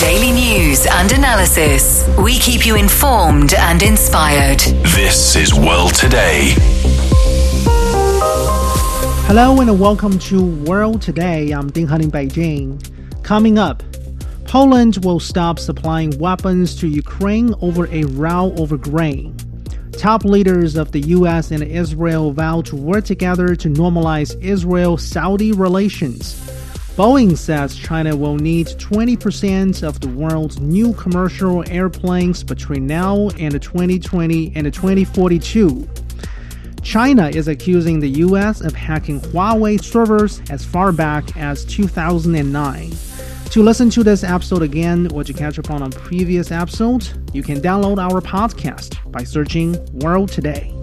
Daily 0.00 0.32
news 0.32 0.86
and 0.86 1.12
analysis. 1.12 2.08
We 2.16 2.38
keep 2.38 2.64
you 2.64 2.74
informed 2.74 3.52
and 3.52 3.82
inspired. 3.82 4.60
This 4.96 5.36
is 5.36 5.52
World 5.52 5.92
Today. 5.92 6.54
Hello 9.26 9.60
and 9.60 9.78
welcome 9.78 10.18
to 10.20 10.42
World 10.64 11.02
Today. 11.02 11.50
I'm 11.50 11.68
Ding 11.70 11.86
Han 11.88 12.00
in 12.00 12.10
Beijing. 12.10 12.82
Coming 13.22 13.58
up, 13.58 13.82
Poland 14.46 15.04
will 15.04 15.20
stop 15.20 15.58
supplying 15.58 16.18
weapons 16.18 16.74
to 16.76 16.88
Ukraine 16.88 17.54
over 17.60 17.86
a 17.88 18.04
row 18.04 18.54
over 18.56 18.78
grain. 18.78 19.36
Top 19.92 20.24
leaders 20.24 20.76
of 20.76 20.92
the 20.92 21.00
US 21.18 21.50
and 21.50 21.62
Israel 21.62 22.32
vow 22.32 22.62
to 22.62 22.74
work 22.74 23.04
together 23.04 23.54
to 23.54 23.68
normalize 23.68 24.34
Israel 24.42 24.96
Saudi 24.96 25.52
relations. 25.52 26.59
Boeing 27.00 27.34
says 27.34 27.76
China 27.76 28.14
will 28.14 28.36
need 28.36 28.66
20% 28.66 29.82
of 29.82 30.00
the 30.00 30.08
world's 30.08 30.60
new 30.60 30.92
commercial 30.92 31.66
airplanes 31.70 32.44
between 32.44 32.86
now 32.86 33.30
and 33.38 33.54
2020 33.62 34.52
and 34.54 34.66
2042. 34.70 35.88
China 36.82 37.30
is 37.30 37.48
accusing 37.48 38.00
the 38.00 38.10
US 38.26 38.60
of 38.60 38.74
hacking 38.74 39.18
Huawei 39.18 39.82
servers 39.82 40.42
as 40.50 40.62
far 40.62 40.92
back 40.92 41.34
as 41.38 41.64
2009. 41.64 42.90
To 42.90 43.62
listen 43.62 43.88
to 43.88 44.04
this 44.04 44.22
episode 44.22 44.60
again 44.60 45.10
or 45.14 45.24
to 45.24 45.32
catch 45.32 45.58
up 45.58 45.70
on 45.70 45.82
a 45.82 45.88
previous 45.88 46.52
episode, 46.52 47.08
you 47.32 47.42
can 47.42 47.62
download 47.62 47.96
our 47.96 48.20
podcast 48.20 49.10
by 49.10 49.24
searching 49.24 49.74
World 50.00 50.30
Today. 50.30 50.78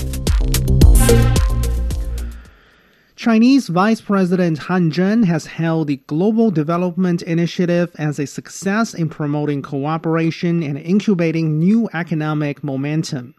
Chinese 3.18 3.68
Vice 3.68 4.00
President 4.00 4.60
Han 4.60 4.92
Zheng 4.92 5.26
has 5.26 5.48
hailed 5.48 5.88
the 5.88 5.96
Global 6.06 6.52
Development 6.52 7.24
Initiative 7.24 7.90
as 7.98 8.20
a 8.20 8.28
success 8.28 8.94
in 8.94 9.10
promoting 9.10 9.64
cooperation 9.64 10.62
and 10.62 10.78
incubating 10.78 11.58
new 11.58 11.90
economic 11.96 12.64
momentum. 12.64 13.34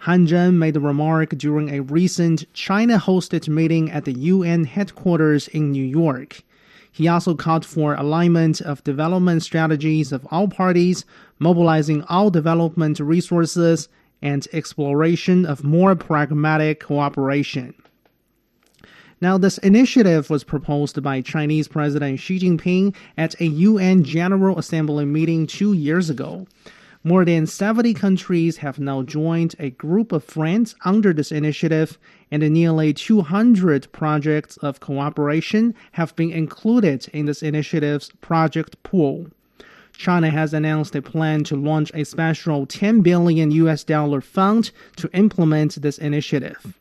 Han 0.00 0.26
Zheng 0.26 0.54
made 0.54 0.74
the 0.74 0.80
remark 0.80 1.30
during 1.38 1.70
a 1.70 1.82
recent 1.82 2.52
China 2.54 2.98
hosted 2.98 3.48
meeting 3.48 3.88
at 3.92 4.04
the 4.04 4.18
UN 4.18 4.64
headquarters 4.64 5.46
in 5.46 5.70
New 5.70 5.84
York. 5.84 6.42
He 6.90 7.06
also 7.06 7.36
called 7.36 7.64
for 7.64 7.94
alignment 7.94 8.60
of 8.60 8.82
development 8.82 9.44
strategies 9.44 10.10
of 10.10 10.26
all 10.32 10.48
parties, 10.48 11.04
mobilizing 11.38 12.02
all 12.08 12.30
development 12.30 12.98
resources, 12.98 13.88
and 14.20 14.48
exploration 14.52 15.46
of 15.46 15.62
more 15.62 15.94
pragmatic 15.94 16.80
cooperation. 16.80 17.74
Now, 19.22 19.36
this 19.36 19.58
initiative 19.58 20.30
was 20.30 20.44
proposed 20.44 21.02
by 21.02 21.20
Chinese 21.20 21.68
President 21.68 22.18
Xi 22.18 22.38
Jinping 22.38 22.94
at 23.18 23.38
a 23.38 23.44
UN 23.44 24.02
General 24.02 24.58
Assembly 24.58 25.04
meeting 25.04 25.46
two 25.46 25.74
years 25.74 26.08
ago. 26.08 26.46
More 27.04 27.26
than 27.26 27.46
70 27.46 27.92
countries 27.92 28.56
have 28.58 28.78
now 28.78 29.02
joined 29.02 29.56
a 29.58 29.68
group 29.68 30.12
of 30.12 30.24
friends 30.24 30.74
under 30.86 31.12
this 31.12 31.30
initiative, 31.32 31.98
and 32.30 32.42
nearly 32.50 32.94
200 32.94 33.92
projects 33.92 34.56
of 34.58 34.80
cooperation 34.80 35.74
have 35.92 36.16
been 36.16 36.30
included 36.30 37.06
in 37.12 37.26
this 37.26 37.42
initiative's 37.42 38.10
project 38.22 38.82
pool. 38.84 39.26
China 39.92 40.30
has 40.30 40.54
announced 40.54 40.96
a 40.96 41.02
plan 41.02 41.44
to 41.44 41.56
launch 41.56 41.90
a 41.92 42.04
special 42.04 42.64
10 42.64 43.02
billion 43.02 43.50
US 43.50 43.84
dollar 43.84 44.22
fund 44.22 44.70
to 44.96 45.10
implement 45.12 45.82
this 45.82 45.98
initiative. 45.98 46.79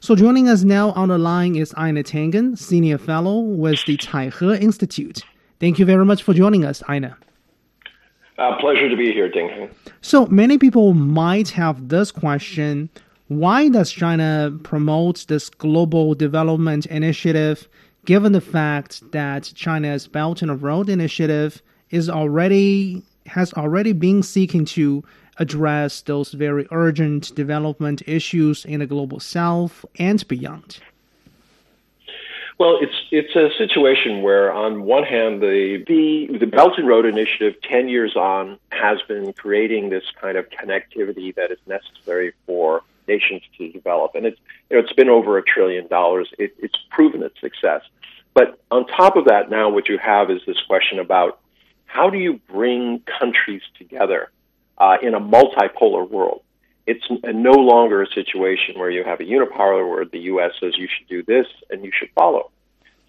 So 0.00 0.14
joining 0.14 0.48
us 0.48 0.62
now 0.62 0.92
on 0.92 1.08
the 1.08 1.18
line 1.18 1.56
is 1.56 1.74
Einar 1.76 2.04
Tangen, 2.04 2.56
Senior 2.56 2.98
Fellow 2.98 3.40
with 3.40 3.84
the 3.84 3.96
Taihe 3.96 4.60
Institute. 4.60 5.24
Thank 5.58 5.80
you 5.80 5.84
very 5.84 6.04
much 6.04 6.22
for 6.22 6.32
joining 6.32 6.64
us, 6.64 6.82
Ina. 6.88 7.16
Uh, 8.38 8.56
pleasure 8.60 8.88
to 8.88 8.96
be 8.96 9.12
here, 9.12 9.28
Ding. 9.28 9.68
So 10.00 10.26
many 10.26 10.56
people 10.56 10.94
might 10.94 11.48
have 11.50 11.88
this 11.88 12.12
question 12.12 12.90
why 13.26 13.68
does 13.68 13.90
China 13.90 14.56
promote 14.62 15.26
this 15.28 15.50
global 15.50 16.14
development 16.14 16.86
initiative 16.86 17.68
given 18.06 18.32
the 18.32 18.40
fact 18.40 19.02
that 19.12 19.52
China's 19.54 20.08
Belt 20.08 20.40
and 20.40 20.62
Road 20.62 20.88
Initiative 20.88 21.60
is 21.90 22.08
already 22.08 23.02
has 23.26 23.52
already 23.52 23.92
been 23.92 24.22
seeking 24.22 24.64
to 24.64 25.04
address 25.38 26.02
those 26.02 26.32
very 26.32 26.66
urgent 26.70 27.34
development 27.34 28.02
issues 28.06 28.64
in 28.64 28.80
the 28.80 28.86
global 28.86 29.20
south 29.20 29.84
and 29.98 30.26
beyond? 30.28 30.80
Well, 32.58 32.78
it's 32.80 32.94
it's 33.12 33.36
a 33.36 33.56
situation 33.56 34.22
where, 34.22 34.52
on 34.52 34.82
one 34.82 35.04
hand, 35.04 35.40
the 35.40 35.84
the 35.86 36.38
the 36.38 36.46
Belt 36.46 36.72
and 36.76 36.88
Road 36.88 37.06
Initiative, 37.06 37.54
ten 37.62 37.88
years 37.88 38.16
on, 38.16 38.58
has 38.70 38.98
been 39.06 39.32
creating 39.32 39.90
this 39.90 40.02
kind 40.20 40.36
of 40.36 40.46
connectivity 40.50 41.32
that 41.36 41.52
is 41.52 41.58
necessary 41.66 42.32
for 42.46 42.82
nations 43.06 43.42
to 43.58 43.70
develop, 43.70 44.16
and 44.16 44.26
it's 44.26 44.40
you 44.68 44.76
know 44.76 44.82
it's 44.82 44.92
been 44.92 45.08
over 45.08 45.38
a 45.38 45.42
trillion 45.42 45.86
dollars. 45.86 46.28
It, 46.36 46.52
it's 46.58 46.76
proven 46.90 47.22
its 47.22 47.40
success. 47.40 47.82
But 48.34 48.60
on 48.72 48.86
top 48.88 49.16
of 49.16 49.26
that, 49.26 49.50
now 49.50 49.68
what 49.68 49.88
you 49.88 49.98
have 49.98 50.28
is 50.28 50.40
this 50.44 50.60
question 50.66 50.98
about 50.98 51.38
how 51.86 52.10
do 52.10 52.18
you 52.18 52.40
bring 52.48 53.02
countries 53.20 53.62
together 53.76 54.30
uh, 54.78 54.96
in 55.02 55.14
a 55.14 55.20
multipolar 55.20 56.08
world? 56.08 56.42
It's 56.86 57.04
no 57.10 57.52
longer 57.52 58.02
a 58.02 58.06
situation 58.06 58.78
where 58.78 58.90
you 58.90 59.04
have 59.04 59.20
a 59.20 59.24
unipolar 59.24 59.88
where 59.88 60.06
the 60.06 60.20
U.S. 60.20 60.52
says 60.58 60.78
you 60.78 60.88
should 60.88 61.06
do 61.08 61.22
this 61.22 61.46
and 61.68 61.84
you 61.84 61.92
should 61.92 62.10
follow. 62.14 62.50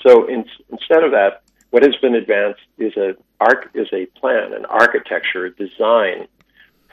So 0.05 0.27
in, 0.27 0.45
instead 0.69 1.03
of 1.03 1.11
that, 1.11 1.43
what 1.69 1.83
has 1.83 1.95
been 1.97 2.15
advanced 2.15 2.61
is 2.77 2.95
a 2.97 3.15
arc 3.39 3.69
is 3.73 3.87
a 3.93 4.05
plan, 4.07 4.53
an 4.53 4.65
architecture, 4.65 5.45
a 5.45 5.51
design 5.51 6.27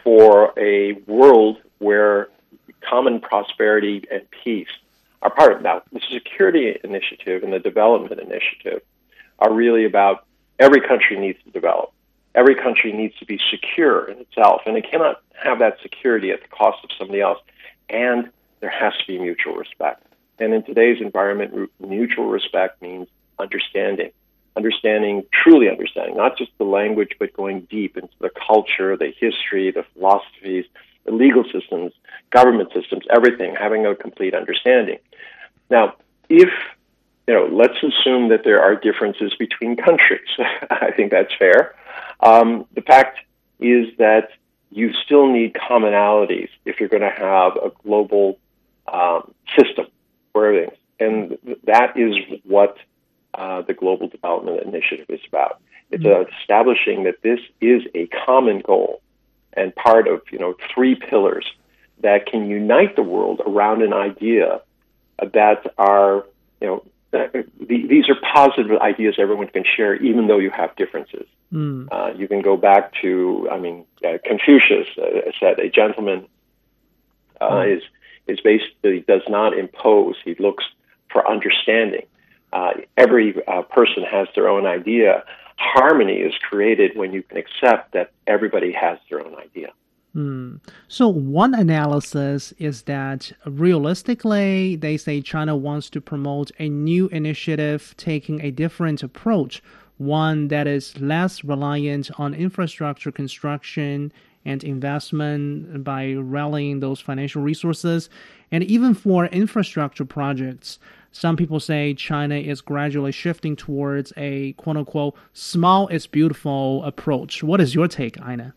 for 0.04 0.52
a 0.56 0.92
world 1.06 1.58
where 1.78 2.28
common 2.80 3.20
prosperity 3.20 4.04
and 4.10 4.22
peace 4.44 4.68
are 5.22 5.30
part 5.30 5.52
of 5.52 5.62
that. 5.64 5.82
The 5.92 6.00
security 6.10 6.78
initiative 6.84 7.42
and 7.42 7.52
the 7.52 7.58
development 7.58 8.20
initiative 8.20 8.82
are 9.38 9.52
really 9.52 9.84
about 9.84 10.24
every 10.58 10.80
country 10.80 11.18
needs 11.18 11.42
to 11.44 11.50
develop 11.50 11.92
every 12.36 12.54
country 12.54 12.92
needs 12.92 13.16
to 13.16 13.24
be 13.24 13.40
secure 13.50 14.08
in 14.08 14.18
itself, 14.18 14.60
and 14.66 14.76
it 14.76 14.86
cannot 14.88 15.22
have 15.42 15.58
that 15.58 15.78
security 15.82 16.30
at 16.30 16.42
the 16.42 16.48
cost 16.48 16.84
of 16.84 16.90
somebody 16.96 17.20
else. 17.20 17.38
And 17.88 18.30
there 18.60 18.70
has 18.70 18.92
to 18.98 19.06
be 19.06 19.18
mutual 19.18 19.54
respect. 19.56 20.04
And 20.38 20.52
in 20.52 20.62
today's 20.62 21.00
environment, 21.00 21.70
mutual 21.80 22.26
respect 22.28 22.82
means 22.82 23.08
understanding, 23.38 24.10
understanding, 24.56 25.24
truly 25.32 25.68
understanding, 25.70 26.16
not 26.16 26.36
just 26.36 26.50
the 26.58 26.64
language, 26.64 27.12
but 27.18 27.32
going 27.32 27.62
deep 27.70 27.96
into 27.96 28.14
the 28.20 28.30
culture, 28.46 28.96
the 28.96 29.12
history, 29.18 29.70
the 29.70 29.84
philosophies, 29.94 30.66
the 31.06 31.12
legal 31.12 31.44
systems, 31.44 31.92
government 32.30 32.70
systems, 32.74 33.04
everything, 33.10 33.54
having 33.54 33.86
a 33.86 33.94
complete 33.94 34.34
understanding. 34.34 34.98
Now, 35.70 35.94
if 36.28 36.50
you 37.26 37.34
know, 37.34 37.48
let's 37.50 37.76
assume 37.82 38.28
that 38.28 38.44
there 38.44 38.62
are 38.62 38.76
differences 38.76 39.34
between 39.38 39.76
countries. 39.76 40.28
I 40.70 40.90
think 40.96 41.10
that's 41.10 41.32
fair. 41.38 41.74
Um, 42.20 42.66
the 42.74 42.82
fact 42.82 43.18
is 43.60 43.86
that 43.98 44.30
you 44.70 44.92
still 45.04 45.26
need 45.26 45.54
commonalities 45.54 46.48
if 46.64 46.80
you're 46.80 46.88
going 46.88 47.02
to 47.02 47.10
have 47.10 47.56
a 47.56 47.70
global 47.82 48.38
um, 48.92 49.32
system 49.58 49.86
for 50.32 50.46
everything. 50.46 50.76
And 50.98 51.38
that 51.64 51.96
is 51.96 52.14
what 52.44 52.76
uh, 53.34 53.62
the 53.62 53.74
Global 53.74 54.08
Development 54.08 54.62
Initiative 54.62 55.06
is 55.08 55.20
about. 55.28 55.60
It's 55.90 56.02
mm-hmm. 56.02 56.30
establishing 56.40 57.04
that 57.04 57.22
this 57.22 57.40
is 57.60 57.82
a 57.94 58.06
common 58.24 58.60
goal 58.60 59.00
and 59.52 59.74
part 59.74 60.08
of 60.08 60.22
you 60.30 60.38
know 60.38 60.54
three 60.74 60.94
pillars 60.94 61.46
that 62.00 62.26
can 62.26 62.50
unite 62.50 62.96
the 62.96 63.02
world 63.02 63.40
around 63.46 63.82
an 63.82 63.92
idea 63.92 64.60
that 65.18 65.74
are 65.78 66.26
you 66.60 66.66
know 66.66 66.84
these 67.12 68.08
are 68.08 68.16
positive 68.32 68.78
ideas 68.80 69.14
everyone 69.18 69.48
can 69.48 69.64
share, 69.64 69.94
even 69.96 70.26
though 70.26 70.38
you 70.38 70.50
have 70.50 70.74
differences. 70.76 71.26
Mm. 71.52 71.88
Uh, 71.90 72.12
you 72.16 72.28
can 72.28 72.42
go 72.42 72.56
back 72.56 72.92
to, 73.02 73.48
I 73.50 73.58
mean, 73.58 73.84
uh, 74.04 74.18
Confucius 74.24 74.88
uh, 74.98 75.30
said, 75.38 75.58
"A 75.58 75.68
gentleman 75.70 76.26
mm. 77.40 77.76
is 77.76 77.82
is 78.26 78.40
basically 78.40 79.00
does 79.06 79.22
not 79.28 79.56
impose; 79.56 80.16
he 80.24 80.34
looks 80.38 80.64
for 81.10 81.28
understanding." 81.28 82.06
Uh, 82.52 82.72
every 82.96 83.34
uh, 83.46 83.62
person 83.62 84.02
has 84.02 84.28
their 84.34 84.48
own 84.48 84.66
idea. 84.66 85.24
Harmony 85.56 86.18
is 86.18 86.34
created 86.48 86.96
when 86.96 87.12
you 87.12 87.22
can 87.22 87.38
accept 87.38 87.92
that 87.92 88.12
everybody 88.26 88.72
has 88.72 88.98
their 89.10 89.20
own 89.20 89.34
idea. 89.36 89.72
Mm. 90.16 90.60
So, 90.88 91.08
one 91.08 91.54
analysis 91.54 92.54
is 92.58 92.82
that 92.82 93.32
realistically, 93.44 94.76
they 94.76 94.96
say 94.96 95.20
China 95.20 95.54
wants 95.54 95.90
to 95.90 96.00
promote 96.00 96.50
a 96.58 96.70
new 96.70 97.08
initiative 97.08 97.94
taking 97.98 98.40
a 98.40 98.50
different 98.50 99.02
approach, 99.02 99.62
one 99.98 100.48
that 100.48 100.66
is 100.66 100.98
less 100.98 101.44
reliant 101.44 102.10
on 102.18 102.32
infrastructure 102.32 103.12
construction 103.12 104.10
and 104.46 104.64
investment 104.64 105.84
by 105.84 106.14
rallying 106.14 106.80
those 106.80 107.00
financial 107.00 107.42
resources. 107.42 108.08
And 108.50 108.64
even 108.64 108.94
for 108.94 109.26
infrastructure 109.26 110.06
projects, 110.06 110.78
some 111.12 111.36
people 111.36 111.60
say 111.60 111.92
China 111.92 112.36
is 112.36 112.62
gradually 112.62 113.12
shifting 113.12 113.54
towards 113.54 114.14
a 114.16 114.52
quote 114.54 114.78
unquote 114.78 115.14
small 115.34 115.88
is 115.88 116.06
beautiful 116.06 116.82
approach. 116.84 117.42
What 117.42 117.60
is 117.60 117.74
your 117.74 117.88
take, 117.88 118.18
Einar? 118.22 118.54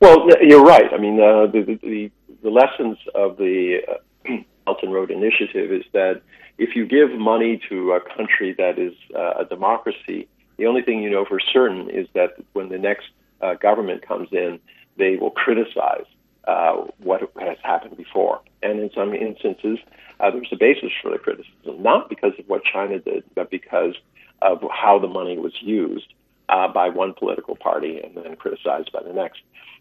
Well, 0.00 0.28
you're 0.40 0.64
right. 0.64 0.92
I 0.92 0.98
mean, 0.98 1.20
uh, 1.20 1.46
the, 1.46 1.78
the, 1.82 2.10
the 2.42 2.50
lessons 2.50 2.96
of 3.14 3.36
the 3.36 3.80
uh, 3.86 4.34
and 4.82 4.92
Road 4.94 5.10
Initiative 5.10 5.70
is 5.72 5.84
that 5.92 6.22
if 6.56 6.74
you 6.74 6.86
give 6.86 7.10
money 7.10 7.60
to 7.68 7.92
a 7.92 8.00
country 8.00 8.54
that 8.56 8.78
is 8.78 8.94
uh, 9.14 9.40
a 9.40 9.44
democracy, 9.44 10.28
the 10.56 10.66
only 10.66 10.82
thing 10.82 11.02
you 11.02 11.10
know 11.10 11.24
for 11.24 11.38
certain 11.40 11.90
is 11.90 12.06
that 12.14 12.34
when 12.54 12.68
the 12.68 12.78
next 12.78 13.06
uh, 13.42 13.54
government 13.54 14.06
comes 14.06 14.28
in, 14.32 14.58
they 14.96 15.16
will 15.16 15.30
criticize 15.30 16.06
uh, 16.46 16.72
what 16.98 17.20
has 17.38 17.58
happened 17.62 17.96
before. 17.96 18.40
And 18.62 18.80
in 18.80 18.90
some 18.94 19.14
instances, 19.14 19.78
uh, 20.18 20.30
there's 20.30 20.48
a 20.52 20.56
basis 20.56 20.90
for 21.02 21.10
the 21.10 21.18
criticism, 21.18 21.82
not 21.82 22.08
because 22.08 22.32
of 22.38 22.46
what 22.48 22.62
China 22.64 22.98
did, 22.98 23.24
but 23.34 23.50
because 23.50 23.94
of 24.40 24.62
how 24.70 24.98
the 24.98 25.08
money 25.08 25.38
was 25.38 25.52
used 25.60 26.12
uh, 26.48 26.68
by 26.68 26.88
one 26.88 27.12
political 27.14 27.56
party 27.56 28.00
and 28.00 28.14
then 28.16 28.36
criticized 28.36 28.90
by 28.92 29.02
the 29.02 29.12
next. 29.12 29.40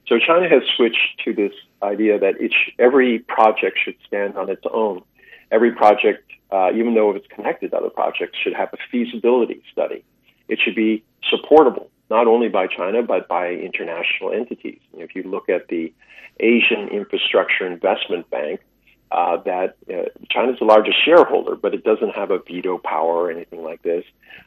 So 0.10 0.18
China 0.18 0.50
has 0.50 0.64
switched 0.76 1.22
to 1.24 1.34
this 1.34 1.54
idea 1.84 2.18
that 2.18 2.42
each, 2.42 2.72
every 2.80 3.20
project 3.20 3.78
should 3.84 3.96
stand 4.08 4.36
on 4.36 4.50
its 4.50 4.64
own. 4.74 5.04
Every 5.52 5.72
project, 5.72 6.32
uh, 6.52 6.72
even 6.74 6.96
though 6.96 7.12
it's 7.12 7.28
connected 7.28 7.72
to 7.72 7.78
other 7.78 7.92
projects, 7.92 8.40
should 8.44 8.56
have 8.56 8.74
a 8.74 8.78
feasibility 8.92 9.62
study. 9.72 10.04
It 10.48 10.60
should 10.60 10.76
be 10.76 11.04
supportable, 11.30 11.92
not 12.10 12.26
only 12.26 12.50
by 12.50 12.66
China, 12.66 13.04
but 13.04 13.28
by 13.28 13.52
international 13.52 14.34
entities. 14.34 14.80
if 14.94 15.14
you 15.16 15.22
look 15.24 15.48
at 15.48 15.68
the 15.68 15.94
Asian 16.40 16.88
Infrastructure 16.90 17.68
Investment 17.68 18.28
Bank, 18.32 18.62
uh, 19.12 19.38
that 19.44 19.76
uh, 19.92 20.10
China's 20.30 20.60
the 20.60 20.66
largest 20.66 20.98
shareholder, 21.04 21.56
but 21.56 21.74
it 21.74 21.84
doesn't 21.84 22.12
have 22.12 22.32
a 22.32 22.40
veto 22.40 22.78
power 22.78 23.24
or 23.24 23.32
anything 23.32 23.64
like 23.64 23.82
this. 23.82 24.04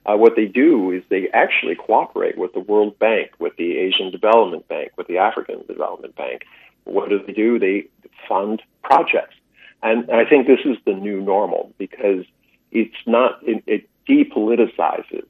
Uh, 0.06 0.17
what 0.17 0.37
they 0.37 0.47
do 0.47 0.91
is 0.93 1.03
they 1.09 1.29
actually 1.32 1.75
cooperate 1.75 2.38
with 2.38 2.53
the 2.53 2.61
World 2.61 2.99
Bank, 2.99 3.32
with 3.38 3.56
the 3.56 3.79
Asian 3.79 4.11
Development 4.11 4.67
Bank, 4.69 4.93
with 4.97 5.09
the 5.09 5.19
African 5.19 5.64
Development 5.67 6.14
Bank. 6.14 6.43
What 6.85 7.09
do 7.09 7.20
they 7.26 7.32
do? 7.32 7.59
They 7.59 7.88
fund 8.29 8.62
projects. 8.82 9.35
And 9.82 10.11
I 10.11 10.25
think 10.25 10.47
this 10.47 10.61
is 10.65 10.76
the 10.85 10.93
new 10.93 11.20
normal 11.20 11.73
because 11.76 12.25
it's 12.70 12.94
not, 13.06 13.41
it, 13.43 13.65
it 13.67 13.88
depoliticizes 14.08 15.26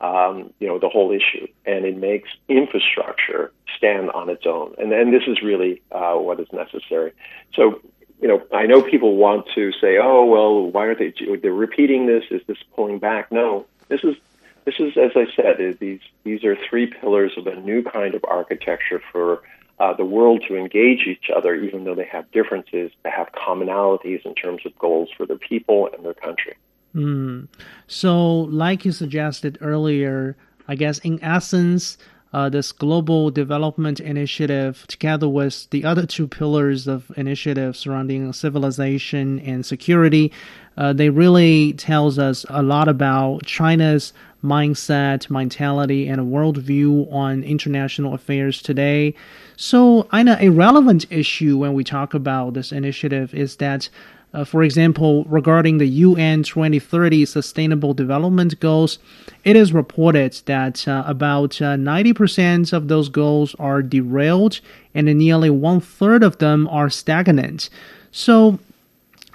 um, 0.00 0.52
you 0.60 0.68
know, 0.68 0.78
the 0.78 0.88
whole 0.88 1.10
issue, 1.10 1.46
and 1.66 1.84
it 1.84 1.96
makes 1.96 2.28
infrastructure 2.48 3.52
stand 3.76 4.10
on 4.10 4.28
its 4.28 4.44
own. 4.46 4.74
And, 4.78 4.92
and 4.92 5.12
this 5.12 5.24
is 5.26 5.42
really 5.42 5.82
uh, 5.90 6.14
what 6.14 6.38
is 6.40 6.46
necessary. 6.52 7.12
So, 7.54 7.80
you 8.20 8.28
know, 8.28 8.42
I 8.52 8.66
know 8.66 8.82
people 8.82 9.16
want 9.16 9.46
to 9.54 9.72
say, 9.72 9.98
"Oh, 9.98 10.24
well, 10.24 10.70
why 10.70 10.86
are 10.86 10.94
they? 10.94 11.12
They're 11.40 11.52
repeating 11.52 12.06
this. 12.06 12.24
Is 12.30 12.42
this 12.46 12.58
pulling 12.74 12.98
back?" 12.98 13.30
No, 13.30 13.66
this 13.88 14.02
is 14.02 14.16
this 14.64 14.74
is, 14.80 14.96
as 14.96 15.12
I 15.14 15.26
said, 15.34 15.78
these 15.80 16.00
these 16.24 16.44
are 16.44 16.56
three 16.56 16.86
pillars 16.86 17.32
of 17.36 17.46
a 17.46 17.56
new 17.56 17.82
kind 17.82 18.14
of 18.14 18.24
architecture 18.28 19.00
for 19.12 19.42
uh, 19.80 19.94
the 19.94 20.04
world 20.04 20.44
to 20.48 20.56
engage 20.56 21.06
each 21.06 21.30
other, 21.34 21.54
even 21.54 21.84
though 21.84 21.94
they 21.94 22.04
have 22.04 22.30
differences, 22.32 22.90
to 23.04 23.10
have 23.10 23.30
commonalities 23.32 24.26
in 24.26 24.34
terms 24.34 24.62
of 24.66 24.76
goals 24.78 25.08
for 25.16 25.24
their 25.24 25.38
people 25.38 25.88
and 25.94 26.04
their 26.04 26.14
country. 26.14 26.54
Mm. 26.94 27.48
So, 27.86 28.40
like 28.40 28.84
you 28.84 28.92
suggested 28.92 29.56
earlier, 29.60 30.36
I 30.66 30.74
guess 30.74 30.98
in 30.98 31.22
essence, 31.22 31.96
uh, 32.32 32.48
this 32.48 32.72
global 32.72 33.30
development 33.30 34.00
initiative, 34.00 34.84
together 34.88 35.28
with 35.28 35.68
the 35.70 35.84
other 35.84 36.06
two 36.06 36.28
pillars 36.28 36.86
of 36.86 37.10
initiative 37.16 37.76
surrounding 37.76 38.32
civilization 38.32 39.40
and 39.40 39.64
security, 39.64 40.30
uh, 40.76 40.92
they 40.92 41.10
really 41.10 41.72
tells 41.72 42.18
us 42.18 42.44
a 42.48 42.62
lot 42.62 42.86
about 42.86 43.44
China's 43.44 44.12
mindset, 44.44 45.28
mentality, 45.30 46.06
and 46.06 46.32
worldview 46.32 47.12
on 47.12 47.42
international 47.42 48.14
affairs 48.14 48.62
today. 48.62 49.14
So, 49.56 50.06
I 50.12 50.22
know 50.22 50.36
a 50.38 50.50
relevant 50.50 51.06
issue 51.10 51.56
when 51.56 51.72
we 51.72 51.82
talk 51.82 52.14
about 52.14 52.54
this 52.54 52.70
initiative 52.70 53.34
is 53.34 53.56
that 53.56 53.88
uh, 54.34 54.44
for 54.44 54.62
example, 54.62 55.24
regarding 55.24 55.78
the 55.78 55.86
UN 55.86 56.42
2030 56.42 57.24
Sustainable 57.24 57.94
Development 57.94 58.58
Goals, 58.60 58.98
it 59.44 59.56
is 59.56 59.72
reported 59.72 60.40
that 60.44 60.86
uh, 60.86 61.02
about 61.06 61.50
90% 61.52 62.72
uh, 62.72 62.76
of 62.76 62.88
those 62.88 63.08
goals 63.08 63.54
are 63.58 63.82
derailed 63.82 64.60
and 64.94 65.06
nearly 65.06 65.48
one 65.48 65.80
third 65.80 66.22
of 66.22 66.38
them 66.38 66.68
are 66.68 66.90
stagnant. 66.90 67.70
So, 68.10 68.58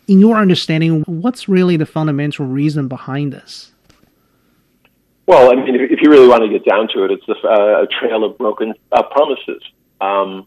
in 0.08 0.20
your 0.20 0.36
understanding, 0.36 1.04
what's 1.08 1.48
really 1.48 1.78
the 1.78 1.86
fundamental 1.86 2.46
reason 2.46 2.88
behind 2.88 3.34
this? 3.34 3.72
Well, 5.26 5.52
I 5.52 5.56
mean, 5.56 5.76
if 5.76 6.02
you 6.02 6.10
really 6.10 6.28
want 6.28 6.44
to 6.44 6.50
get 6.50 6.66
down 6.66 6.90
to 6.90 7.06
it, 7.06 7.12
it's 7.12 7.28
a, 7.30 7.48
uh, 7.48 7.84
a 7.84 7.88
trail 7.88 8.26
of 8.26 8.38
broken 8.38 8.74
uh, 8.92 9.04
promises. 9.04 9.64
Um, 10.02 10.46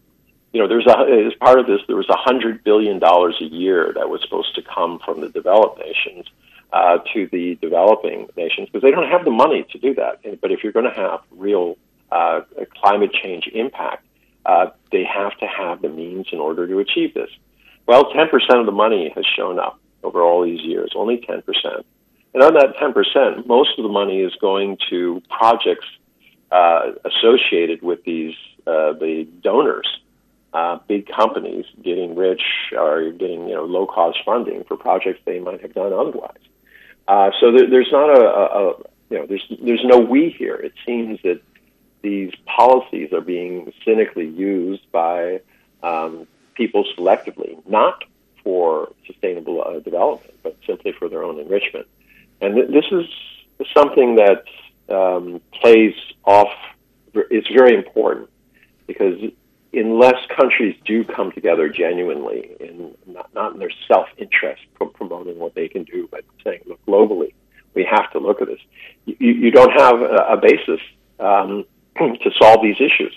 you 0.53 0.61
know, 0.61 0.67
there's 0.67 0.87
a, 0.87 1.27
as 1.27 1.33
part 1.35 1.59
of 1.59 1.67
this, 1.67 1.81
there 1.87 1.95
was 1.95 2.09
a 2.09 2.17
hundred 2.17 2.63
billion 2.63 2.99
dollars 2.99 3.35
a 3.41 3.45
year 3.45 3.91
that 3.95 4.09
was 4.09 4.21
supposed 4.21 4.55
to 4.55 4.61
come 4.61 4.99
from 5.03 5.21
the 5.21 5.29
developed 5.29 5.79
nations 5.79 6.25
uh, 6.73 6.99
to 7.13 7.27
the 7.31 7.55
developing 7.61 8.27
nations 8.35 8.67
because 8.67 8.81
they 8.81 8.91
don't 8.91 9.09
have 9.09 9.25
the 9.25 9.31
money 9.31 9.65
to 9.71 9.77
do 9.77 9.93
that. 9.95 10.21
But 10.41 10.51
if 10.51 10.63
you're 10.63 10.73
going 10.73 10.89
to 10.89 10.95
have 10.95 11.21
real 11.31 11.77
uh, 12.11 12.41
climate 12.75 13.11
change 13.13 13.47
impact, 13.53 14.05
uh, 14.45 14.67
they 14.91 15.03
have 15.03 15.37
to 15.39 15.45
have 15.45 15.81
the 15.81 15.89
means 15.89 16.27
in 16.31 16.39
order 16.39 16.65
to 16.67 16.79
achieve 16.79 17.13
this. 17.13 17.29
Well, 17.85 18.05
10% 18.05 18.29
of 18.59 18.65
the 18.65 18.71
money 18.71 19.11
has 19.15 19.25
shown 19.35 19.59
up 19.59 19.79
over 20.03 20.21
all 20.21 20.43
these 20.43 20.61
years, 20.61 20.91
only 20.95 21.17
10%. 21.17 21.43
And 22.33 22.43
on 22.43 22.53
that 22.53 22.75
10%, 22.77 23.47
most 23.47 23.77
of 23.77 23.83
the 23.83 23.89
money 23.89 24.21
is 24.21 24.33
going 24.39 24.77
to 24.89 25.21
projects 25.29 25.85
uh, 26.51 26.91
associated 27.03 27.81
with 27.81 28.03
these 28.03 28.35
uh, 28.65 28.93
the 28.93 29.27
donors 29.41 29.87
uh, 30.57 30.79
big 30.87 31.07
companies 31.07 31.65
getting 31.83 32.15
rich 32.15 32.41
or 32.75 33.11
getting 33.11 33.47
you 33.47 33.53
know 33.53 33.65
low 33.65 33.85
cost 33.85 34.17
funding 34.25 34.63
for 34.63 34.75
projects 34.75 35.19
they 35.23 35.39
might 35.39 35.61
have 35.61 35.73
done 35.73 35.93
otherwise. 35.93 36.43
Uh, 37.07 37.29
so 37.39 37.51
there, 37.51 37.69
there's 37.69 37.91
not 37.91 38.09
a, 38.09 38.21
a, 38.21 38.43
a 38.43 38.77
you 39.11 39.17
know 39.19 39.25
there's 39.27 39.45
there's 39.61 39.85
no 39.85 39.99
we 39.99 40.29
here. 40.29 40.55
It 40.55 40.73
seems 40.83 41.19
that 41.21 41.41
these 42.01 42.31
policies 42.45 43.13
are 43.13 43.21
being 43.21 43.71
cynically 43.85 44.27
used 44.27 44.91
by 44.91 45.41
um, 45.83 46.25
people 46.55 46.85
selectively, 46.97 47.51
not 47.67 48.03
for 48.43 48.91
sustainable 49.05 49.63
uh, 49.63 49.79
development, 49.79 50.33
but 50.41 50.57
simply 50.65 50.91
for 50.91 51.07
their 51.07 51.23
own 51.23 51.39
enrichment. 51.39 51.87
And 52.41 52.55
th- 52.55 52.69
this 52.69 52.85
is 52.91 53.05
something 53.75 54.15
that 54.15 54.43
um, 54.89 55.39
plays 55.61 55.93
off. 56.23 56.53
It's 57.13 57.47
very 57.47 57.75
important 57.75 58.29
because 58.87 59.19
unless 59.73 60.15
countries 60.35 60.75
do 60.85 61.03
come 61.03 61.31
together 61.31 61.69
genuinely 61.69 62.55
in 62.59 62.95
not, 63.05 63.33
not 63.33 63.53
in 63.53 63.59
their 63.59 63.71
self 63.87 64.07
interest 64.17 64.61
promoting 64.93 65.37
what 65.37 65.55
they 65.55 65.67
can 65.67 65.83
do, 65.83 66.07
but 66.11 66.23
saying, 66.43 66.61
look, 66.65 66.79
globally, 66.85 67.33
we 67.73 67.83
have 67.83 68.11
to 68.11 68.19
look 68.19 68.41
at 68.41 68.47
this. 68.47 68.59
You, 69.05 69.33
you 69.33 69.51
don't 69.51 69.71
have 69.71 70.01
a, 70.01 70.25
a 70.29 70.37
basis 70.37 70.81
um, 71.19 71.65
to 71.97 72.31
solve 72.39 72.61
these 72.61 72.77
issues. 72.79 73.15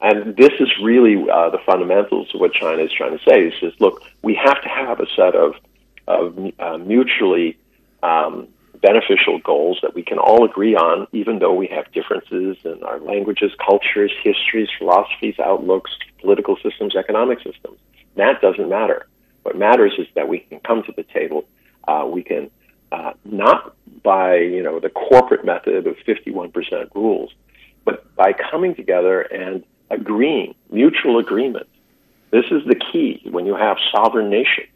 And 0.00 0.36
this 0.36 0.50
is 0.58 0.68
really 0.82 1.14
uh, 1.30 1.50
the 1.50 1.60
fundamentals 1.64 2.34
of 2.34 2.40
what 2.40 2.52
China 2.52 2.82
is 2.82 2.90
trying 2.90 3.16
to 3.16 3.24
say. 3.24 3.46
It 3.46 3.54
says, 3.60 3.72
look, 3.78 4.02
we 4.22 4.34
have 4.34 4.60
to 4.62 4.68
have 4.68 4.98
a 4.98 5.06
set 5.14 5.36
of, 5.36 5.54
of 6.08 6.36
uh, 6.58 6.78
mutually 6.78 7.56
um, 8.02 8.48
beneficial 8.82 9.38
goals 9.38 9.78
that 9.82 9.94
we 9.94 10.02
can 10.02 10.18
all 10.18 10.44
agree 10.44 10.74
on, 10.74 11.06
even 11.12 11.38
though 11.38 11.54
we 11.54 11.68
have 11.68 11.90
differences 11.92 12.56
in 12.64 12.82
our 12.82 12.98
languages, 12.98 13.52
cultures, 13.64 14.12
histories, 14.22 14.68
philosophies, 14.76 15.38
outlooks, 15.38 15.92
political 16.20 16.56
systems, 16.62 16.96
economic 16.96 17.38
systems. 17.38 17.78
That 18.16 18.42
doesn't 18.42 18.68
matter. 18.68 19.06
What 19.44 19.56
matters 19.56 19.92
is 19.98 20.06
that 20.14 20.28
we 20.28 20.40
can 20.40 20.60
come 20.60 20.82
to 20.82 20.92
the 20.92 21.04
table. 21.04 21.44
Uh, 21.86 22.06
we 22.10 22.22
can 22.22 22.50
uh, 22.90 23.12
not 23.24 23.74
by 24.02 24.36
you 24.36 24.62
know 24.62 24.80
the 24.80 24.90
corporate 24.90 25.44
method 25.44 25.86
of 25.86 25.96
51% 26.06 26.94
rules, 26.94 27.32
but 27.84 28.14
by 28.16 28.32
coming 28.32 28.74
together 28.74 29.22
and 29.22 29.64
agreeing, 29.90 30.54
mutual 30.70 31.18
agreement. 31.18 31.68
This 32.30 32.44
is 32.50 32.62
the 32.66 32.74
key 32.74 33.22
when 33.30 33.46
you 33.46 33.54
have 33.54 33.76
sovereign 33.94 34.30
nations. 34.30 34.68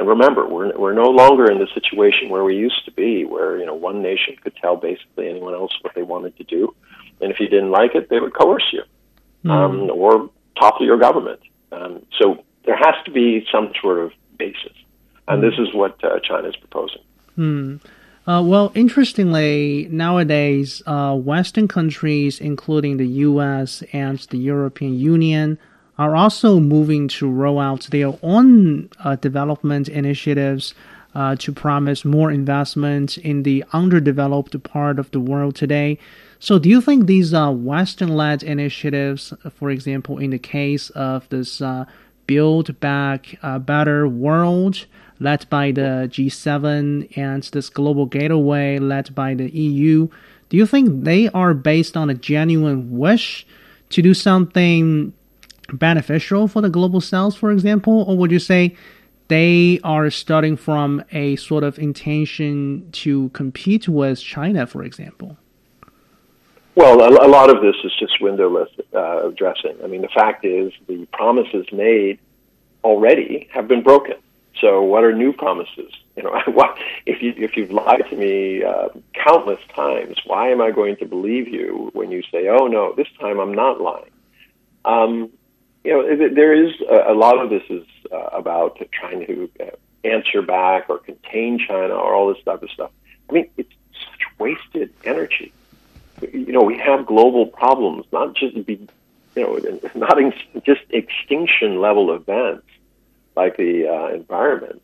And 0.00 0.08
remember, 0.08 0.48
we're, 0.48 0.74
we're 0.78 0.94
no 0.94 1.10
longer 1.10 1.50
in 1.52 1.58
the 1.58 1.66
situation 1.74 2.30
where 2.30 2.42
we 2.42 2.56
used 2.56 2.86
to 2.86 2.90
be, 2.90 3.26
where 3.26 3.58
you 3.58 3.66
know 3.66 3.74
one 3.74 4.00
nation 4.00 4.34
could 4.42 4.56
tell 4.56 4.74
basically 4.74 5.28
anyone 5.28 5.52
else 5.52 5.72
what 5.82 5.94
they 5.94 6.02
wanted 6.02 6.38
to 6.38 6.44
do, 6.44 6.74
and 7.20 7.30
if 7.30 7.38
you 7.38 7.48
didn't 7.48 7.70
like 7.70 7.94
it, 7.94 8.08
they 8.08 8.18
would 8.18 8.32
coerce 8.32 8.64
you 8.72 8.82
mm. 9.44 9.50
um, 9.50 9.90
or 9.90 10.30
topple 10.58 10.86
your 10.86 10.96
government. 10.96 11.40
Um, 11.70 12.06
so 12.18 12.42
there 12.64 12.78
has 12.78 12.94
to 13.04 13.10
be 13.10 13.46
some 13.52 13.74
sort 13.78 13.98
of 13.98 14.12
basis, 14.38 14.72
and 15.28 15.42
mm. 15.42 15.50
this 15.50 15.58
is 15.58 15.74
what 15.74 16.02
uh, 16.02 16.18
China 16.20 16.48
is 16.48 16.56
proposing. 16.56 17.02
Mm. 17.36 17.80
Uh, 18.26 18.42
well, 18.42 18.72
interestingly, 18.74 19.86
nowadays, 19.90 20.82
uh, 20.86 21.14
Western 21.14 21.68
countries, 21.68 22.40
including 22.40 22.96
the 22.96 23.06
U.S. 23.28 23.82
and 23.92 24.18
the 24.30 24.38
European 24.38 24.98
Union, 24.98 25.58
are 26.00 26.16
also 26.16 26.58
moving 26.58 27.08
to 27.08 27.30
roll 27.30 27.60
out 27.60 27.82
their 27.90 28.14
own 28.22 28.88
uh, 29.04 29.16
development 29.16 29.86
initiatives 29.86 30.72
uh, 31.14 31.36
to 31.36 31.52
promise 31.52 32.06
more 32.06 32.30
investment 32.30 33.18
in 33.18 33.42
the 33.42 33.62
underdeveloped 33.74 34.62
part 34.62 34.98
of 34.98 35.10
the 35.10 35.20
world 35.20 35.54
today. 35.54 35.98
So, 36.38 36.58
do 36.58 36.70
you 36.70 36.80
think 36.80 37.06
these 37.06 37.34
uh, 37.34 37.50
Western 37.50 38.16
led 38.16 38.42
initiatives, 38.42 39.34
for 39.58 39.68
example, 39.68 40.16
in 40.16 40.30
the 40.30 40.38
case 40.38 40.88
of 40.90 41.28
this 41.28 41.60
uh, 41.60 41.84
Build 42.26 42.80
Back 42.80 43.38
Better 43.42 44.08
World, 44.08 44.86
led 45.18 45.50
by 45.50 45.70
the 45.70 46.08
G7, 46.10 47.14
and 47.18 47.42
this 47.42 47.68
Global 47.68 48.06
Gateway, 48.06 48.78
led 48.78 49.14
by 49.14 49.34
the 49.34 49.50
EU, 49.50 50.08
do 50.48 50.56
you 50.56 50.64
think 50.64 51.04
they 51.04 51.28
are 51.28 51.52
based 51.52 51.94
on 51.94 52.08
a 52.08 52.14
genuine 52.14 52.96
wish 52.96 53.46
to 53.90 54.00
do 54.00 54.14
something 54.14 55.12
beneficial 55.78 56.48
for 56.48 56.60
the 56.60 56.70
global 56.70 57.00
south, 57.00 57.36
for 57.36 57.50
example? 57.50 58.04
Or 58.06 58.16
would 58.16 58.30
you 58.30 58.38
say 58.38 58.76
they 59.28 59.80
are 59.84 60.10
starting 60.10 60.56
from 60.56 61.04
a 61.12 61.36
sort 61.36 61.62
of 61.62 61.78
intention 61.78 62.88
to 62.92 63.28
compete 63.30 63.88
with 63.88 64.20
China, 64.20 64.66
for 64.66 64.82
example? 64.82 65.36
Well, 66.74 67.00
a, 67.00 67.28
lot 67.28 67.54
of 67.54 67.62
this 67.62 67.76
is 67.84 67.92
just 67.98 68.20
windowless 68.20 68.70
uh, 68.94 69.28
dressing. 69.30 69.76
I 69.84 69.86
mean, 69.86 70.02
the 70.02 70.08
fact 70.08 70.44
is 70.44 70.72
the 70.86 71.06
promises 71.12 71.66
made 71.72 72.18
already 72.84 73.48
have 73.52 73.68
been 73.68 73.82
broken. 73.82 74.16
So, 74.60 74.82
what 74.82 75.04
are 75.04 75.12
new 75.12 75.32
promises? 75.32 75.92
You 76.16 76.24
know, 76.24 76.74
if 77.06 77.22
you 77.22 77.32
if 77.38 77.56
you've 77.56 77.70
lied 77.70 78.02
to 78.10 78.16
me 78.16 78.62
uh, 78.62 78.88
countless 79.14 79.60
times, 79.74 80.16
why 80.26 80.50
am 80.50 80.60
I 80.60 80.70
going 80.70 80.96
to 80.96 81.06
believe 81.06 81.48
you 81.48 81.88
when 81.94 82.10
you 82.10 82.22
say, 82.30 82.48
"Oh 82.48 82.66
no, 82.66 82.92
this 82.94 83.06
time 83.18 83.38
I'm 83.38 83.54
not 83.54 83.80
lying"? 83.80 84.10
Um, 84.84 85.30
you 85.84 85.92
know, 85.92 86.28
there 86.34 86.52
is 86.52 86.74
a, 86.88 87.12
a 87.12 87.14
lot 87.14 87.38
of 87.38 87.50
this 87.50 87.62
is 87.70 87.86
uh, 88.12 88.16
about 88.32 88.78
trying 88.92 89.26
to 89.26 89.50
uh, 89.60 89.70
answer 90.04 90.42
back 90.42 90.88
or 90.88 90.98
contain 90.98 91.58
China 91.58 91.94
or 91.94 92.14
all 92.14 92.32
this 92.32 92.42
type 92.44 92.62
of 92.62 92.70
stuff. 92.70 92.90
I 93.28 93.32
mean, 93.32 93.50
it's 93.56 93.72
such 93.92 94.38
wasted 94.38 94.92
energy. 95.04 95.52
You 96.20 96.52
know, 96.52 96.62
we 96.62 96.76
have 96.78 97.06
global 97.06 97.46
problems, 97.46 98.04
not 98.12 98.34
just 98.34 98.66
be, 98.66 98.86
you 99.36 99.42
know, 99.42 99.80
not 99.94 100.18
in, 100.18 100.34
just 100.64 100.82
extinction 100.90 101.80
level 101.80 102.14
events 102.14 102.66
like 103.36 103.56
the 103.56 103.88
uh, 103.88 104.08
environment, 104.08 104.82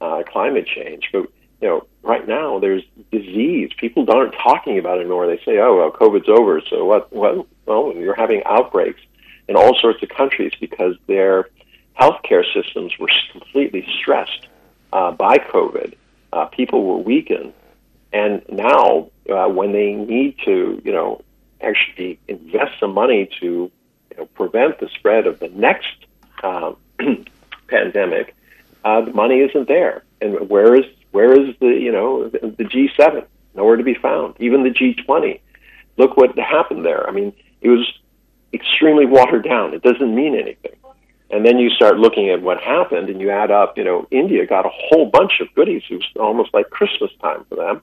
uh, 0.00 0.22
climate 0.26 0.66
change, 0.66 1.08
but 1.12 1.28
you 1.60 1.66
know, 1.66 1.86
right 2.02 2.28
now 2.28 2.60
there's 2.60 2.84
disease. 3.10 3.70
People 3.76 4.08
aren't 4.08 4.34
talking 4.34 4.78
about 4.78 4.98
it 4.98 5.00
anymore. 5.00 5.26
They 5.26 5.42
say, 5.44 5.58
"Oh, 5.58 5.76
well, 5.76 5.90
COVID's 5.90 6.28
over." 6.28 6.60
So 6.60 6.84
what? 6.84 7.12
What? 7.12 7.46
Well, 7.66 7.92
you're 7.96 8.14
having 8.14 8.44
outbreaks 8.44 9.00
in 9.48 9.56
all 9.56 9.76
sorts 9.80 10.02
of 10.02 10.08
countries 10.08 10.52
because 10.60 10.94
their 11.06 11.48
healthcare 11.98 12.44
systems 12.54 12.98
were 12.98 13.08
completely 13.32 13.86
stressed 14.00 14.46
uh, 14.92 15.10
by 15.12 15.38
COVID. 15.38 15.94
Uh, 16.32 16.46
people 16.46 16.84
were 16.84 16.98
weakened, 16.98 17.52
and 18.12 18.42
now 18.48 19.10
uh, 19.30 19.48
when 19.48 19.72
they 19.72 19.92
need 19.92 20.36
to, 20.44 20.80
you 20.84 20.92
know, 20.92 21.22
actually 21.60 22.18
invest 22.28 22.72
some 22.78 22.92
money 22.92 23.28
to 23.40 23.70
you 24.10 24.16
know, 24.16 24.26
prevent 24.26 24.78
the 24.78 24.88
spread 24.88 25.26
of 25.26 25.38
the 25.40 25.48
next 25.48 25.96
uh, 26.42 26.72
pandemic, 27.68 28.34
uh, 28.84 29.00
the 29.02 29.12
money 29.12 29.40
isn't 29.40 29.68
there. 29.68 30.04
And 30.20 30.48
where 30.48 30.74
is 30.74 30.84
where 31.12 31.32
is 31.32 31.54
the 31.60 31.68
you 31.68 31.92
know 31.92 32.28
the, 32.28 32.38
the 32.56 32.64
G7? 32.64 33.24
Nowhere 33.54 33.76
to 33.76 33.82
be 33.82 33.94
found. 33.94 34.34
Even 34.38 34.62
the 34.62 34.70
G20. 34.70 35.40
Look 35.96 36.16
what 36.16 36.38
happened 36.38 36.84
there. 36.84 37.08
I 37.08 37.12
mean, 37.12 37.32
it 37.60 37.68
was 37.68 37.97
extremely 38.52 39.06
watered 39.06 39.44
down. 39.44 39.74
It 39.74 39.82
doesn't 39.82 40.14
mean 40.14 40.34
anything. 40.34 40.72
And 41.30 41.44
then 41.44 41.58
you 41.58 41.68
start 41.70 41.98
looking 41.98 42.30
at 42.30 42.40
what 42.40 42.58
happened, 42.60 43.10
and 43.10 43.20
you 43.20 43.30
add 43.30 43.50
up. 43.50 43.76
You 43.76 43.84
know, 43.84 44.06
India 44.10 44.46
got 44.46 44.64
a 44.64 44.70
whole 44.72 45.06
bunch 45.06 45.40
of 45.40 45.52
goodies. 45.54 45.82
It 45.90 45.96
was 45.96 46.06
almost 46.18 46.54
like 46.54 46.70
Christmas 46.70 47.10
time 47.20 47.44
for 47.48 47.56
them. 47.56 47.82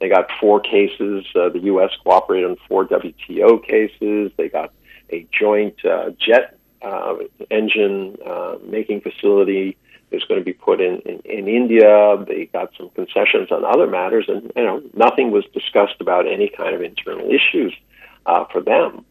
They 0.00 0.08
got 0.08 0.28
four 0.38 0.60
cases. 0.60 1.24
Uh, 1.34 1.48
the 1.48 1.60
U.S. 1.60 1.90
cooperated 2.02 2.50
on 2.50 2.56
four 2.68 2.86
WTO 2.86 3.64
cases. 3.64 4.32
They 4.36 4.48
got 4.48 4.72
a 5.10 5.26
joint 5.32 5.82
uh, 5.84 6.10
jet 6.18 6.58
uh, 6.82 7.14
engine 7.50 8.16
uh, 8.26 8.56
making 8.62 9.00
facility 9.00 9.76
is 10.10 10.22
going 10.24 10.40
to 10.40 10.44
be 10.44 10.52
put 10.52 10.80
in, 10.80 11.00
in, 11.00 11.20
in 11.24 11.48
India. 11.48 12.22
They 12.26 12.46
got 12.52 12.72
some 12.76 12.90
concessions 12.90 13.50
on 13.50 13.64
other 13.64 13.86
matters, 13.86 14.26
and 14.28 14.52
you 14.56 14.64
know 14.64 14.82
nothing 14.94 15.30
was 15.30 15.44
discussed 15.52 16.00
about 16.00 16.26
any 16.26 16.48
kind 16.48 16.74
of 16.74 16.82
internal 16.82 17.28
issues 17.30 17.74
uh, 18.26 18.44
for 18.52 18.60
them. 18.60 19.04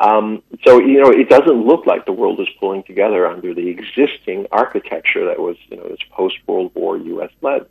Um, 0.00 0.42
so 0.64 0.80
you 0.80 0.98
know, 0.98 1.10
it 1.10 1.28
doesn't 1.28 1.66
look 1.66 1.84
like 1.84 2.06
the 2.06 2.12
world 2.12 2.40
is 2.40 2.48
pulling 2.58 2.82
together 2.84 3.26
under 3.26 3.52
the 3.52 3.68
existing 3.68 4.46
architecture 4.50 5.26
that 5.26 5.38
was, 5.38 5.56
you 5.68 5.76
know, 5.76 5.86
this 5.88 5.98
post 6.10 6.36
World 6.46 6.72
War 6.74 6.96
U.S. 6.96 7.30
led. 7.42 7.66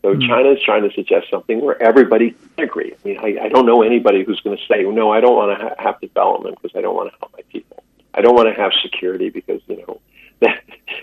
So 0.00 0.14
mm-hmm. 0.14 0.26
China 0.26 0.50
is 0.52 0.62
trying 0.62 0.88
to 0.88 0.94
suggest 0.94 1.28
something 1.30 1.60
where 1.60 1.80
everybody 1.82 2.30
can 2.30 2.64
agree. 2.64 2.94
I 2.94 3.08
mean, 3.08 3.18
I, 3.18 3.44
I 3.44 3.48
don't 3.50 3.66
know 3.66 3.82
anybody 3.82 4.24
who's 4.24 4.40
going 4.40 4.56
to 4.56 4.62
say, 4.66 4.82
no, 4.82 5.10
I 5.10 5.20
don't 5.20 5.36
want 5.36 5.58
to 5.58 5.68
ha- 5.68 5.74
have 5.78 6.00
development 6.00 6.56
because 6.62 6.74
I 6.74 6.80
don't 6.80 6.94
want 6.94 7.12
to 7.12 7.18
help 7.18 7.32
my 7.34 7.42
people. 7.52 7.82
I 8.14 8.22
don't 8.22 8.34
want 8.34 8.48
to 8.48 8.60
have 8.60 8.72
security 8.82 9.28
because 9.28 9.60
you 9.66 9.76
know, 9.76 10.00
then, 10.40 10.54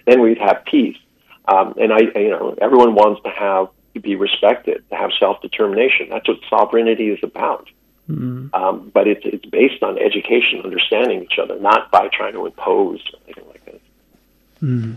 then 0.06 0.22
we'd 0.22 0.40
have 0.40 0.66
peace. 0.66 0.98
Um, 1.48 1.76
and 1.80 1.94
I, 1.94 2.00
you 2.00 2.32
know, 2.32 2.56
everyone 2.60 2.96
wants 2.96 3.22
to 3.22 3.30
have 3.30 3.70
to 3.94 4.00
be 4.00 4.16
respected, 4.16 4.84
to 4.90 4.96
have 4.96 5.12
self 5.20 5.42
determination. 5.44 6.10
That's 6.10 6.28
what 6.28 6.40
sovereignty 6.50 7.10
is 7.10 7.20
about. 7.22 7.70
Mm-hmm. 8.10 8.54
Um, 8.54 8.92
but 8.94 9.08
it's 9.08 9.22
it's 9.24 9.46
based 9.46 9.82
on 9.82 9.98
education, 9.98 10.62
understanding 10.64 11.24
each 11.24 11.40
other, 11.42 11.60
not 11.60 11.92
by 11.92 12.08
trying 12.10 12.34
to 12.34 12.46
impose 12.46 13.02
or 13.14 13.20
anything 13.26 13.48
like 13.48 13.66
that. 13.66 13.82
Mm-hmm. 14.62 14.94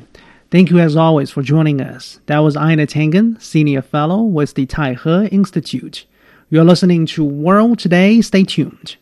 Thank 0.51 0.71
you 0.71 0.79
as 0.79 0.97
always 0.97 1.31
for 1.31 1.43
joining 1.43 1.81
us. 1.81 2.21
That 2.27 2.39
was 2.39 2.57
Einar 2.57 2.87
Tangen, 2.87 3.41
Senior 3.41 3.83
Fellow 3.83 4.23
with 4.23 4.55
the 4.55 4.67
Taihe 4.67 5.31
Institute. 5.31 6.07
You're 6.51 6.65
listening 6.65 7.05
to 7.07 7.25
World 7.25 7.79
Today. 7.79 8.23
Stay 8.23 8.45
tuned. 8.45 8.97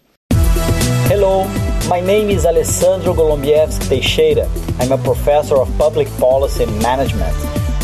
Hello, 1.09 1.45
my 1.89 2.01
name 2.01 2.29
is 2.31 2.45
Alessandro 2.45 3.15
Golombiewski 3.15 3.89
Teixeira. 3.89 4.49
I'm 4.81 4.91
a 4.91 4.99
professor 4.99 5.57
of 5.57 5.79
public 5.79 6.09
policy 6.19 6.65
and 6.65 6.83
management 6.83 7.35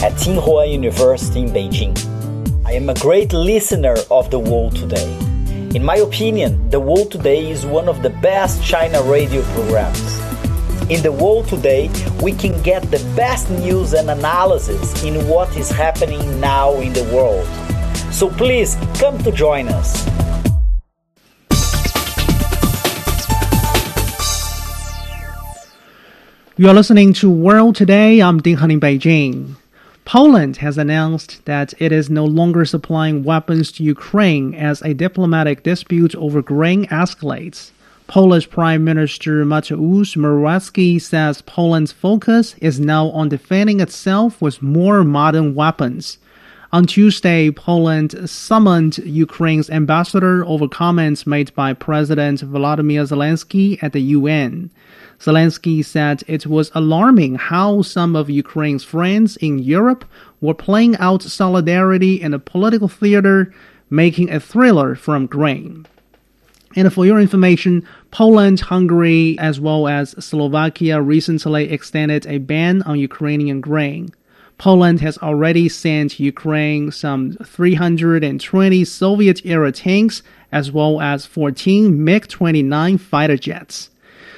at 0.03 0.13
Tsinghua 0.15 0.73
University 0.73 1.41
in 1.41 1.51
Beijing. 1.51 1.97
I 2.67 2.73
am 2.73 2.89
a 2.89 2.95
great 2.95 3.33
listener 3.33 3.95
of 4.11 4.31
the 4.33 4.41
world 4.41 4.75
today. 4.75 5.32
In 5.75 5.83
my 5.83 5.97
opinion, 5.97 6.69
The 6.69 6.79
World 6.79 7.11
Today 7.11 7.51
is 7.51 7.65
one 7.65 7.89
of 7.89 8.03
the 8.03 8.11
best 8.11 8.63
China 8.63 9.03
radio 9.05 9.41
programs. 9.55 10.21
In 10.91 11.01
The 11.01 11.11
World 11.11 11.49
Today, 11.49 11.89
we 12.23 12.33
can 12.33 12.61
get 12.61 12.83
the 12.91 12.99
best 13.17 13.49
news 13.49 13.95
and 13.95 14.11
analysis 14.11 15.03
in 15.03 15.27
what 15.27 15.57
is 15.57 15.71
happening 15.71 16.39
now 16.41 16.75
in 16.75 16.93
the 16.93 17.05
world. 17.05 17.47
So 18.13 18.29
please 18.29 18.77
come 19.01 19.17
to 19.25 19.33
join 19.33 19.69
us. 19.69 20.07
You 26.59 26.69
are 26.69 26.75
listening 26.75 27.15
to 27.15 27.31
World 27.31 27.77
Today. 27.77 28.21
I'm 28.21 28.43
Ding 28.43 28.59
Han 28.59 28.71
in 28.73 28.79
Beijing. 28.79 29.57
Poland 30.05 30.57
has 30.57 30.79
announced 30.79 31.45
that 31.45 31.75
it 31.79 31.93
is 31.93 32.11
no 32.11 32.25
longer 32.25 32.65
supplying 32.65 33.23
weapons 33.23 33.71
to 33.73 33.85
Ukraine 33.85 34.55
as 34.55 34.83
a 34.83 34.95
diplomatic 34.95 35.63
dispute 35.63 36.15
over 36.17 36.43
grain 36.43 36.87
escalates. 36.87 37.71
Polish 38.09 38.51
Prime 38.51 38.85
Minister 38.85 39.45
Mateusz 39.45 40.17
Morawiecki 40.17 41.01
says 41.01 41.41
Poland's 41.43 41.93
focus 41.93 42.57
is 42.61 42.81
now 42.81 43.11
on 43.11 43.29
defending 43.29 43.81
itself 43.81 44.43
with 44.43 44.61
more 44.61 45.05
modern 45.05 45.55
weapons. 45.55 46.19
On 46.73 46.85
Tuesday, 46.85 47.51
Poland 47.51 48.29
summoned 48.29 48.99
Ukraine's 48.99 49.71
ambassador 49.71 50.45
over 50.47 50.67
comments 50.67 51.27
made 51.27 51.55
by 51.55 51.75
President 51.75 52.41
Volodymyr 52.41 53.07
Zelensky 53.07 53.81
at 53.83 53.93
the 53.93 54.01
UN. 54.01 54.71
Zelensky 55.23 55.85
said 55.85 56.25
it 56.27 56.49
was 56.49 56.73
alarming 56.75 57.37
how 57.37 57.81
some 57.83 58.17
of 58.17 58.29
Ukraine's 58.29 58.83
friends 58.83 59.37
in 59.37 59.61
Europe 59.61 60.05
were 60.41 60.53
playing 60.53 60.97
out 60.97 61.23
solidarity 61.23 62.21
in 62.21 62.35
a 62.35 62.41
political 62.41 62.89
theater, 62.89 63.55
making 63.89 64.33
a 64.33 64.41
thriller 64.41 64.97
from 64.97 65.27
grain. 65.27 65.87
And 66.75 66.93
for 66.93 67.07
your 67.07 67.21
information, 67.21 67.87
Poland, 68.11 68.59
Hungary, 68.63 69.39
as 69.39 69.61
well 69.61 69.87
as 69.87 70.11
Slovakia 70.19 71.01
recently 71.01 71.71
extended 71.71 72.27
a 72.27 72.39
ban 72.39 72.83
on 72.83 72.99
Ukrainian 72.99 73.61
grain. 73.61 74.09
Poland 74.59 75.01
has 75.03 75.19
already 75.19 75.69
sent 75.69 76.19
Ukraine 76.19 76.91
some 76.91 77.33
320 77.45 78.85
Soviet 78.85 79.47
era 79.47 79.71
tanks 79.71 80.23
as 80.51 80.73
well 80.73 81.01
as 81.01 81.27
14 81.27 82.03
MiG 82.03 82.27
29 82.27 82.99
fighter 82.99 83.37
jets. 83.37 83.92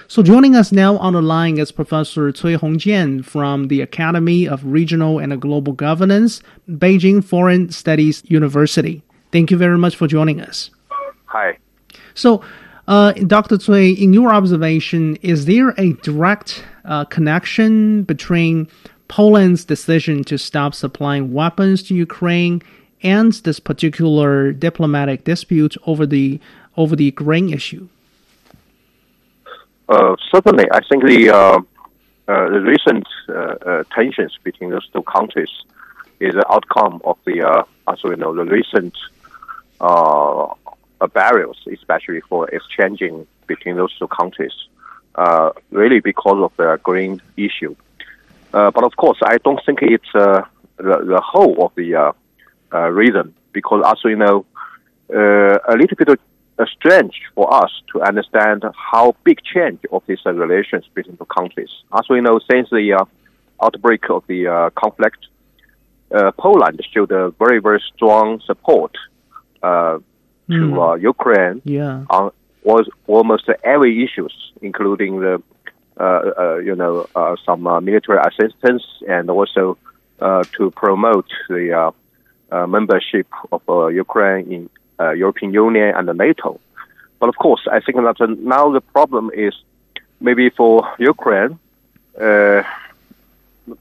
So 0.06 0.22
joining 0.22 0.54
us 0.54 0.70
now 0.70 0.98
on 0.98 1.14
the 1.14 1.22
line 1.22 1.58
is 1.58 1.72
Professor 1.72 2.30
Cui 2.30 2.56
Hongjian 2.56 3.24
from 3.24 3.68
the 3.68 3.80
Academy 3.80 4.46
of 4.46 4.64
Regional 4.64 5.18
and 5.18 5.40
Global 5.40 5.72
Governance, 5.72 6.42
Beijing 6.68 7.24
Foreign 7.24 7.70
Studies 7.70 8.22
University. 8.26 9.02
Thank 9.32 9.50
you 9.50 9.56
very 9.56 9.78
much 9.78 9.96
for 9.96 10.06
joining 10.06 10.42
us. 10.42 10.70
Hi. 11.26 11.58
So, 12.14 12.42
uh, 12.86 13.12
Dr. 13.12 13.56
Cui, 13.56 13.92
in 13.92 14.12
your 14.12 14.32
observation, 14.32 15.16
is 15.16 15.46
there 15.46 15.70
a 15.78 15.94
direct 16.02 16.62
uh, 16.84 17.06
connection 17.06 18.02
between 18.02 18.68
Poland's 19.08 19.64
decision 19.64 20.22
to 20.24 20.36
stop 20.36 20.74
supplying 20.74 21.32
weapons 21.32 21.82
to 21.84 21.94
Ukraine 21.94 22.62
and 23.02 23.32
this 23.32 23.58
particular 23.58 24.52
diplomatic 24.52 25.24
dispute 25.24 25.76
over 25.86 26.04
the 26.04 26.40
over 26.76 26.94
the 26.94 27.10
grain 27.12 27.52
issue? 27.52 27.88
Uh, 29.88 30.16
certainly, 30.30 30.64
I 30.72 30.80
think 30.88 31.04
the 31.04 31.30
uh, 31.30 31.60
uh, 32.26 32.48
the 32.48 32.60
recent 32.60 33.06
uh, 33.28 33.32
uh, 33.32 33.84
tensions 33.94 34.38
between 34.42 34.70
those 34.70 34.88
two 34.88 35.02
countries 35.02 35.50
is 36.20 36.32
the 36.32 36.50
outcome 36.50 37.02
of 37.04 37.18
the, 37.26 37.42
uh, 37.42 37.64
as 37.86 38.02
we 38.02 38.16
know, 38.16 38.34
the 38.34 38.44
recent 38.44 38.96
barriers, 41.12 41.58
especially 41.70 42.22
for 42.22 42.48
exchanging 42.48 43.26
between 43.46 43.76
those 43.76 43.94
two 43.98 44.08
countries, 44.08 44.54
really 45.70 46.00
because 46.00 46.42
of 46.42 46.56
the 46.56 46.80
green 46.82 47.20
issue. 47.36 47.76
but 48.52 48.82
of 48.82 48.96
course, 48.96 49.18
I 49.22 49.36
don't 49.44 49.60
think 49.66 49.80
it's 49.82 50.12
the, 50.14 50.46
the 50.78 51.20
whole 51.22 51.66
of 51.66 51.74
the 51.74 52.14
reason, 52.90 53.34
because 53.52 53.84
as 53.86 54.02
we 54.02 54.14
know, 54.14 54.46
a 55.10 55.76
little 55.76 55.96
bit 55.98 56.08
uh, 56.58 56.64
strange 56.66 57.20
for 57.34 57.52
us 57.52 57.70
to 57.92 58.00
understand 58.02 58.64
how 58.90 59.16
big 59.24 59.40
change 59.42 59.80
of 59.90 60.02
these 60.06 60.20
uh, 60.24 60.32
relations 60.32 60.84
between 60.94 61.16
the 61.16 61.24
countries. 61.24 61.70
As 61.92 62.08
we 62.08 62.20
know, 62.20 62.38
since 62.50 62.70
the 62.70 62.92
uh, 62.92 63.04
outbreak 63.62 64.08
of 64.08 64.24
the 64.28 64.46
uh, 64.46 64.70
conflict, 64.70 65.26
uh, 66.14 66.30
Poland 66.38 66.80
showed 66.92 67.10
a 67.10 67.30
very, 67.32 67.60
very 67.60 67.82
strong 67.94 68.40
support 68.46 68.92
uh, 69.62 69.98
to 70.48 70.54
mm. 70.54 71.02
Ukraine 71.02 71.62
yeah. 71.64 72.04
on 72.10 72.30
was 72.62 72.88
almost 73.06 73.48
every 73.64 74.04
issues, 74.04 74.34
including 74.62 75.20
the 75.20 75.42
you 76.64 76.74
know 76.76 77.06
some 77.44 77.62
military 77.84 78.20
assistance 78.28 78.84
and 79.08 79.28
also 79.30 79.76
to 80.20 80.70
promote 80.76 81.26
the 81.48 81.92
membership 82.68 83.26
of 83.52 83.62
Ukraine 83.92 84.52
in 84.52 84.70
uh, 85.00 85.10
European 85.10 85.52
Union 85.52 85.94
and 85.96 86.08
the 86.08 86.14
NATO. 86.14 86.60
But 87.20 87.28
of 87.28 87.36
course, 87.36 87.66
I 87.70 87.80
think 87.80 87.96
that 87.96 88.36
now 88.38 88.70
the 88.70 88.80
problem 88.80 89.30
is 89.34 89.54
maybe 90.20 90.50
for 90.50 90.88
Ukraine. 90.98 91.58
Uh, 92.20 92.62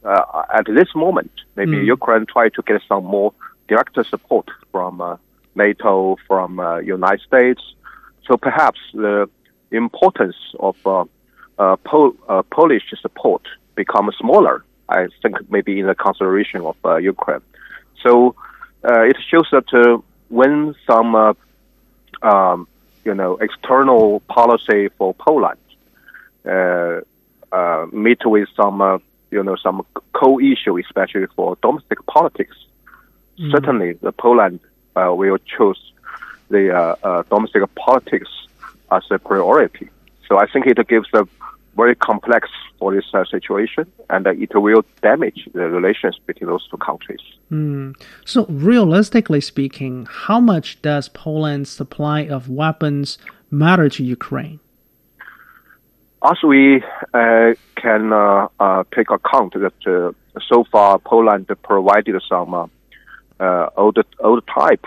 uh, 0.04 0.44
at 0.54 0.66
this 0.66 0.96
moment, 0.96 1.32
maybe 1.56 1.78
mm. 1.78 1.86
Ukraine 1.86 2.26
try 2.26 2.50
to 2.50 2.62
get 2.62 2.82
some 2.88 3.06
more 3.06 3.34
direct 3.68 3.96
support 4.10 4.48
from 4.72 5.02
uh, 5.02 5.18
NATO, 5.56 6.18
from 6.28 6.60
uh, 6.60 6.78
United 6.78 7.22
States. 7.22 7.62
So 8.28 8.38
perhaps 8.38 8.80
the 8.94 9.30
importance 9.72 10.38
of 10.60 10.76
uh, 10.86 11.06
uh, 11.60 11.76
Pol- 11.78 12.16
uh, 12.30 12.44
Polish 12.44 12.94
support 13.02 13.44
becomes 13.76 14.16
smaller. 14.18 14.64
I 14.90 15.08
think 15.22 15.50
maybe 15.50 15.80
in 15.80 15.88
the 15.88 15.96
consideration 15.96 16.62
of 16.62 16.78
uh, 16.86 16.96
Ukraine. 16.98 17.42
So 18.02 18.36
uh, 18.84 19.02
it 19.02 19.18
shows 19.30 19.48
that 19.52 19.74
uh, 19.74 19.98
when 20.34 20.74
some, 20.88 21.14
uh, 21.14 21.34
um, 22.24 22.68
you 23.06 23.14
know, 23.14 23.38
external 23.38 24.20
policy 24.22 24.90
for 24.98 25.14
Poland 25.14 25.60
uh, 26.46 27.02
uh, 27.52 27.86
meet 27.92 28.26
with 28.26 28.50
some, 28.56 28.82
uh, 28.82 28.98
you 29.30 29.44
know, 29.44 29.56
some 29.56 29.86
co-issue, 30.14 30.76
especially 30.80 31.28
for 31.36 31.56
domestic 31.62 32.04
politics, 32.08 32.58
mm-hmm. 33.38 33.52
certainly 33.52 33.94
the 33.94 34.12
Poland 34.12 34.60
uh, 34.96 35.14
will 35.14 35.38
choose 35.38 35.82
the 36.50 36.64
uh, 36.74 37.24
domestic 37.30 37.64
politics 37.76 38.32
as 38.92 39.04
a 39.12 39.20
priority. 39.20 39.88
So 40.28 40.40
I 40.40 40.48
think 40.48 40.66
it 40.66 40.88
gives 40.88 41.10
a 41.14 41.28
very 41.76 41.96
complex 41.96 42.50
for 42.78 42.94
this 42.94 43.06
uh, 43.14 43.24
situation, 43.26 43.92
and 44.10 44.28
uh, 44.28 44.32
it 44.32 44.54
will 44.54 44.84
damage 45.02 45.48
the 45.54 45.70
relations 45.70 46.20
between 46.26 46.50
those 46.50 46.68
two 46.70 46.78
countries. 46.78 47.22
Mm. 47.52 47.96
So, 48.26 48.46
realistically 48.48 49.42
speaking, 49.42 50.08
how 50.10 50.40
much 50.40 50.82
does 50.82 51.10
Poland's 51.10 51.70
supply 51.70 52.22
of 52.22 52.50
weapons 52.50 53.18
matter 53.50 53.90
to 53.90 54.04
Ukraine? 54.04 54.60
As 56.24 56.38
we 56.42 56.82
uh, 57.14 57.54
can 57.76 58.14
uh, 58.14 58.48
uh, 58.60 58.84
take 58.96 59.10
account 59.10 59.54
that 59.56 59.74
uh, 59.86 60.14
so 60.48 60.64
far 60.72 60.98
Poland 61.00 61.52
provided 61.64 62.22
some 62.30 62.70
old 63.76 63.98
old 64.20 64.44
type 64.48 64.86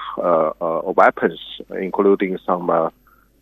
weapons, 0.97 1.39
including 1.79 2.39
some 2.47 2.91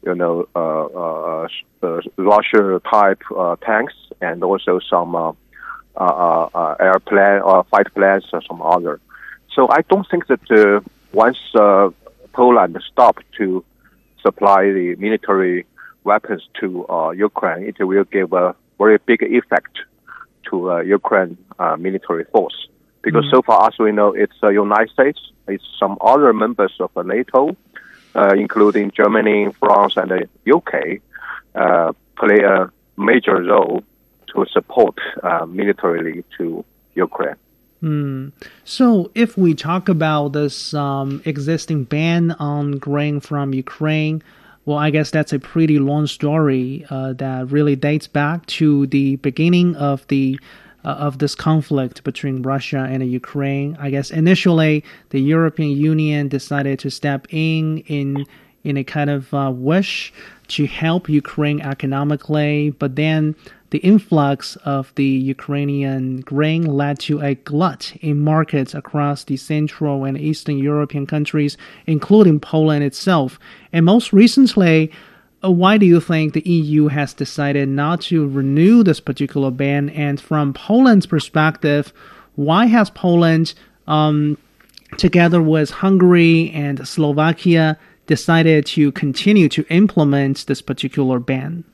you 0.06 0.14
know, 0.14 0.48
uh, 0.54 0.84
uh, 0.84 1.48
uh, 1.82 2.00
Russia 2.16 2.80
type 2.90 3.22
tanks 3.62 3.94
and 4.20 4.42
also 4.42 4.80
some 4.90 5.36
airplane 6.80 7.40
or 7.42 7.64
fight 7.70 7.92
planes 7.94 8.26
or 8.32 8.42
some 8.42 8.60
other. 8.62 9.00
So 9.54 9.68
I 9.70 9.82
don't 9.88 10.06
think 10.10 10.26
that 10.26 10.82
once 11.12 11.38
Poland 12.32 12.76
stopped 12.90 13.24
to 13.38 13.64
supply 14.22 14.64
the 14.72 14.96
military 14.98 15.66
weapons 16.04 16.42
to 16.60 16.86
uh, 16.88 17.10
Ukraine, 17.10 17.62
it 17.64 17.76
will 17.82 18.04
give 18.04 18.32
a 18.32 18.54
very 18.78 18.98
big 19.06 19.22
effect 19.22 19.78
to 20.50 20.72
uh, 20.72 20.80
Ukraine 20.80 21.36
uh, 21.58 21.76
military 21.76 22.24
force. 22.24 22.68
Because 23.02 23.24
mm-hmm. 23.24 23.36
so 23.36 23.42
far 23.42 23.68
as 23.68 23.78
we 23.78 23.92
know, 23.92 24.12
it's 24.12 24.32
the 24.40 24.48
United 24.48 24.90
States, 24.90 25.20
it's 25.46 25.64
some 25.78 25.96
other 26.00 26.32
members 26.32 26.74
of 26.80 26.90
NATO, 27.04 27.50
uh, 27.50 27.54
including 28.14 28.90
Germany, 28.90 29.48
France, 29.58 29.96
and 29.96 30.10
the 30.10 30.28
UK, 30.52 31.00
uh, 31.54 31.92
play 32.16 32.40
a 32.40 32.70
major 32.96 33.42
role 33.42 33.82
to 34.28 34.46
support 34.50 34.96
uh, 35.22 35.46
militarily 35.46 36.24
to 36.38 36.64
Ukraine. 36.94 37.36
Hmm. 37.80 38.28
So, 38.64 39.10
if 39.14 39.36
we 39.36 39.54
talk 39.54 39.88
about 39.88 40.28
this 40.32 40.72
um, 40.72 41.20
existing 41.24 41.84
ban 41.84 42.30
on 42.32 42.78
grain 42.78 43.20
from 43.20 43.52
Ukraine, 43.52 44.22
well, 44.64 44.78
I 44.78 44.88
guess 44.88 45.10
that's 45.10 45.34
a 45.34 45.38
pretty 45.38 45.78
long 45.78 46.06
story 46.06 46.86
uh, 46.88 47.12
that 47.14 47.50
really 47.50 47.76
dates 47.76 48.06
back 48.06 48.46
to 48.58 48.86
the 48.86 49.16
beginning 49.16 49.76
of 49.76 50.06
the 50.08 50.40
uh, 50.84 50.90
of 50.90 51.18
this 51.18 51.34
conflict 51.34 52.04
between 52.04 52.42
Russia 52.42 52.86
and 52.90 53.08
Ukraine. 53.10 53.76
I 53.80 53.90
guess 53.90 54.10
initially 54.10 54.84
the 55.10 55.20
European 55.20 55.70
Union 55.76 56.28
decided 56.28 56.78
to 56.80 56.90
step 56.90 57.26
in 57.30 57.78
in 57.86 58.26
in 58.64 58.76
a 58.78 58.84
kind 58.84 59.10
of 59.10 59.32
uh, 59.34 59.52
wish 59.54 60.12
to 60.48 60.66
help 60.66 61.08
Ukraine 61.08 61.60
economically, 61.60 62.70
but 62.78 62.96
then 62.96 63.34
the 63.70 63.78
influx 63.78 64.56
of 64.64 64.92
the 64.94 65.04
Ukrainian 65.04 66.20
grain 66.20 66.64
led 66.64 66.98
to 67.00 67.20
a 67.20 67.34
glut 67.34 67.92
in 68.00 68.20
markets 68.20 68.72
across 68.72 69.24
the 69.24 69.36
Central 69.36 70.04
and 70.04 70.16
Eastern 70.16 70.58
European 70.58 71.06
countries, 71.06 71.56
including 71.86 72.38
Poland 72.38 72.84
itself. 72.84 73.38
And 73.72 73.84
most 73.84 74.12
recently, 74.12 74.92
why 75.50 75.78
do 75.78 75.86
you 75.86 76.00
think 76.00 76.32
the 76.32 76.48
EU 76.48 76.88
has 76.88 77.14
decided 77.14 77.68
not 77.68 78.00
to 78.02 78.28
renew 78.28 78.82
this 78.82 79.00
particular 79.00 79.50
ban? 79.50 79.90
And 79.90 80.20
from 80.20 80.52
Poland's 80.52 81.06
perspective, 81.06 81.92
why 82.36 82.66
has 82.66 82.90
Poland, 82.90 83.54
um, 83.86 84.38
together 84.96 85.42
with 85.42 85.70
Hungary 85.70 86.50
and 86.54 86.86
Slovakia, 86.86 87.78
decided 88.06 88.66
to 88.66 88.92
continue 88.92 89.48
to 89.48 89.64
implement 89.70 90.46
this 90.46 90.60
particular 90.60 91.18
ban? 91.18 91.64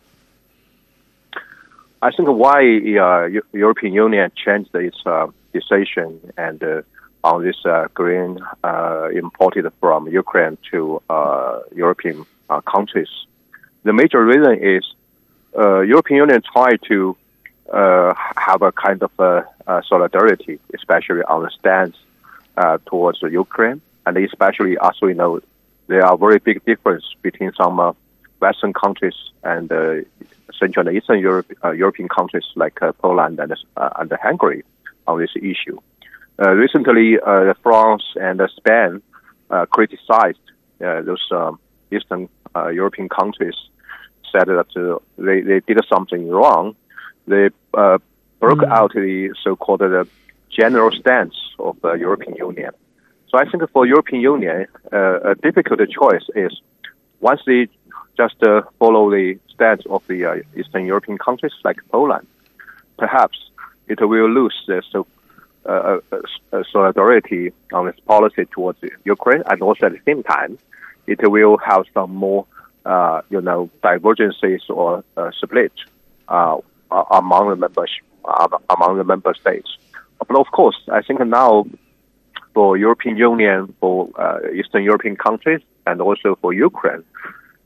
I 2.02 2.10
think 2.12 2.28
why 2.28 2.60
uh, 2.60 3.28
European 3.52 3.92
Union 3.92 4.30
changed 4.34 4.74
its 4.74 4.96
uh, 5.04 5.26
decision 5.52 6.18
and 6.38 6.62
uh, 6.62 6.82
on 7.22 7.44
this 7.44 7.56
uh, 7.66 7.88
grain 7.92 8.38
uh, 8.64 9.08
imported 9.12 9.70
from 9.80 10.08
Ukraine 10.08 10.56
to 10.70 11.02
uh, 11.10 11.60
European 11.74 12.24
countries 12.66 13.08
the 13.82 13.92
major 13.92 14.24
reason 14.24 14.62
is 14.62 14.84
uh, 15.56 15.80
European 15.80 16.18
Union 16.18 16.42
tried 16.52 16.80
to 16.88 17.16
uh, 17.72 18.14
have 18.36 18.62
a 18.62 18.72
kind 18.72 19.02
of 19.02 19.12
a, 19.18 19.44
a 19.66 19.82
solidarity, 19.88 20.58
especially 20.74 21.22
on 21.22 21.42
the 21.42 21.50
stance 21.50 21.96
uh, 22.56 22.78
towards 22.86 23.22
Ukraine, 23.22 23.80
and 24.06 24.16
especially 24.16 24.76
as 24.78 24.96
we 25.00 25.14
know, 25.14 25.40
there 25.86 26.04
are 26.04 26.16
very 26.16 26.38
big 26.38 26.64
difference 26.64 27.04
between 27.22 27.52
some 27.60 27.80
uh, 27.80 27.92
Western 28.40 28.72
countries 28.72 29.14
and 29.42 29.70
uh, 29.72 29.96
Central 30.58 30.86
and 30.86 30.96
Eastern 30.96 31.20
Europe, 31.20 31.50
uh, 31.64 31.70
European 31.70 32.08
countries 32.08 32.44
like 32.54 32.80
uh, 32.82 32.92
Poland 32.92 33.38
and, 33.40 33.52
uh, 33.76 33.90
and 33.98 34.12
Hungary 34.22 34.62
on 35.06 35.18
this 35.18 35.30
issue. 35.36 35.78
Uh, 36.40 36.50
recently, 36.52 37.18
uh, 37.20 37.52
France 37.62 38.04
and 38.16 38.40
Spain 38.56 39.02
uh, 39.50 39.66
criticized 39.66 40.38
those 40.78 41.26
um, 41.30 41.58
Eastern 41.92 42.28
uh, 42.54 42.68
European 42.68 43.08
countries 43.08 43.54
said 44.32 44.46
that 44.46 44.66
uh, 44.76 44.98
they, 45.18 45.40
they 45.40 45.60
did 45.60 45.78
something 45.88 46.28
wrong. 46.28 46.76
They 47.26 47.50
uh, 47.74 47.98
broke 48.38 48.60
mm. 48.60 48.70
out 48.70 48.92
the 48.94 49.34
so-called 49.42 49.80
the 49.80 50.06
general 50.50 50.90
stance 50.92 51.36
of 51.58 51.80
the 51.82 51.92
European 51.94 52.36
Union. 52.36 52.72
So 53.28 53.38
I 53.38 53.44
think 53.48 53.62
for 53.70 53.86
European 53.86 54.20
Union, 54.20 54.66
uh, 54.92 55.32
a 55.32 55.34
difficult 55.36 55.80
choice 55.90 56.26
is 56.34 56.60
once 57.20 57.40
they 57.46 57.68
just 58.16 58.42
uh, 58.42 58.62
follow 58.78 59.10
the 59.10 59.38
stance 59.54 59.82
of 59.86 60.02
the 60.08 60.24
uh, 60.24 60.34
Eastern 60.58 60.84
European 60.86 61.18
countries 61.18 61.52
like 61.64 61.78
Poland, 61.92 62.26
perhaps 62.98 63.38
it 63.88 64.00
will 64.00 64.28
lose 64.28 64.56
the 64.66 64.82
so 64.90 65.06
uh, 65.66 65.98
uh, 66.12 66.62
solidarity 66.72 67.52
on 67.72 67.86
its 67.88 68.00
policy 68.00 68.44
towards 68.46 68.78
Ukraine, 69.04 69.42
and 69.50 69.62
also 69.62 69.86
at 69.86 69.92
the 69.92 70.00
same 70.06 70.22
time, 70.22 70.58
it 71.10 71.28
will 71.28 71.58
have 71.58 71.84
some 71.92 72.14
more, 72.14 72.46
uh, 72.86 73.20
you 73.30 73.40
know, 73.40 73.68
divergences 73.82 74.62
or 74.68 75.04
uh, 75.16 75.30
split 75.42 75.72
uh, 76.28 76.56
among 77.10 77.50
the 77.50 77.56
members 77.56 77.90
among 78.68 78.98
the 78.98 79.04
member 79.04 79.34
states. 79.34 79.76
But 80.18 80.38
of 80.38 80.46
course, 80.52 80.78
I 80.92 81.02
think 81.02 81.18
now 81.26 81.66
for 82.54 82.76
European 82.76 83.16
Union, 83.16 83.74
for 83.80 84.08
Eastern 84.54 84.84
European 84.84 85.16
countries, 85.16 85.62
and 85.86 86.00
also 86.00 86.36
for 86.40 86.52
Ukraine, 86.52 87.02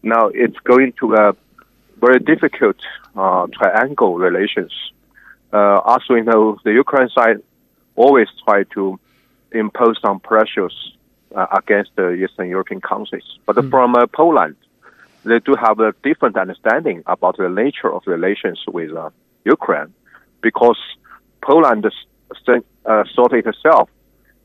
now 0.02 0.28
it's 0.28 0.58
going 0.60 0.92
to 1.00 1.14
a 1.14 1.36
very 2.00 2.20
difficult 2.20 2.76
triangle 3.14 4.16
relations. 4.16 4.72
as 5.52 6.02
we 6.08 6.20
know, 6.22 6.58
the 6.64 6.72
Ukraine 6.84 7.08
side 7.08 7.38
always 7.96 8.28
try 8.44 8.62
to 8.76 8.98
impose 9.52 9.96
some 10.00 10.20
pressures 10.20 10.76
uh, 10.84 10.93
against 11.34 11.94
the 11.96 12.10
Eastern 12.12 12.48
European 12.48 12.80
countries. 12.80 13.24
But 13.46 13.56
mm. 13.56 13.70
from 13.70 13.94
uh, 13.94 14.06
Poland, 14.06 14.56
they 15.24 15.38
do 15.40 15.54
have 15.54 15.80
a 15.80 15.94
different 16.02 16.36
understanding 16.36 17.02
about 17.06 17.36
the 17.36 17.48
nature 17.48 17.92
of 17.92 18.02
relations 18.06 18.62
with 18.66 18.92
uh, 18.92 19.10
Ukraine, 19.44 19.92
because 20.42 20.78
Poland 21.40 21.86
uh, 22.86 23.04
of 23.14 23.46
itself 23.46 23.88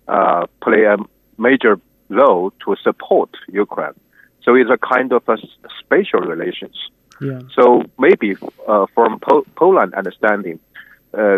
uh, 0.08 0.47
play 0.62 0.84
a 0.86 0.97
major 1.38 1.80
role 2.10 2.52
to 2.63 2.75
support 2.82 3.30
Ukraine. 3.47 3.97
So 4.43 4.56
it's 4.56 4.69
a 4.69 4.78
kind 4.78 5.12
of 5.13 5.28
a 5.28 5.38
spatial 5.80 6.21
relations. 6.21 6.78
Yeah. 7.21 7.41
So 7.54 7.84
maybe 7.97 8.36
uh, 8.67 8.86
from 8.95 9.19
po- 9.19 9.45
Poland 9.56 9.93
understanding, 9.93 10.60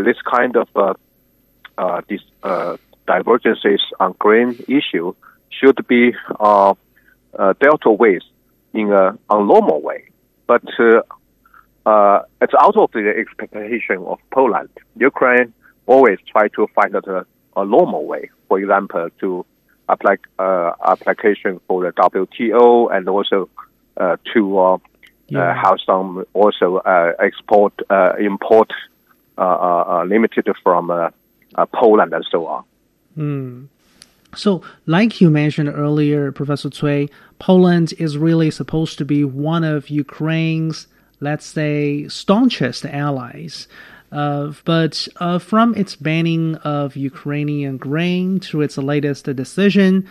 this 0.07 0.17
kind 0.21 0.55
of 0.55 0.67
uh, 0.75 0.93
uh, 2.43 2.77
divergences 3.07 3.81
on 3.99 4.13
grain 4.19 4.49
issue 4.67 5.13
should 5.51 5.85
be 5.87 6.13
uh, 6.39 6.73
uh, 7.37 7.53
dealt 7.59 7.85
with 7.85 8.23
in 8.73 8.91
a, 8.91 9.17
a 9.29 9.43
normal 9.43 9.81
way. 9.81 10.09
But 10.47 10.63
uh, 10.79 11.01
uh, 11.85 12.23
it's 12.41 12.53
out 12.59 12.77
of 12.77 12.91
the 12.91 13.13
expectation 13.17 13.97
of 14.05 14.19
Poland. 14.31 14.69
Ukraine 14.97 15.53
always 15.85 16.19
try 16.31 16.47
to 16.49 16.67
find 16.75 16.95
a, 16.95 17.25
a 17.55 17.65
normal 17.65 18.05
way. 18.05 18.29
For 18.47 18.59
example, 18.59 19.09
to 19.19 19.45
apply 19.89 20.17
uh, 20.39 20.73
application 20.85 21.59
for 21.67 21.83
the 21.83 21.91
WTO 21.91 22.95
and 22.95 23.07
also 23.09 23.49
uh, 23.97 24.17
to 24.33 24.59
uh, 24.59 24.77
yeah. 25.27 25.51
uh, 25.51 25.53
have 25.53 25.77
some 25.85 26.25
also 26.33 26.77
uh, 26.77 27.13
export 27.19 27.73
uh, 27.89 28.13
import 28.19 28.71
limited 30.05 30.47
from 30.63 30.91
uh, 30.91 31.09
uh, 31.55 31.65
Poland 31.67 32.13
and 32.13 32.25
so 32.29 32.47
on. 32.47 32.63
Mm. 33.17 33.67
So, 34.35 34.61
like 34.85 35.19
you 35.19 35.29
mentioned 35.29 35.69
earlier, 35.69 36.31
Professor 36.31 36.69
Cui, 36.69 37.09
Poland 37.39 37.93
is 37.97 38.17
really 38.17 38.51
supposed 38.51 38.97
to 38.99 39.05
be 39.05 39.23
one 39.23 39.63
of 39.63 39.89
Ukraine's, 39.89 40.87
let's 41.19 41.45
say, 41.45 42.07
staunchest 42.07 42.85
allies. 42.85 43.67
Uh, 44.11 44.53
but 44.65 45.07
uh, 45.17 45.39
from 45.39 45.73
its 45.75 45.95
banning 45.95 46.55
of 46.57 46.95
Ukrainian 46.95 47.77
grain 47.77 48.39
to 48.41 48.61
its 48.61 48.77
latest 48.77 49.25
decision, 49.25 50.07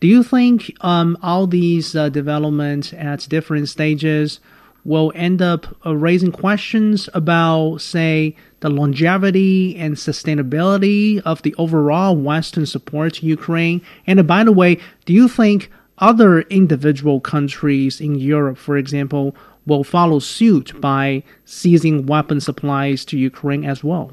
do 0.00 0.06
you 0.06 0.22
think 0.22 0.76
um, 0.82 1.16
all 1.22 1.46
these 1.46 1.96
uh, 1.96 2.08
developments 2.08 2.92
at 2.92 3.26
different 3.28 3.68
stages 3.68 4.40
will 4.84 5.12
end 5.14 5.42
up 5.42 5.76
uh, 5.84 5.94
raising 5.94 6.32
questions 6.32 7.08
about, 7.14 7.78
say, 7.78 8.34
the 8.60 8.68
longevity 8.68 9.76
and 9.76 9.94
sustainability 9.94 11.20
of 11.24 11.42
the 11.42 11.54
overall 11.56 12.16
Western 12.16 12.66
support 12.66 13.14
to 13.14 13.26
Ukraine? 13.26 13.80
And 14.06 14.18
uh, 14.20 14.22
by 14.22 14.44
the 14.44 14.52
way, 14.52 14.78
do 15.04 15.12
you 15.12 15.28
think 15.28 15.70
other 15.98 16.42
individual 16.42 17.20
countries 17.20 18.00
in 18.00 18.14
Europe, 18.14 18.56
for 18.56 18.76
example, 18.76 19.34
will 19.66 19.84
follow 19.84 20.18
suit 20.18 20.80
by 20.80 21.22
seizing 21.44 22.06
weapon 22.06 22.40
supplies 22.40 23.04
to 23.04 23.18
Ukraine 23.18 23.64
as 23.64 23.84
well? 23.84 24.12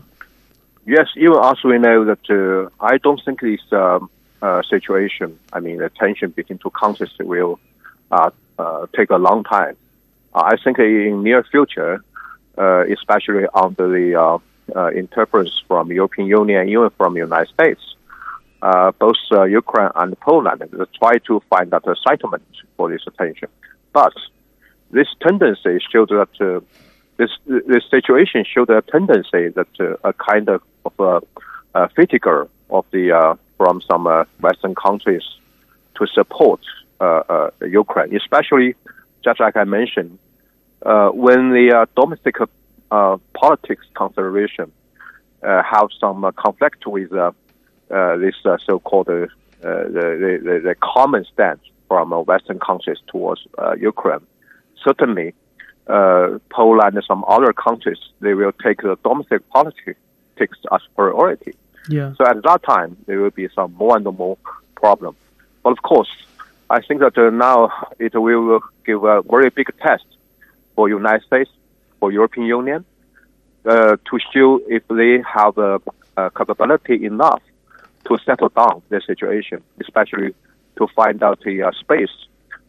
Yes, 0.85 1.07
even 1.15 1.37
as 1.43 1.63
we 1.63 1.79
know 1.79 2.05
that 2.05 2.29
uh, 2.29 2.69
I 2.83 2.97
don't 2.97 3.21
think 3.23 3.41
this 3.41 3.61
um, 3.71 4.09
uh, 4.41 4.61
situation, 4.63 5.39
I 5.53 5.59
mean, 5.59 5.77
the 5.77 5.89
tension 5.89 6.29
between 6.31 6.59
two 6.59 6.69
countries 6.71 7.11
will 7.19 7.59
uh, 8.11 8.29
uh 8.59 8.85
take 8.95 9.09
a 9.09 9.17
long 9.17 9.43
time. 9.43 9.75
I 10.35 10.57
think 10.61 10.79
in 10.79 11.23
near 11.23 11.43
future, 11.43 12.03
uh, 12.57 12.83
especially 12.87 13.45
under 13.53 13.87
the 13.87 14.19
uh, 14.19 14.37
uh, 14.75 14.89
interference 14.89 15.63
from 15.67 15.91
European 15.91 16.27
Union 16.27 16.67
even 16.67 16.89
from 16.97 17.15
United 17.15 17.53
States, 17.53 17.81
both 18.99 19.15
Ukraine 19.31 19.91
and 19.95 20.19
Poland 20.19 20.61
try 20.99 21.19
to 21.19 21.39
find 21.49 21.73
out 21.73 21.87
a 21.87 21.95
settlement 22.07 22.43
for 22.75 22.89
this 22.89 23.05
tension. 23.17 23.47
But 23.93 24.13
this 24.91 25.07
tendency 25.21 25.79
shows 25.91 26.09
that 26.09 26.29
uh, 26.41 26.59
this 27.17 27.31
this 27.45 27.83
situation 27.89 28.43
showed 28.43 28.69
a 28.69 28.81
tendency 28.81 29.49
that 29.49 29.67
uh, 29.79 29.95
a 30.03 30.11
kind 30.13 30.49
of, 30.49 30.61
of 30.85 30.99
a, 30.99 31.21
a 31.75 31.89
of 32.69 32.85
the 32.91 33.11
uh, 33.11 33.35
from 33.57 33.81
some 33.81 34.05
Western 34.41 34.75
countries 34.75 35.23
to 35.97 36.05
support 36.07 36.59
Ukraine, 37.61 38.15
especially 38.17 38.75
just 39.23 39.39
like 39.39 39.55
I 39.55 39.63
mentioned, 39.63 40.19
uh, 40.81 41.09
when 41.09 41.51
the 41.51 41.73
uh, 41.75 41.85
domestic 41.95 42.35
uh, 42.91 43.17
politics 43.33 43.85
consideration 43.95 44.71
uh, 45.43 45.63
have 45.63 45.89
some 45.99 46.23
uh, 46.23 46.31
conflict 46.31 46.85
with 46.87 47.11
uh, 47.13 47.31
uh, 47.91 48.17
this 48.17 48.35
uh, 48.45 48.57
so-called 48.65 49.09
uh, 49.09 49.27
the, 49.61 50.41
the, 50.43 50.61
the 50.63 50.75
common 50.81 51.25
stance 51.33 51.61
from 51.87 52.11
uh, 52.13 52.19
Western 52.19 52.59
countries 52.59 52.97
towards 53.07 53.41
uh, 53.57 53.73
Ukraine, 53.79 54.25
certainly 54.83 55.33
uh, 55.87 56.39
Poland 56.49 56.95
and 56.95 57.03
some 57.05 57.23
other 57.27 57.53
countries 57.53 57.99
they 58.19 58.33
will 58.33 58.51
take 58.63 58.81
the 58.81 58.97
domestic 59.03 59.47
politics 59.49 60.57
as 60.71 60.81
priority. 60.95 61.53
Yeah. 61.89 62.13
So 62.17 62.25
at 62.25 62.41
that 62.43 62.63
time 62.63 62.97
there 63.05 63.19
will 63.21 63.29
be 63.29 63.47
some 63.55 63.73
more 63.73 63.95
and 63.95 64.05
more 64.05 64.37
problem. 64.75 65.15
But 65.63 65.71
of 65.71 65.81
course, 65.83 66.09
I 66.69 66.81
think 66.81 67.01
that 67.01 67.17
uh, 67.17 67.29
now 67.29 67.71
it 67.99 68.13
will 68.15 68.61
give 68.85 69.03
a 69.03 69.21
very 69.21 69.49
big 69.49 69.67
test 69.79 70.05
for 70.75 70.89
United 70.89 71.25
States, 71.25 71.49
for 71.99 72.11
European 72.11 72.45
Union, 72.45 72.85
uh, 73.65 73.97
to 74.09 74.19
show 74.33 74.61
if 74.67 74.83
they 74.89 75.23
have 75.27 75.57
a, 75.57 75.81
a, 76.17 76.29
capability 76.31 77.05
enough 77.05 77.41
to 78.07 78.17
settle 78.25 78.49
down 78.49 78.81
the 78.89 79.01
situation, 79.01 79.63
especially 79.81 80.35
to 80.77 80.87
find 80.95 81.23
out 81.23 81.39
the 81.43 81.63
uh, 81.63 81.71
space 81.79 82.11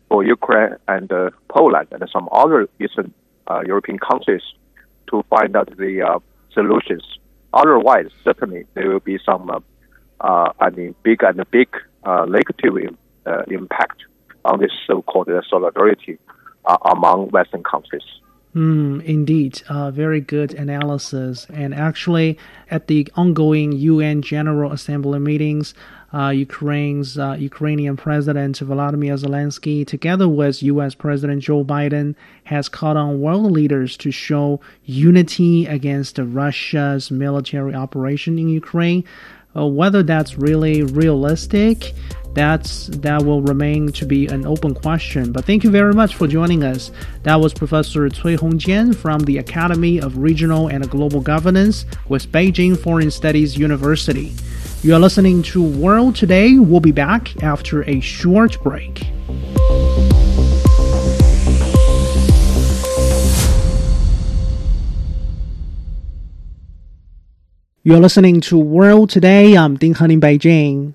for 0.08 0.24
Ukraine 0.24 0.76
and 0.88 1.12
uh, 1.12 1.30
Poland 1.48 1.88
and 1.90 2.02
some 2.10 2.28
other 2.32 2.68
Eastern 2.80 3.12
uh, 3.48 3.60
European 3.66 3.98
countries 3.98 4.42
to 5.10 5.22
find 5.28 5.54
out 5.56 5.68
the 5.76 6.02
uh, 6.02 6.18
solutions. 6.52 7.04
Otherwise, 7.52 8.08
certainly 8.24 8.64
there 8.74 8.88
will 8.88 9.00
be 9.00 9.18
some, 9.24 9.50
uh, 10.20 10.52
I 10.58 10.70
mean, 10.70 10.94
big 11.02 11.22
and 11.22 11.38
big 11.50 11.68
negative 12.28 12.96
impact 13.48 13.98
on 14.44 14.60
this 14.60 14.72
so-called 14.86 15.28
solidarity 15.50 16.18
uh, 16.66 16.76
among 16.84 17.28
Western 17.30 17.62
countries. 17.62 18.02
Mm, 18.56 19.04
indeed, 19.04 19.62
uh, 19.68 19.90
very 19.90 20.22
good 20.22 20.54
analysis. 20.54 21.46
And 21.52 21.74
actually, 21.74 22.38
at 22.70 22.86
the 22.86 23.06
ongoing 23.14 23.72
UN 23.72 24.22
General 24.22 24.72
Assembly 24.72 25.18
meetings, 25.18 25.74
uh, 26.14 26.30
Ukraine's 26.30 27.18
uh, 27.18 27.36
Ukrainian 27.38 27.98
President 27.98 28.58
Volodymyr 28.58 29.18
Zelensky, 29.18 29.86
together 29.86 30.26
with 30.26 30.62
U.S. 30.62 30.94
President 30.94 31.42
Joe 31.42 31.64
Biden, 31.64 32.14
has 32.44 32.70
called 32.70 32.96
on 32.96 33.20
world 33.20 33.52
leaders 33.52 33.94
to 33.98 34.10
show 34.10 34.60
unity 34.84 35.66
against 35.66 36.18
Russia's 36.18 37.10
military 37.10 37.74
operation 37.74 38.38
in 38.38 38.48
Ukraine. 38.48 39.04
Uh, 39.56 39.66
whether 39.66 40.02
that's 40.02 40.36
really 40.36 40.82
realistic 40.82 41.94
that's 42.36 42.88
that 42.88 43.24
will 43.24 43.40
remain 43.40 43.90
to 43.92 44.04
be 44.04 44.26
an 44.26 44.46
open 44.46 44.74
question. 44.74 45.32
But 45.32 45.46
thank 45.46 45.64
you 45.64 45.70
very 45.70 45.94
much 45.94 46.16
for 46.16 46.28
joining 46.28 46.62
us. 46.62 46.90
That 47.22 47.36
was 47.36 47.54
Professor 47.54 48.10
Cui 48.10 48.36
Hongjian 48.36 48.94
from 48.94 49.20
the 49.20 49.38
Academy 49.38 49.98
of 50.02 50.18
Regional 50.18 50.68
and 50.68 50.88
Global 50.90 51.22
Governance 51.22 51.86
with 52.10 52.30
Beijing 52.30 52.78
Foreign 52.78 53.10
Studies 53.10 53.56
University. 53.56 54.34
You 54.82 54.94
are 54.94 55.00
listening 55.00 55.42
to 55.44 55.62
World 55.62 56.14
Today. 56.14 56.58
We'll 56.58 56.80
be 56.80 56.92
back 56.92 57.42
after 57.42 57.88
a 57.88 58.00
short 58.00 58.62
break. 58.62 59.15
You're 67.86 68.00
listening 68.00 68.40
to 68.40 68.58
World 68.58 69.10
Today. 69.10 69.56
I'm 69.56 69.76
Ding 69.76 69.94
Han 69.94 70.10
in 70.10 70.20
Beijing. 70.20 70.94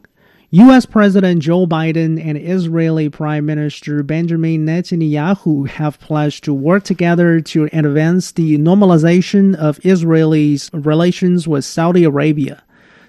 U.S. 0.49 0.85
President 0.85 1.41
Joe 1.41 1.65
Biden 1.65 2.21
and 2.21 2.37
Israeli 2.37 3.07
Prime 3.07 3.45
Minister 3.45 4.03
Benjamin 4.03 4.65
Netanyahu 4.65 5.69
have 5.69 6.01
pledged 6.01 6.43
to 6.43 6.53
work 6.53 6.83
together 6.83 7.39
to 7.39 7.69
advance 7.71 8.33
the 8.33 8.57
normalization 8.57 9.55
of 9.55 9.79
Israel's 9.85 10.69
relations 10.73 11.47
with 11.47 11.63
Saudi 11.63 12.03
Arabia. 12.03 12.61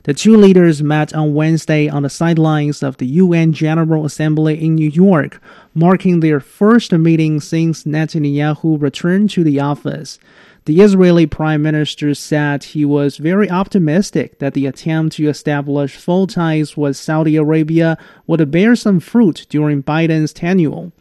The 0.05 0.15
two 0.15 0.37
leaders 0.37 0.81
met 0.81 1.13
on 1.13 1.35
Wednesday 1.35 1.89
on 1.89 2.05
the 2.05 2.11
sidelines 2.11 2.85
of 2.85 2.99
the 2.99 3.07
UN 3.07 3.53
General 3.53 4.05
Assembly 4.05 4.65
in 4.65 4.77
New 4.77 4.91
York, 4.91 5.41
marking 5.75 6.21
their 6.21 6.39
first 6.39 6.93
meeting 6.93 7.41
since 7.41 7.83
Netanyahu 7.83 8.81
returned 8.81 9.31
to 9.31 9.43
the 9.43 9.59
office. 9.59 10.21
The 10.65 10.81
Israeli 10.81 11.27
Prime 11.27 11.61
Minister 11.61 12.15
said 12.15 12.63
he 12.63 12.85
was 12.85 13.17
very 13.17 13.51
optimistic 13.51 14.39
that 14.39 14.55
the 14.55 14.67
attempt 14.67 15.17
to 15.17 15.29
establish 15.29 15.97
full 15.97 16.29
ties 16.29 16.77
with 16.77 16.97
Saudi 16.97 17.35
Arabia 17.35 17.99
would 18.29 18.49
bear 18.53 18.77
some 18.77 19.01
fruit 19.01 19.45
during 19.49 19.83
Biden's 19.83 20.33
tenure. 20.33 20.93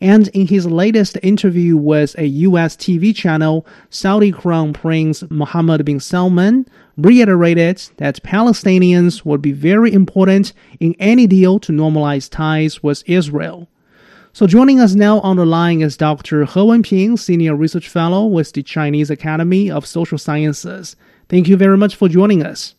And 0.00 0.28
in 0.28 0.46
his 0.46 0.64
latest 0.64 1.18
interview 1.24 1.76
with 1.76 2.16
a 2.18 2.26
U.S. 2.26 2.76
TV 2.76 3.12
channel, 3.12 3.66
Saudi 3.90 4.30
Crown 4.30 4.72
Prince 4.72 5.24
Mohammed 5.28 5.84
bin 5.84 5.98
Salman 5.98 6.66
reiterated 6.96 7.82
that 7.96 8.22
Palestinians 8.22 9.24
would 9.24 9.42
be 9.42 9.50
very 9.50 9.92
important 9.92 10.52
in 10.78 10.94
any 11.00 11.26
deal 11.26 11.58
to 11.58 11.72
normalize 11.72 12.30
ties 12.30 12.80
with 12.80 13.02
Israel. 13.06 13.68
So 14.32 14.46
joining 14.46 14.78
us 14.78 14.94
now 14.94 15.18
on 15.20 15.36
the 15.36 15.44
line 15.44 15.82
is 15.82 15.96
Dr. 15.96 16.44
He 16.44 16.60
Wenping, 16.60 17.18
Senior 17.18 17.56
Research 17.56 17.88
Fellow 17.88 18.26
with 18.26 18.52
the 18.52 18.62
Chinese 18.62 19.10
Academy 19.10 19.70
of 19.70 19.84
Social 19.84 20.18
Sciences. 20.18 20.94
Thank 21.28 21.48
you 21.48 21.56
very 21.56 21.76
much 21.76 21.96
for 21.96 22.08
joining 22.08 22.44
us. 22.46 22.76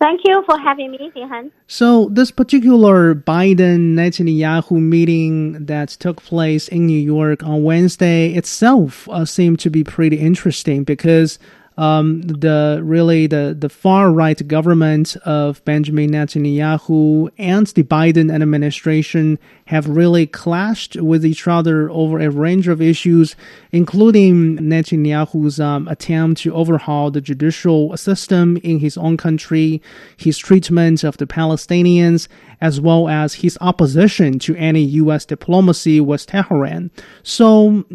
Thank 0.00 0.20
you 0.24 0.42
for 0.46 0.56
having 0.58 0.92
me, 0.92 1.10
Ding 1.12 1.28
Han. 1.28 1.50
So, 1.66 2.08
this 2.10 2.30
particular 2.30 3.14
Biden 3.14 3.94
Netanyahu 3.94 4.80
meeting 4.80 5.66
that 5.66 5.90
took 5.90 6.22
place 6.22 6.68
in 6.68 6.86
New 6.86 6.98
York 6.98 7.42
on 7.42 7.64
Wednesday 7.64 8.32
itself 8.32 9.08
uh, 9.10 9.24
seemed 9.24 9.58
to 9.58 9.70
be 9.70 9.84
pretty 9.84 10.18
interesting 10.18 10.84
because 10.84 11.38
um, 11.80 12.20
the 12.20 12.78
really 12.84 13.26
the, 13.26 13.56
the 13.58 13.70
far 13.70 14.12
right 14.12 14.46
government 14.46 15.16
of 15.24 15.64
Benjamin 15.64 16.10
Netanyahu 16.10 17.30
and 17.38 17.66
the 17.68 17.82
Biden 17.82 18.30
administration 18.30 19.38
have 19.64 19.88
really 19.88 20.26
clashed 20.26 20.96
with 20.96 21.24
each 21.24 21.48
other 21.48 21.88
over 21.90 22.20
a 22.20 22.28
range 22.28 22.68
of 22.68 22.82
issues, 22.82 23.34
including 23.72 24.58
Netanyahu's 24.58 25.58
um, 25.58 25.88
attempt 25.88 26.42
to 26.42 26.52
overhaul 26.52 27.10
the 27.10 27.22
judicial 27.22 27.96
system 27.96 28.58
in 28.58 28.80
his 28.80 28.98
own 28.98 29.16
country, 29.16 29.80
his 30.18 30.36
treatment 30.36 31.02
of 31.02 31.16
the 31.16 31.26
Palestinians, 31.26 32.28
as 32.60 32.78
well 32.78 33.08
as 33.08 33.32
his 33.36 33.56
opposition 33.62 34.38
to 34.40 34.54
any 34.56 34.82
U.S. 34.82 35.24
diplomacy 35.24 35.98
with 35.98 36.26
Tehran. 36.26 36.90
So, 37.22 37.86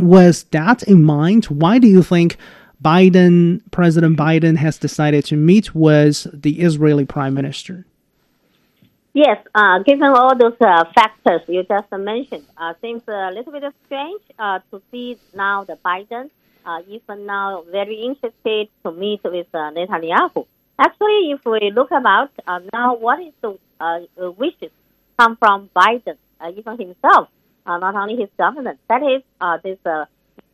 with 0.00 0.50
that 0.50 0.82
in 0.82 1.04
mind, 1.04 1.44
why 1.44 1.78
do 1.78 1.86
you 1.86 2.02
think? 2.02 2.36
Biden, 2.82 3.60
President 3.70 4.18
Biden, 4.18 4.56
has 4.56 4.76
decided 4.76 5.24
to 5.26 5.36
meet 5.36 5.74
with 5.74 6.26
the 6.32 6.60
Israeli 6.60 7.04
Prime 7.04 7.34
Minister. 7.34 7.86
Yes, 9.14 9.38
uh, 9.54 9.78
given 9.80 10.04
all 10.04 10.34
those 10.36 10.56
uh, 10.60 10.84
factors 10.94 11.42
you 11.46 11.62
just 11.64 11.92
mentioned, 11.92 12.46
uh, 12.56 12.72
seems 12.80 13.02
a 13.06 13.30
little 13.30 13.52
bit 13.52 13.62
strange 13.84 14.22
uh, 14.38 14.60
to 14.70 14.80
see 14.90 15.18
now 15.34 15.64
the 15.64 15.76
Biden, 15.84 16.30
uh, 16.64 16.80
even 16.88 17.26
now 17.26 17.62
very 17.70 17.96
interested 17.96 18.68
to 18.82 18.90
meet 18.90 19.20
with 19.22 19.46
uh, 19.52 19.70
Netanyahu. 19.76 20.46
Actually, 20.78 21.30
if 21.30 21.44
we 21.44 21.70
look 21.70 21.90
about 21.90 22.30
now, 22.72 22.96
what 22.96 23.20
is 23.20 23.34
the 23.42 24.30
wishes 24.38 24.70
come 25.18 25.36
from 25.36 25.68
Biden, 25.76 26.16
even 26.56 26.78
himself, 26.78 27.28
not 27.66 27.94
only 27.94 28.16
his 28.16 28.30
government, 28.38 28.80
that 28.88 29.02
is 29.02 29.22
this, 29.62 29.78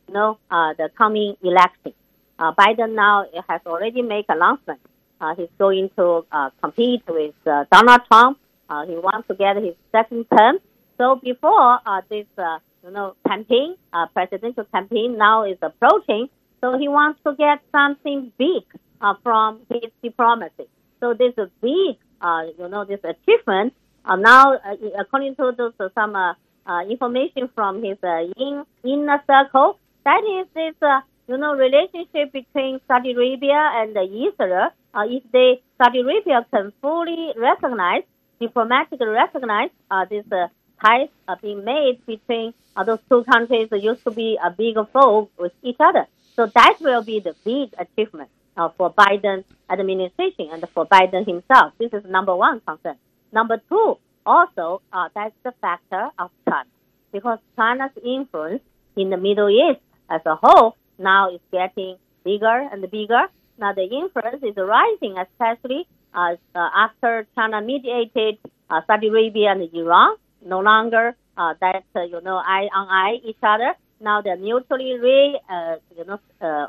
you 0.07 0.13
know, 0.13 0.37
the 0.49 0.89
coming 0.97 1.37
election. 1.41 1.93
Uh, 2.39 2.53
Biden 2.53 2.95
now 2.95 3.25
has 3.49 3.61
already 3.65 4.01
made 4.01 4.25
announcement. 4.29 4.79
Uh, 5.19 5.35
he's 5.35 5.49
going 5.59 5.89
to 5.97 6.25
uh, 6.31 6.49
compete 6.63 7.03
with 7.07 7.35
uh, 7.45 7.65
Donald 7.71 8.01
Trump. 8.07 8.39
Uh, 8.69 8.85
he 8.85 8.95
wants 8.95 9.27
to 9.27 9.35
get 9.35 9.57
his 9.57 9.75
second 9.91 10.25
term. 10.35 10.57
So 10.97 11.17
before 11.17 11.79
uh, 11.85 12.01
this, 12.09 12.25
uh, 12.37 12.59
you 12.83 12.91
know, 12.91 13.15
campaign, 13.27 13.75
uh, 13.91 14.07
presidential 14.13 14.63
campaign 14.65 15.17
now 15.17 15.43
is 15.43 15.57
approaching. 15.61 16.29
So 16.61 16.77
he 16.77 16.87
wants 16.87 17.19
to 17.25 17.35
get 17.35 17.59
something 17.73 18.31
big 18.37 18.63
uh, 19.01 19.15
from 19.21 19.59
his 19.69 19.91
diplomacy. 20.01 20.67
So 21.01 21.13
this 21.13 21.33
is 21.37 21.49
big, 21.61 21.97
uh, 22.21 22.43
you 22.57 22.69
know, 22.69 22.85
this 22.85 23.01
achievement. 23.03 23.73
Uh, 24.05 24.15
now, 24.15 24.53
uh, 24.53 24.75
according 24.97 25.35
to 25.35 25.53
those, 25.57 25.73
uh, 25.79 25.89
some 25.93 26.15
uh, 26.15 26.33
uh, 26.65 26.83
information 26.89 27.49
from 27.53 27.83
his 27.83 27.97
uh, 28.03 28.23
in, 28.37 28.63
inner 28.83 29.21
circle, 29.27 29.77
that 30.05 30.21
is 30.23 30.47
this 30.53 30.75
uh, 30.81 31.01
you 31.29 31.37
know, 31.37 31.53
relationship 31.53 32.33
between 32.33 32.81
Saudi 32.87 33.11
Arabia 33.11 33.61
and 33.75 33.95
Israel, 33.95 34.69
uh, 34.95 35.05
if 35.07 35.21
they, 35.31 35.61
Saudi 35.77 35.99
Arabia 35.99 36.43
can 36.51 36.73
fully 36.81 37.33
recognize, 37.37 38.01
diplomatically 38.41 39.05
recognize 39.05 39.69
uh, 39.91 40.05
this 40.09 40.25
uh, 40.31 40.47
ties 40.83 41.09
uh, 41.27 41.35
being 41.39 41.63
made 41.63 42.03
between 42.07 42.51
uh, 42.75 42.83
those 42.83 42.97
two 43.07 43.23
countries 43.25 43.67
that 43.69 43.83
used 43.83 44.03
to 44.03 44.09
be 44.09 44.39
a 44.43 44.49
big 44.49 44.75
foe 44.91 45.29
with 45.37 45.51
each 45.61 45.75
other. 45.79 46.07
So 46.35 46.47
that 46.47 46.77
will 46.81 47.03
be 47.03 47.19
the 47.19 47.35
big 47.45 47.75
achievement 47.77 48.31
uh, 48.57 48.69
for 48.75 48.91
Biden 48.91 49.43
administration 49.69 50.49
and 50.51 50.67
for 50.73 50.87
Biden 50.87 51.27
himself. 51.27 51.73
This 51.77 51.93
is 51.93 52.05
number 52.09 52.35
one 52.35 52.59
concern. 52.61 52.95
Number 53.31 53.61
two, 53.69 53.97
also, 54.25 54.81
uh, 54.91 55.09
that's 55.13 55.35
the 55.43 55.53
factor 55.61 56.09
of 56.17 56.31
China. 56.49 56.69
Because 57.11 57.37
China's 57.55 57.91
influence 58.03 58.63
in 58.95 59.11
the 59.11 59.17
Middle 59.17 59.49
East 59.49 59.81
as 60.09 60.21
a 60.25 60.35
whole 60.35 60.75
now 60.99 61.33
it's 61.33 61.43
getting 61.51 61.97
bigger 62.23 62.67
and 62.71 62.81
bigger. 62.91 63.23
Now 63.57 63.73
the 63.73 63.83
influence 63.83 64.43
is 64.43 64.55
rising, 64.55 65.17
especially 65.17 65.87
uh, 66.13 66.35
uh, 66.53 66.69
after 66.75 67.25
China 67.35 67.61
mediated 67.61 68.37
uh, 68.69 68.81
Saudi 68.85 69.07
Arabia 69.07 69.51
and 69.51 69.73
Iran. 69.73 70.17
No 70.45 70.59
longer 70.59 71.15
uh, 71.37 71.53
that 71.61 71.83
uh, 71.95 72.03
you 72.03 72.21
know 72.21 72.37
eye 72.37 72.69
on 72.73 72.87
eye 72.87 73.17
each 73.23 73.43
other. 73.43 73.73
Now 74.01 74.21
they 74.21 74.35
mutually 74.35 74.97
re, 74.99 75.39
uh, 75.49 75.75
you 75.97 76.05
know 76.05 76.19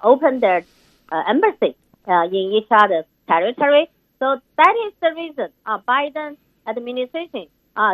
open 0.03 0.41
their 0.41 0.65
embassy 1.29 1.77
in 2.07 2.53
each 2.59 2.71
other's 2.71 3.05
territory. 3.29 3.89
So 4.19 4.41
that 4.57 4.75
is 4.87 4.93
the 5.01 5.15
reason 5.15 5.49
Biden 5.89 6.37
administration 6.67 7.47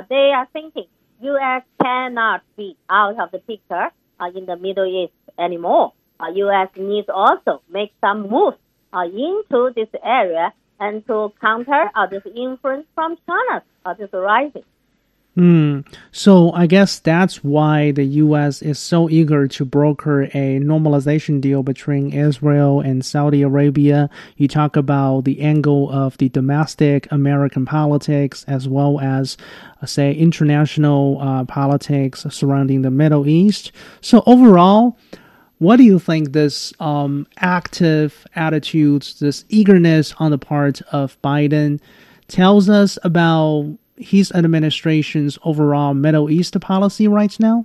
they 0.08 0.32
are 0.34 0.48
thinking 0.52 0.86
U.S. 1.20 1.62
cannot 1.82 2.42
be 2.56 2.76
out 2.90 3.18
of 3.20 3.30
the 3.30 3.38
picture 3.38 3.90
in 4.34 4.46
the 4.46 4.56
Middle 4.56 4.86
East 4.86 5.12
anymore 5.38 5.92
uh, 6.20 6.28
U.S. 6.34 6.68
needs 6.76 7.08
also 7.08 7.62
make 7.70 7.92
some 8.00 8.28
moves 8.28 8.56
uh, 8.92 9.04
into 9.04 9.72
this 9.74 9.88
area 10.02 10.52
and 10.78 11.06
to 11.06 11.32
counter 11.40 11.90
uh, 11.94 12.06
this 12.06 12.22
influence 12.34 12.86
from 12.94 13.16
China, 13.26 13.62
uh, 13.84 13.94
this 13.94 14.10
rising. 14.12 14.64
Hmm. 15.36 15.80
So 16.12 16.50
I 16.52 16.66
guess 16.66 16.98
that's 16.98 17.44
why 17.44 17.90
the 17.90 18.04
U.S. 18.24 18.62
is 18.62 18.78
so 18.78 19.10
eager 19.10 19.46
to 19.46 19.66
broker 19.66 20.22
a 20.22 20.58
normalization 20.60 21.42
deal 21.42 21.62
between 21.62 22.10
Israel 22.10 22.80
and 22.80 23.04
Saudi 23.04 23.42
Arabia. 23.42 24.08
You 24.38 24.48
talk 24.48 24.76
about 24.76 25.24
the 25.24 25.42
angle 25.42 25.90
of 25.90 26.16
the 26.16 26.30
domestic 26.30 27.06
American 27.12 27.66
politics 27.66 28.46
as 28.48 28.66
well 28.66 28.98
as, 28.98 29.36
uh, 29.82 29.84
say, 29.84 30.14
international 30.14 31.18
uh, 31.20 31.44
politics 31.44 32.24
surrounding 32.30 32.80
the 32.80 32.90
Middle 32.90 33.28
East. 33.28 33.72
So 34.00 34.22
overall, 34.24 34.96
what 35.58 35.76
do 35.76 35.84
you 35.84 35.98
think 35.98 36.32
this 36.32 36.72
um, 36.80 37.26
active 37.38 38.26
attitude, 38.34 39.02
this 39.20 39.44
eagerness 39.48 40.14
on 40.18 40.30
the 40.30 40.38
part 40.38 40.82
of 40.92 41.20
Biden 41.22 41.80
tells 42.28 42.68
us 42.68 42.98
about 43.02 43.76
his 43.96 44.30
administration's 44.32 45.38
overall 45.44 45.94
Middle 45.94 46.30
East 46.30 46.60
policy 46.60 47.08
right 47.08 47.34
now? 47.40 47.64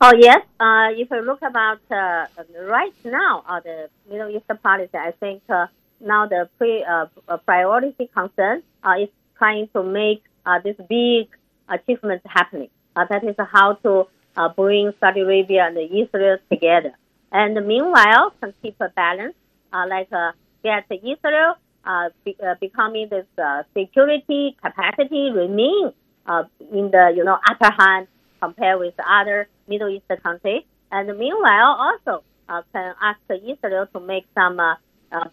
Oh 0.00 0.12
yes, 0.16 0.38
uh, 0.58 0.88
if 0.92 1.10
you 1.10 1.20
look 1.20 1.42
about 1.42 1.80
uh, 1.90 2.26
right 2.62 2.94
now, 3.04 3.44
uh, 3.46 3.60
the 3.60 3.90
Middle 4.08 4.30
East 4.30 4.46
policy, 4.62 4.96
I 4.96 5.12
think 5.20 5.42
uh, 5.50 5.66
now 6.00 6.26
the 6.26 6.48
pre, 6.56 6.82
uh, 6.82 7.06
priority 7.44 8.08
concern 8.14 8.62
uh, 8.82 8.94
is 8.98 9.10
trying 9.36 9.68
to 9.74 9.82
make 9.82 10.24
this 10.64 10.76
big 10.88 11.28
achievement 11.68 12.22
happening. 12.24 12.70
that 12.96 13.22
is 13.22 13.36
how 13.52 13.74
to 13.74 14.08
uh, 14.36 14.48
bring 14.48 14.92
Saudi 15.00 15.20
Arabia 15.20 15.66
and 15.66 15.78
Israel 15.78 16.38
together. 16.50 16.92
And 17.32 17.54
meanwhile, 17.66 18.32
can 18.40 18.54
keep 18.62 18.76
a 18.80 18.88
balance, 18.88 19.34
uh, 19.72 19.86
like 19.88 20.12
uh, 20.12 20.32
get 20.64 20.84
Israel 20.90 21.54
uh, 21.84 22.10
be, 22.24 22.36
uh, 22.44 22.54
becoming 22.60 23.08
this 23.08 23.26
uh, 23.42 23.62
security 23.76 24.56
capacity 24.62 25.30
remain 25.30 25.92
in 26.72 26.90
the 26.92 27.12
you 27.16 27.24
know 27.24 27.38
upper 27.48 27.72
hand 27.72 28.06
compared 28.40 28.78
with 28.78 28.94
other 29.08 29.48
Middle 29.66 29.88
East 29.88 30.04
countries. 30.22 30.62
And 30.92 31.06
meanwhile, 31.18 31.76
also 31.78 32.22
can 32.72 32.94
ask 33.00 33.18
Israel 33.30 33.86
to 33.94 34.00
make 34.00 34.26
some 34.34 34.56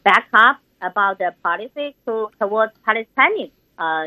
backup 0.04 0.60
about 0.82 1.20
their 1.20 1.36
policy 1.44 1.96
to 2.06 2.30
towards 2.40 2.74
Palestinian, 2.86 3.52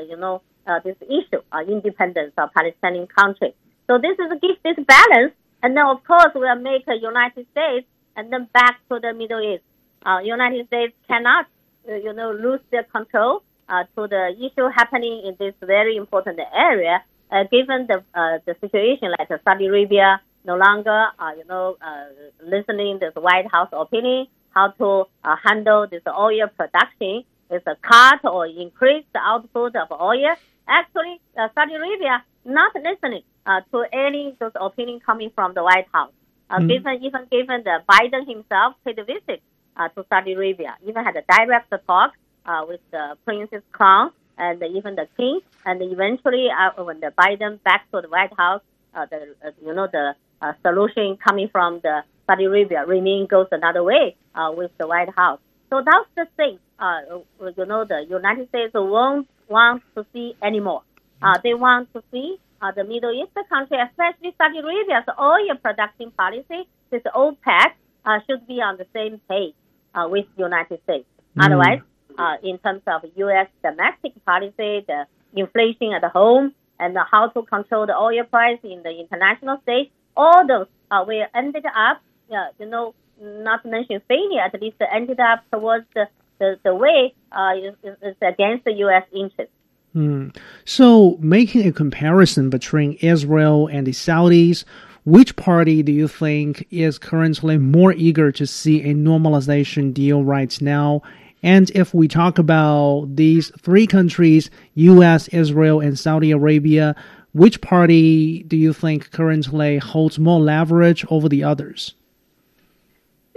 you 0.08 0.16
know, 0.16 0.42
this 0.84 0.96
issue, 1.02 1.42
independence 1.68 2.32
of 2.38 2.50
Palestinian 2.54 3.06
country. 3.06 3.54
So 3.90 3.98
this 3.98 4.16
is 4.20 4.30
give 4.40 4.62
this 4.62 4.86
balance, 4.86 5.34
and 5.64 5.76
then 5.76 5.84
of 5.84 6.04
course 6.04 6.30
we'll 6.36 6.54
make 6.54 6.84
United 6.86 7.44
States 7.50 7.88
and 8.14 8.32
then 8.32 8.46
back 8.52 8.78
to 8.88 9.00
the 9.00 9.12
Middle 9.12 9.42
East. 9.42 9.64
Uh, 10.06 10.20
United 10.22 10.68
States 10.68 10.94
cannot 11.08 11.46
you 11.88 12.12
know, 12.12 12.30
lose 12.30 12.60
their 12.70 12.84
control 12.84 13.42
uh, 13.68 13.82
to 13.96 14.06
the 14.06 14.30
issue 14.38 14.68
happening 14.68 15.22
in 15.26 15.34
this 15.40 15.54
very 15.60 15.96
important 15.96 16.38
area, 16.54 17.02
uh, 17.32 17.42
given 17.50 17.88
the 17.88 18.04
uh, 18.14 18.38
the 18.46 18.54
situation 18.60 19.12
like 19.18 19.28
Saudi 19.44 19.66
Arabia 19.66 20.20
no 20.44 20.54
longer, 20.54 21.06
uh, 21.18 21.32
you 21.36 21.44
know, 21.46 21.76
uh, 21.82 22.06
listening 22.46 23.00
to 23.00 23.10
the 23.12 23.20
White 23.20 23.50
House 23.50 23.70
opinion, 23.72 24.28
how 24.50 24.68
to 24.78 25.06
uh, 25.24 25.34
handle 25.44 25.88
this 25.90 26.02
oil 26.06 26.46
production, 26.56 27.24
is 27.50 27.62
a 27.66 27.74
cut 27.82 28.24
or 28.24 28.46
increase 28.46 29.04
the 29.12 29.20
output 29.20 29.74
of 29.74 29.90
oil. 29.90 30.36
Actually, 30.68 31.20
uh, 31.36 31.48
Saudi 31.56 31.74
Arabia 31.74 32.22
not 32.44 32.72
listening 32.76 33.24
uh, 33.46 33.60
to 33.72 33.84
any 33.92 34.36
those 34.38 34.52
opinion 34.54 35.00
coming 35.00 35.30
from 35.34 35.54
the 35.54 35.62
White 35.62 35.86
House. 35.92 36.12
Uh, 36.48 36.58
mm. 36.58 36.68
Given 36.68 37.04
even 37.04 37.26
given 37.30 37.62
the 37.64 37.82
Biden 37.88 38.26
himself 38.26 38.74
paid 38.84 38.98
a 38.98 39.04
visit 39.04 39.42
uh, 39.76 39.88
to 39.88 40.04
Saudi 40.08 40.32
Arabia, 40.32 40.76
even 40.86 41.04
had 41.04 41.16
a 41.16 41.22
direct 41.22 41.72
talk 41.86 42.12
uh, 42.46 42.64
with 42.66 42.80
the 42.90 43.16
Princess 43.24 43.62
Crown 43.72 44.12
and 44.38 44.62
even 44.62 44.94
the 44.96 45.06
king, 45.16 45.40
and 45.66 45.82
eventually 45.82 46.48
uh, 46.50 46.82
when 46.82 47.00
the 47.00 47.12
Biden 47.18 47.62
back 47.62 47.90
to 47.92 48.00
the 48.00 48.08
White 48.08 48.32
House, 48.36 48.62
uh, 48.94 49.06
the 49.06 49.34
uh, 49.44 49.50
you 49.64 49.74
know 49.74 49.86
the 49.90 50.14
uh, 50.42 50.52
solution 50.62 51.16
coming 51.16 51.48
from 51.48 51.80
the 51.80 52.02
Saudi 52.26 52.44
Arabia 52.44 52.84
remain 52.86 53.26
goes 53.26 53.48
another 53.52 53.82
way 53.82 54.16
uh, 54.34 54.52
with 54.56 54.70
the 54.78 54.86
White 54.86 55.10
House. 55.16 55.40
So 55.68 55.82
that's 55.84 56.08
the 56.16 56.26
thing. 56.36 56.58
Uh, 56.78 57.20
you 57.56 57.66
know, 57.66 57.84
the 57.84 58.06
United 58.08 58.48
States 58.48 58.72
won't 58.74 59.28
want 59.48 59.82
to 59.94 60.06
see 60.12 60.34
anymore. 60.42 60.82
Uh, 61.22 61.38
they 61.44 61.54
want 61.54 61.92
to 61.92 62.02
see 62.10 62.38
uh, 62.62 62.72
the 62.72 62.84
Middle 62.84 63.12
East 63.12 63.34
country, 63.48 63.78
especially 63.78 64.34
Saudi 64.38 64.58
Arabia's 64.58 65.04
oil 65.18 65.56
production 65.62 66.10
policy, 66.12 66.68
this 66.90 67.02
OPEC, 67.14 67.72
uh, 68.04 68.18
should 68.26 68.46
be 68.46 68.60
on 68.60 68.76
the 68.76 68.86
same 68.92 69.20
page 69.28 69.54
uh, 69.94 70.06
with 70.08 70.26
the 70.36 70.44
United 70.44 70.80
States. 70.84 71.06
Mm. 71.36 71.46
Otherwise, 71.46 71.80
uh, 72.18 72.36
in 72.42 72.58
terms 72.58 72.82
of 72.86 73.04
U.S. 73.16 73.48
domestic 73.62 74.12
policy, 74.24 74.84
the 74.86 75.06
inflation 75.34 75.92
at 75.92 76.04
home, 76.10 76.54
and 76.78 76.96
how 77.10 77.28
to 77.28 77.42
control 77.42 77.86
the 77.86 77.94
oil 77.94 78.24
price 78.24 78.58
in 78.62 78.82
the 78.82 78.90
international 78.90 79.60
stage, 79.62 79.90
all 80.16 80.46
those 80.46 80.66
uh, 80.90 81.04
we 81.06 81.24
ended 81.34 81.64
up, 81.66 82.00
uh, 82.32 82.48
you 82.58 82.66
know, 82.66 82.94
not 83.20 83.62
to 83.62 83.68
mention 83.68 84.00
failure, 84.08 84.40
at 84.40 84.60
least 84.60 84.76
ended 84.92 85.20
up 85.20 85.44
towards 85.52 85.86
the, 85.94 86.08
the, 86.38 86.58
the 86.64 86.74
way 86.74 87.14
uh, 87.32 87.52
is, 87.56 87.74
is 88.02 88.16
against 88.22 88.64
the 88.64 88.72
U.S. 88.84 89.04
interest. 89.12 89.50
Hmm. 89.92 90.28
So, 90.64 91.18
making 91.20 91.66
a 91.66 91.72
comparison 91.72 92.48
between 92.48 92.92
Israel 93.00 93.66
and 93.66 93.86
the 93.86 93.92
Saudis, 93.92 94.64
which 95.04 95.34
party 95.34 95.82
do 95.82 95.90
you 95.90 96.06
think 96.06 96.66
is 96.70 96.98
currently 96.98 97.58
more 97.58 97.92
eager 97.92 98.30
to 98.32 98.46
see 98.46 98.82
a 98.82 98.94
normalization 98.94 99.92
deal 99.92 100.22
right 100.22 100.60
now? 100.60 101.02
And 101.42 101.70
if 101.70 101.92
we 101.94 102.06
talk 102.06 102.38
about 102.38 103.16
these 103.16 103.50
three 103.60 103.86
countries, 103.86 104.50
US, 104.74 105.26
Israel, 105.28 105.80
and 105.80 105.98
Saudi 105.98 106.30
Arabia, 106.30 106.94
which 107.32 107.60
party 107.60 108.42
do 108.44 108.56
you 108.56 108.72
think 108.72 109.10
currently 109.10 109.78
holds 109.78 110.18
more 110.18 110.40
leverage 110.40 111.04
over 111.10 111.28
the 111.28 111.44
others? 111.44 111.94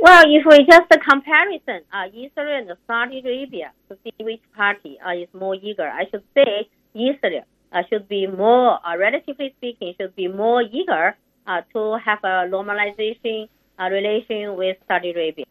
Well, 0.04 0.26
if 0.28 0.44
we 0.46 0.66
just 0.70 0.92
a 0.92 1.00
comparison, 1.00 1.80
uh, 1.94 2.08
Israel 2.08 2.68
and 2.68 2.78
Saudi 2.88 3.22
Arabia 3.24 3.72
to 3.88 3.98
see 4.04 4.12
which 4.20 4.42
party 4.54 5.00
uh, 5.00 5.12
is 5.14 5.30
more 5.34 5.56
eager, 5.56 5.88
I 5.88 6.04
should 6.12 6.26
say 6.36 6.68
Israel 6.94 7.46
uh, 7.72 7.84
should 7.90 8.10
be 8.10 8.28
more, 8.28 8.86
uh, 8.86 8.98
relatively 8.98 9.56
speaking, 9.56 9.94
should 9.98 10.14
be 10.18 10.28
more 10.28 10.62
eager 10.62 11.16
uh, 11.48 11.62
to 11.72 11.98
have 12.04 12.20
a 12.22 12.52
normalization 12.52 13.48
uh, 13.80 13.88
relation 13.90 14.58
with 14.58 14.76
Saudi 14.90 15.12
Arabia. 15.12 15.46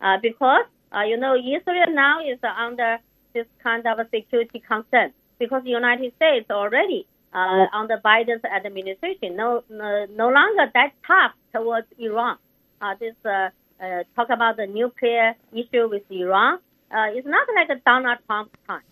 Uh, 0.00 0.16
because, 0.22 0.64
you 1.06 1.18
know, 1.18 1.34
Israel 1.36 1.92
now 1.92 2.20
is 2.26 2.38
under 2.42 2.96
this 3.34 3.44
kind 3.62 3.86
of 3.86 3.98
a 3.98 4.08
security 4.08 4.62
concern 4.66 5.12
because 5.38 5.62
the 5.64 5.76
United 5.76 6.14
States 6.16 6.50
already 6.50 7.06
under 7.34 7.98
Biden's 8.02 8.44
administration 8.46 9.36
no, 9.36 9.62
no, 9.68 10.06
no 10.16 10.30
longer 10.30 10.72
that 10.72 10.92
tough 11.06 11.32
towards 11.52 11.86
Iran. 11.98 12.38
This 12.98 13.14
uh, 13.82 14.04
talk 14.14 14.30
about 14.30 14.56
the 14.56 14.66
nuclear 14.66 15.34
issue 15.52 15.88
with 15.88 16.02
Iran. 16.10 16.58
Uh, 16.90 17.06
it's 17.10 17.26
not 17.26 17.46
like 17.54 17.68
a 17.70 17.80
Donald 17.84 18.18
Trump 18.26 18.56
time. 18.66 18.82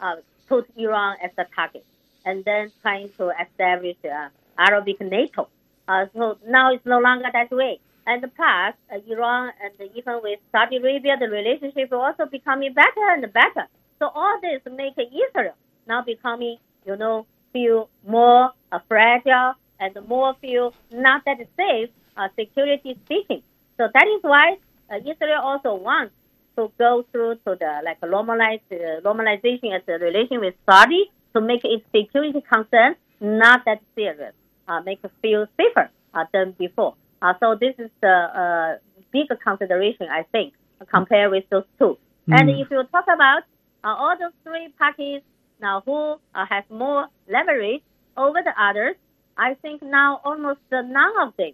Uh, 0.00 0.16
put 0.48 0.66
Iran 0.76 1.16
as 1.22 1.30
the 1.36 1.46
target 1.54 1.84
and 2.24 2.44
then 2.44 2.72
trying 2.82 3.10
to 3.18 3.30
establish 3.40 3.96
uh, 4.04 4.28
Arabic 4.58 5.00
NATO. 5.00 5.48
Uh, 5.86 6.06
so 6.14 6.38
now 6.46 6.72
it's 6.72 6.84
no 6.86 6.98
longer 6.98 7.26
that 7.32 7.50
way. 7.50 7.80
And 8.06 8.22
plus, 8.34 8.74
uh, 8.90 8.98
Iran 9.06 9.52
and 9.62 9.90
even 9.94 10.20
with 10.22 10.38
Saudi 10.50 10.76
Arabia, 10.76 11.16
the 11.18 11.28
relationship 11.28 11.92
also 11.92 12.26
becoming 12.26 12.72
better 12.72 13.06
and 13.12 13.22
better. 13.32 13.66
So 13.98 14.08
all 14.14 14.40
this 14.40 14.60
make 14.70 14.94
Israel 14.98 15.54
now 15.86 16.02
becoming, 16.02 16.58
you 16.86 16.96
know, 16.96 17.26
feel 17.52 17.88
more 18.06 18.52
uh, 18.72 18.78
fragile 18.88 19.54
and 19.80 19.96
more 20.08 20.34
feel 20.40 20.74
not 20.90 21.24
that 21.26 21.38
safe, 21.56 21.90
uh, 22.16 22.28
security 22.38 22.98
speaking. 23.04 23.42
So 23.78 23.88
that 23.92 24.06
is 24.06 24.20
why 24.22 24.56
uh, 24.90 24.96
Israel 24.98 25.40
also 25.42 25.74
wants 25.74 26.12
to 26.56 26.70
go 26.78 27.06
through 27.12 27.36
to 27.46 27.56
the 27.58 27.80
like 27.84 28.00
normalize, 28.00 28.60
uh, 28.72 29.00
normalization 29.00 29.74
as 29.74 29.82
a 29.88 29.98
relation 29.98 30.40
with 30.40 30.54
Saudi 30.68 31.10
to 31.34 31.40
make 31.40 31.62
its 31.64 31.84
security 31.94 32.42
concern 32.52 32.96
not 33.20 33.64
that 33.64 33.80
serious, 33.94 34.34
uh, 34.68 34.80
make 34.82 34.98
it 35.02 35.10
feel 35.22 35.46
safer 35.56 35.90
uh, 36.14 36.24
than 36.32 36.52
before. 36.52 36.94
Uh, 37.22 37.34
so 37.40 37.56
this 37.60 37.74
is 37.78 37.90
the 38.00 38.08
uh, 38.08 38.78
big 39.12 39.26
consideration, 39.42 40.06
I 40.10 40.24
think, 40.30 40.54
compared 40.90 41.30
with 41.30 41.44
those 41.50 41.64
two. 41.78 41.98
Mm. 42.28 42.40
And 42.40 42.50
if 42.50 42.70
you 42.70 42.82
talk 42.92 43.04
about 43.12 43.42
uh, 43.84 43.94
all 43.94 44.16
those 44.18 44.32
three 44.44 44.68
parties 44.78 45.22
now 45.60 45.82
who 45.84 46.16
uh, 46.34 46.46
has 46.48 46.64
more 46.70 47.08
leverage 47.28 47.82
over 48.16 48.38
the 48.44 48.54
others, 48.60 48.94
I 49.36 49.54
think 49.54 49.82
now 49.82 50.20
almost 50.24 50.60
none 50.70 51.12
of 51.22 51.34
them, 51.36 51.52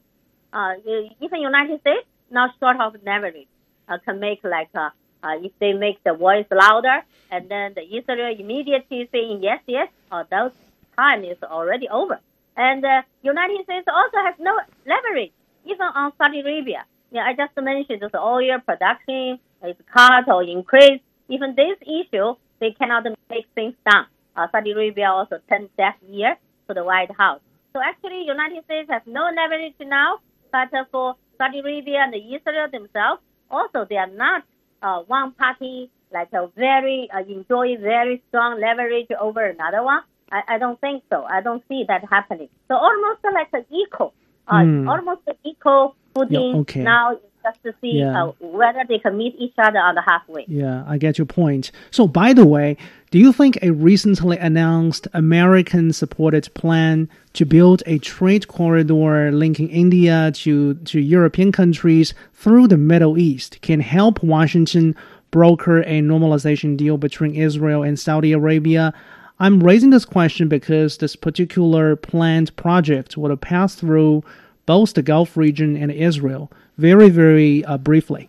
uh, 0.53 0.75
even 1.21 1.41
United 1.41 1.81
States, 1.81 2.07
now 2.35 2.53
short 2.61 2.77
of 2.81 2.97
leverage, 3.07 3.49
uh, 3.89 3.99
can 4.05 4.21
make 4.21 4.41
like 4.45 4.69
uh, 4.75 4.91
uh, 5.23 5.37
if 5.41 5.53
they 5.61 5.73
make 5.73 6.03
the 6.05 6.13
voice 6.13 6.47
louder, 6.51 7.03
and 7.31 7.49
then 7.49 7.73
the 7.75 7.83
Israel 7.97 8.35
immediately 8.39 9.09
saying 9.13 9.43
yes, 9.43 9.61
yes, 9.67 9.89
or 10.13 10.27
those 10.31 10.53
time 10.97 11.25
is 11.25 11.39
already 11.43 11.89
over. 11.89 12.21
And 12.57 12.85
uh, 12.85 13.03
United 13.23 13.65
States 13.65 13.87
also 13.89 14.19
has 14.27 14.35
no 14.39 14.55
leverage, 14.87 15.33
even 15.65 15.89
on 15.95 16.13
Saudi 16.19 16.41
Arabia. 16.41 16.85
Yeah, 17.11 17.25
I 17.25 17.33
just 17.35 17.57
mentioned 17.57 18.03
the 18.03 18.21
oil 18.21 18.59
production 18.67 19.39
is 19.65 19.77
cut 19.93 20.29
or 20.29 20.43
increased. 20.43 21.03
Even 21.29 21.55
this 21.55 21.79
issue, 21.83 22.35
they 22.61 22.73
cannot 22.73 23.05
make 23.31 23.47
things 23.55 23.75
done. 23.89 24.07
Uh, 24.37 24.47
Saudi 24.53 24.73
Arabia 24.73 25.11
also 25.11 25.39
turned 25.49 25.69
deaf 25.77 25.95
ear 26.11 26.37
to 26.69 26.75
the 26.75 26.85
White 26.85 27.11
House. 27.17 27.41
So 27.73 27.81
actually, 27.83 28.25
United 28.27 28.65
States 28.65 28.89
has 28.91 29.03
no 29.07 29.31
leverage 29.35 29.75
now, 29.81 30.19
but 30.55 30.89
for 30.93 31.17
Saudi 31.37 31.59
Arabia 31.59 32.07
and 32.07 32.15
Israel 32.15 32.69
themselves, 32.71 33.21
also 33.51 33.87
they 33.89 33.97
are 33.97 34.07
not 34.25 34.45
uh, 34.83 35.01
one 35.01 35.33
party 35.33 35.91
like 36.13 36.33
a 36.33 36.47
very 36.57 37.09
uh, 37.13 37.25
enjoy 37.27 37.77
very 37.77 38.23
strong 38.29 38.61
leverage 38.61 39.09
over 39.21 39.45
another 39.45 39.83
one. 39.83 40.03
I, 40.31 40.43
I 40.55 40.59
don't 40.59 40.81
think 40.81 41.03
so. 41.11 41.25
I 41.25 41.41
don't 41.41 41.63
see 41.69 41.85
that 41.89 42.05
happening. 42.09 42.49
So 42.69 42.77
almost 42.77 43.21
like 43.25 43.49
an 43.53 43.65
equal, 43.71 44.15
uh, 44.47 44.63
mm. 44.63 44.89
almost 44.89 45.23
an 45.27 45.35
equal 45.45 45.97
footing 46.15 46.55
yeah, 46.55 46.61
okay. 46.61 46.83
now 46.83 47.19
just 47.45 47.63
to 47.65 47.75
see 47.81 47.99
yeah. 47.99 48.27
uh, 48.27 48.33
whether 48.41 48.85
they 48.89 48.99
can 48.99 49.19
meet 49.19 49.35
each 49.39 49.55
other 49.59 49.79
on 49.79 49.97
the 49.97 50.03
halfway. 50.03 50.45
Yeah, 50.49 50.85
I 50.87 50.99
get 50.99 51.19
your 51.19 51.27
point. 51.27 51.73
So, 51.91 52.07
by 52.07 52.33
the 52.33 52.47
way, 52.47 52.77
do 53.15 53.21
you 53.21 53.33
think 53.33 53.57
a 53.63 53.71
recently 53.71 54.37
announced 54.39 55.07
American 55.13 55.93
supported 55.93 56.53
plan 56.55 57.09
to 57.35 57.45
build 57.45 57.81
a 57.87 57.99
trade 57.99 58.49
corridor 58.49 59.31
linking 59.31 59.69
India 59.69 60.33
to, 60.35 60.75
to 60.75 60.99
European 60.99 61.53
countries 61.53 62.13
through 62.33 62.67
the 62.67 62.77
Middle 62.77 63.17
East 63.17 63.61
can 63.63 63.79
help 63.79 64.21
Washington 64.25 64.97
broker 65.31 65.83
a 65.83 66.01
normalization 66.01 66.77
deal 66.77 66.99
between 66.99 67.37
Israel 67.37 67.85
and 67.85 68.01
Saudi 68.01 68.33
Arabia? 68.33 68.93
I'm 69.39 69.63
raising 69.63 69.91
this 69.91 70.05
question 70.05 70.49
because 70.49 70.99
this 70.99 71.15
particular 71.15 71.95
planned 71.95 72.57
project 72.57 73.17
would 73.17 73.41
pass 73.41 73.77
through 73.77 74.25
both 74.67 74.95
the 74.95 75.03
Gulf 75.03 75.37
region 75.37 75.77
and 75.77 75.93
Israel 75.93 76.51
very, 76.79 77.11
very 77.11 77.65
uh, 77.65 77.79
briefly. 77.79 78.29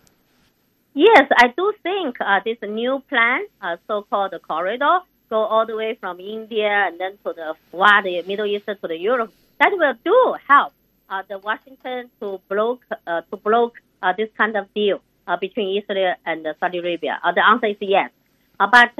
Yes, 0.98 1.28
I 1.36 1.48
do 1.54 1.74
think 1.82 2.16
uh, 2.22 2.40
this 2.42 2.56
new 2.62 3.02
plan, 3.10 3.44
uh, 3.60 3.76
so-called 3.86 4.32
corridor, 4.48 5.00
go 5.28 5.44
all 5.44 5.66
the 5.66 5.76
way 5.76 5.94
from 6.00 6.18
India 6.20 6.70
and 6.70 6.98
then 6.98 7.18
to 7.22 7.34
the 7.34 7.54
the 7.70 8.22
Middle 8.26 8.46
East 8.46 8.64
to 8.64 8.88
the 8.88 8.96
Europe. 8.96 9.30
That 9.60 9.72
will 9.72 9.92
do 10.02 10.36
help 10.48 10.72
uh, 11.10 11.22
the 11.28 11.36
Washington 11.36 12.08
to 12.20 12.40
block 12.48 12.78
uh, 13.06 13.20
to 13.30 13.36
block 13.36 13.74
uh, 14.02 14.14
this 14.16 14.30
kind 14.38 14.56
of 14.56 14.72
deal 14.72 15.02
uh, 15.26 15.36
between 15.36 15.76
Israel 15.76 16.14
and 16.24 16.46
Saudi 16.60 16.78
Arabia. 16.78 17.20
the 17.22 17.46
answer 17.46 17.66
is 17.66 17.76
yes, 17.82 18.10
but 18.58 18.96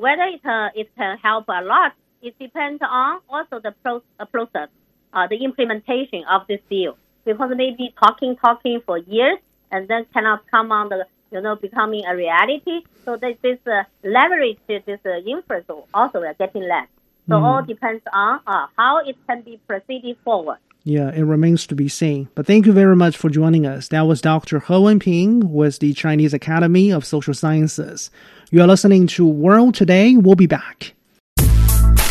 whether 0.00 0.24
it 0.24 0.40
it 0.74 0.88
can 0.96 1.18
help 1.18 1.44
a 1.48 1.60
lot, 1.62 1.92
it 2.22 2.34
depends 2.38 2.80
on 2.80 3.20
also 3.28 3.60
the 3.60 3.74
pro- 3.82 4.02
process, 4.32 4.70
the 5.12 5.44
implementation 5.44 6.24
of 6.30 6.46
this 6.48 6.60
deal 6.70 6.96
because 7.26 7.52
maybe 7.54 7.92
talking, 8.02 8.36
talking 8.36 8.80
for 8.86 8.96
years 8.96 9.38
and 9.70 9.88
then 9.88 10.06
cannot 10.12 10.42
come 10.50 10.72
on 10.72 10.88
the 10.88 11.06
you 11.32 11.40
know, 11.40 11.54
becoming 11.54 12.04
a 12.06 12.16
reality. 12.16 12.80
So 13.04 13.16
this, 13.16 13.36
this 13.40 13.58
uh, 13.64 13.84
leverage, 14.02 14.58
this 14.66 14.82
uh, 14.88 15.10
influence 15.24 15.66
also 15.94 16.18
are 16.22 16.34
getting 16.34 16.62
less. 16.62 16.88
So 17.28 17.36
Mm. 17.36 17.42
all 17.44 17.62
depends 17.62 18.02
on 18.12 18.40
uh, 18.48 18.66
how 18.76 18.98
it 19.06 19.16
can 19.28 19.42
be 19.42 19.60
proceeded 19.68 20.16
forward. 20.24 20.56
Yeah, 20.82 21.10
it 21.10 21.22
remains 21.22 21.68
to 21.68 21.76
be 21.76 21.88
seen. 21.88 22.28
But 22.34 22.46
thank 22.46 22.66
you 22.66 22.72
very 22.72 22.96
much 22.96 23.16
for 23.16 23.28
joining 23.30 23.64
us. 23.66 23.86
That 23.88 24.08
was 24.08 24.20
Dr. 24.20 24.58
He 24.58 24.72
Wenping 24.72 25.44
with 25.44 25.78
the 25.78 25.92
Chinese 25.92 26.34
Academy 26.34 26.90
of 26.90 27.04
Social 27.04 27.34
Sciences. 27.34 28.10
You 28.50 28.62
are 28.62 28.66
listening 28.66 29.06
to 29.08 29.24
World 29.26 29.76
Today. 29.76 30.16
We'll 30.16 30.34
be 30.34 30.46
back. 30.46 30.94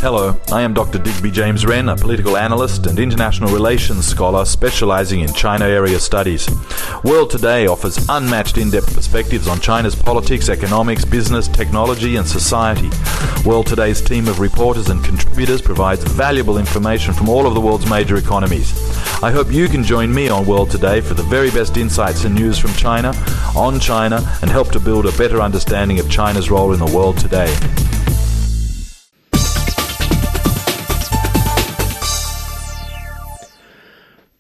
Hello, 0.02 0.40
I 0.50 0.62
am 0.62 0.74
Dr. 0.74 0.98
Digby 0.98 1.30
James 1.30 1.66
Wren, 1.66 1.90
a 1.90 1.96
political 1.98 2.38
analyst 2.38 2.88
and 2.88 2.98
international 2.98 3.52
relations 3.52 4.08
scholar 4.08 4.46
specializing 4.46 5.20
in 5.20 5.34
China 5.34 5.66
area 5.66 6.00
studies. 6.00 6.48
World 7.04 7.30
Today 7.30 7.68
offers 7.68 8.08
unmatched 8.08 8.58
in 8.58 8.70
depth 8.70 8.96
perspectives 8.96 9.50
on 9.50 9.60
China's 9.60 9.96
politics, 9.96 10.48
economics, 10.48 11.04
business, 11.04 11.50
technology, 11.50 12.16
and 12.16 12.26
society. 12.26 12.90
World 13.46 13.68
Today's 13.68 14.00
team 14.00 14.30
of 14.30 14.40
reporters 14.40 14.90
and 14.90 15.04
contributors 15.04 15.62
provides 15.62 16.02
valuable 16.06 16.58
information 16.60 17.14
from 17.14 17.28
all 17.28 17.46
of 17.46 17.54
the 17.54 17.62
world's 17.62 17.90
major 17.90 18.16
economies. 18.16 18.72
I 19.22 19.32
hope 19.32 19.52
you 19.52 19.68
can 19.68 19.84
join 19.84 20.14
me 20.14 20.30
on 20.30 20.46
World 20.46 20.72
Today 20.72 21.02
for 21.02 21.14
the 21.14 21.24
very 21.24 21.52
best 21.52 21.76
insights 21.76 22.24
and 22.24 22.34
news 22.34 22.58
from 22.58 22.72
China, 22.72 23.12
on 23.54 23.82
China, 23.82 24.22
and 24.42 24.50
help 24.50 24.72
to 24.72 24.80
build 24.80 25.08
a 25.08 25.18
better 25.18 25.42
understanding 25.42 26.00
of 26.00 26.10
China's 26.10 26.50
role 26.50 26.72
in 26.72 26.80
the 26.80 26.96
world 26.96 27.18
today. 27.18 27.54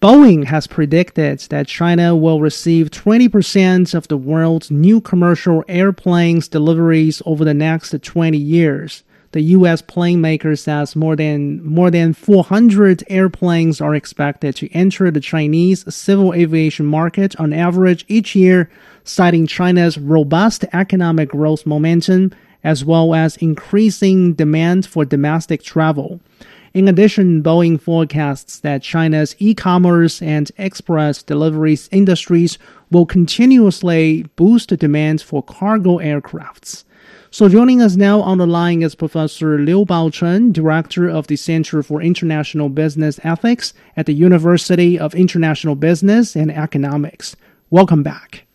Boeing 0.01 0.45
has 0.45 0.65
predicted 0.65 1.39
that 1.49 1.67
China 1.67 2.15
will 2.15 2.39
receive 2.39 2.89
20% 2.89 3.93
of 3.93 4.07
the 4.07 4.15
world's 4.15 4.71
new 4.71 5.01
commercial 5.01 5.61
airplanes 5.67 6.47
deliveries 6.47 7.21
over 7.25 7.43
the 7.43 7.53
next 7.53 7.93
20 8.01 8.37
years. 8.37 9.03
The 9.33 9.41
US 9.41 9.81
plane 9.81 10.21
maker 10.21 10.55
says 10.55 10.95
more 10.95 11.17
than 11.17 11.61
more 11.65 11.91
than 11.91 12.13
400 12.13 13.03
airplanes 13.09 13.81
are 13.81 13.93
expected 13.93 14.55
to 14.55 14.71
enter 14.73 15.11
the 15.11 15.19
Chinese 15.19 15.83
civil 15.93 16.33
aviation 16.33 16.85
market 16.85 17.37
on 17.37 17.51
average 17.51 18.05
each 18.07 18.37
year, 18.37 18.71
citing 19.03 19.47
China's 19.47 19.97
robust 19.97 20.63
economic 20.71 21.27
growth 21.27 21.65
momentum 21.65 22.31
as 22.63 22.85
well 22.85 23.13
as 23.13 23.35
increasing 23.37 24.33
demand 24.33 24.85
for 24.85 25.03
domestic 25.03 25.61
travel. 25.61 26.21
In 26.73 26.87
addition, 26.87 27.41
Boeing 27.41 27.81
forecasts 27.81 28.59
that 28.59 28.83
China's 28.83 29.35
e-commerce 29.39 30.21
and 30.21 30.51
express 30.57 31.23
deliveries 31.23 31.89
industries 31.91 32.57
will 32.91 33.05
continuously 33.05 34.23
boost 34.35 34.69
demand 34.77 35.21
for 35.21 35.41
cargo 35.41 35.97
aircrafts. 35.97 36.83
So 37.31 37.47
joining 37.47 37.81
us 37.81 37.95
now 37.95 38.21
on 38.21 38.39
the 38.39 38.47
line 38.47 38.81
is 38.81 38.95
Professor 38.95 39.59
Liu 39.59 39.85
Baocheng, 39.85 40.51
Director 40.51 41.07
of 41.07 41.27
the 41.27 41.35
Center 41.35 41.83
for 41.83 42.01
International 42.01 42.69
Business 42.69 43.19
Ethics 43.23 43.73
at 43.95 44.07
the 44.07 44.13
University 44.13 44.97
of 44.97 45.13
International 45.13 45.75
Business 45.75 46.35
and 46.35 46.51
Economics. 46.51 47.35
Welcome 47.69 48.01
back. 48.01 48.45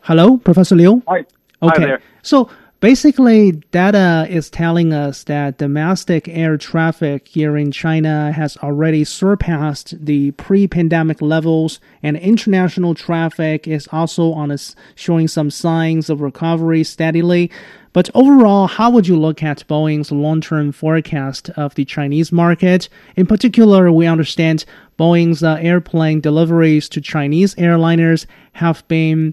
Hello, 0.00 0.38
Professor 0.38 0.74
Liu. 0.74 1.02
Hi. 1.08 1.18
Okay. 1.18 1.26
Hi 1.62 1.78
there. 1.78 2.02
So 2.22 2.50
basically, 2.84 3.50
data 3.70 4.26
is 4.28 4.50
telling 4.50 4.92
us 4.92 5.24
that 5.24 5.56
domestic 5.56 6.28
air 6.28 6.58
traffic 6.58 7.26
here 7.26 7.56
in 7.56 7.72
China 7.72 8.30
has 8.30 8.58
already 8.58 9.04
surpassed 9.04 9.94
the 10.04 10.32
pre-pandemic 10.32 11.22
levels, 11.22 11.80
and 12.02 12.14
international 12.18 12.94
traffic 12.94 13.66
is 13.66 13.88
also 13.90 14.34
on 14.34 14.50
a, 14.50 14.58
showing 14.96 15.26
some 15.26 15.50
signs 15.50 16.10
of 16.10 16.20
recovery 16.20 16.84
steadily. 16.84 17.50
But 17.94 18.10
overall, 18.14 18.66
how 18.66 18.90
would 18.90 19.08
you 19.08 19.18
look 19.18 19.42
at 19.42 19.66
Boeing's 19.66 20.12
long-term 20.12 20.72
forecast 20.72 21.48
of 21.56 21.74
the 21.76 21.86
Chinese 21.86 22.32
market? 22.32 22.90
In 23.16 23.24
particular, 23.24 23.90
we 23.90 24.06
understand 24.06 24.66
Boeing's 24.98 25.42
uh, 25.42 25.54
airplane 25.58 26.20
deliveries 26.20 26.90
to 26.90 27.00
Chinese 27.00 27.54
airliners 27.54 28.26
have 28.52 28.86
been 28.88 29.32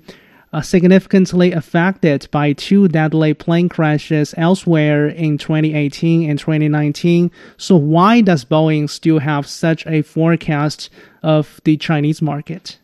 significantly 0.59 1.53
affected 1.53 2.27
by 2.31 2.51
two 2.51 2.87
deadly 2.89 3.33
plane 3.33 3.69
crashes 3.69 4.33
elsewhere 4.37 5.07
in 5.07 5.37
2018 5.37 6.29
and 6.29 6.37
2019. 6.37 7.31
So, 7.57 7.77
why 7.77 8.21
does 8.21 8.43
Boeing 8.43 8.89
still 8.89 9.19
have 9.19 9.47
such 9.47 9.87
a 9.87 10.01
forecast 10.01 10.89
of 11.23 11.61
the 11.63 11.77
Chinese 11.77 12.21
market? 12.21 12.79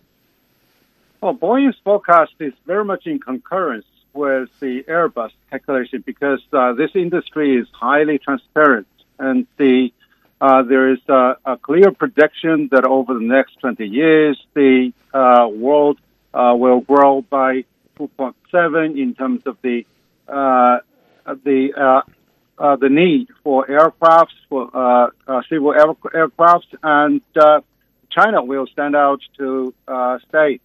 Well, 1.19 1.35
Boeing's 1.35 1.77
forecast 1.83 2.33
is 2.39 2.53
very 2.65 2.85
much 2.85 3.05
in 3.05 3.19
concurrence 3.19 3.85
with 4.13 4.49
the 4.59 4.83
Airbus 4.83 5.31
calculation 5.49 6.03
because 6.05 6.41
uh, 6.53 6.73
this 6.73 6.91
industry 6.95 7.57
is 7.57 7.67
highly 7.71 8.17
transparent 8.17 8.87
and 9.19 9.45
the 9.57 9.91
uh, 10.39 10.61
there 10.61 10.91
is 10.91 10.99
a, 11.07 11.35
a, 11.45 11.57
clear 11.57 11.91
prediction 11.91 12.69
that 12.71 12.85
over 12.85 13.15
the 13.15 13.25
next 13.25 13.59
20 13.59 13.87
years, 13.87 14.39
the 14.53 14.93
uh, 15.11 15.47
world 15.51 15.97
Uh, 16.37 16.53
will 16.53 16.81
grow 16.81 17.21
by 17.21 17.63
2.7 17.97 19.01
in 19.01 19.15
terms 19.15 19.41
of 19.47 19.57
the 19.63 19.83
uh, 20.27 20.77
the 21.43 21.73
uh, 21.75 22.01
uh, 22.59 22.75
the 22.75 22.89
need 22.89 23.27
for 23.43 23.65
aircrafts 23.65 24.37
for 24.47 24.69
uh, 24.71 25.09
uh, 25.27 25.41
civil 25.49 25.73
air- 25.73 26.27
aircrafts, 26.27 26.67
and 26.83 27.21
China 28.11 28.43
will 28.43 28.67
stand 28.67 28.95
out 28.95 29.19
to 29.39 29.73
stay 30.29 30.59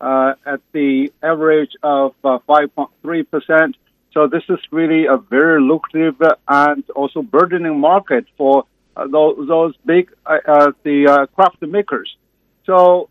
at 0.00 0.60
the 0.72 1.12
average 1.22 1.72
of 1.82 2.14
5.3 2.22 3.30
percent. 3.30 3.76
So 4.14 4.26
this 4.26 4.44
is 4.48 4.58
really 4.70 5.04
a 5.04 5.18
very 5.18 5.60
lucrative 5.60 6.16
and 6.48 6.82
also 6.96 7.20
burdening 7.20 7.78
market 7.78 8.24
for 8.38 8.64
those, 8.96 9.46
those 9.46 9.74
big 9.84 10.10
the 10.24 11.28
craft 11.34 11.60
makers. 11.60 12.16
So 12.64 13.10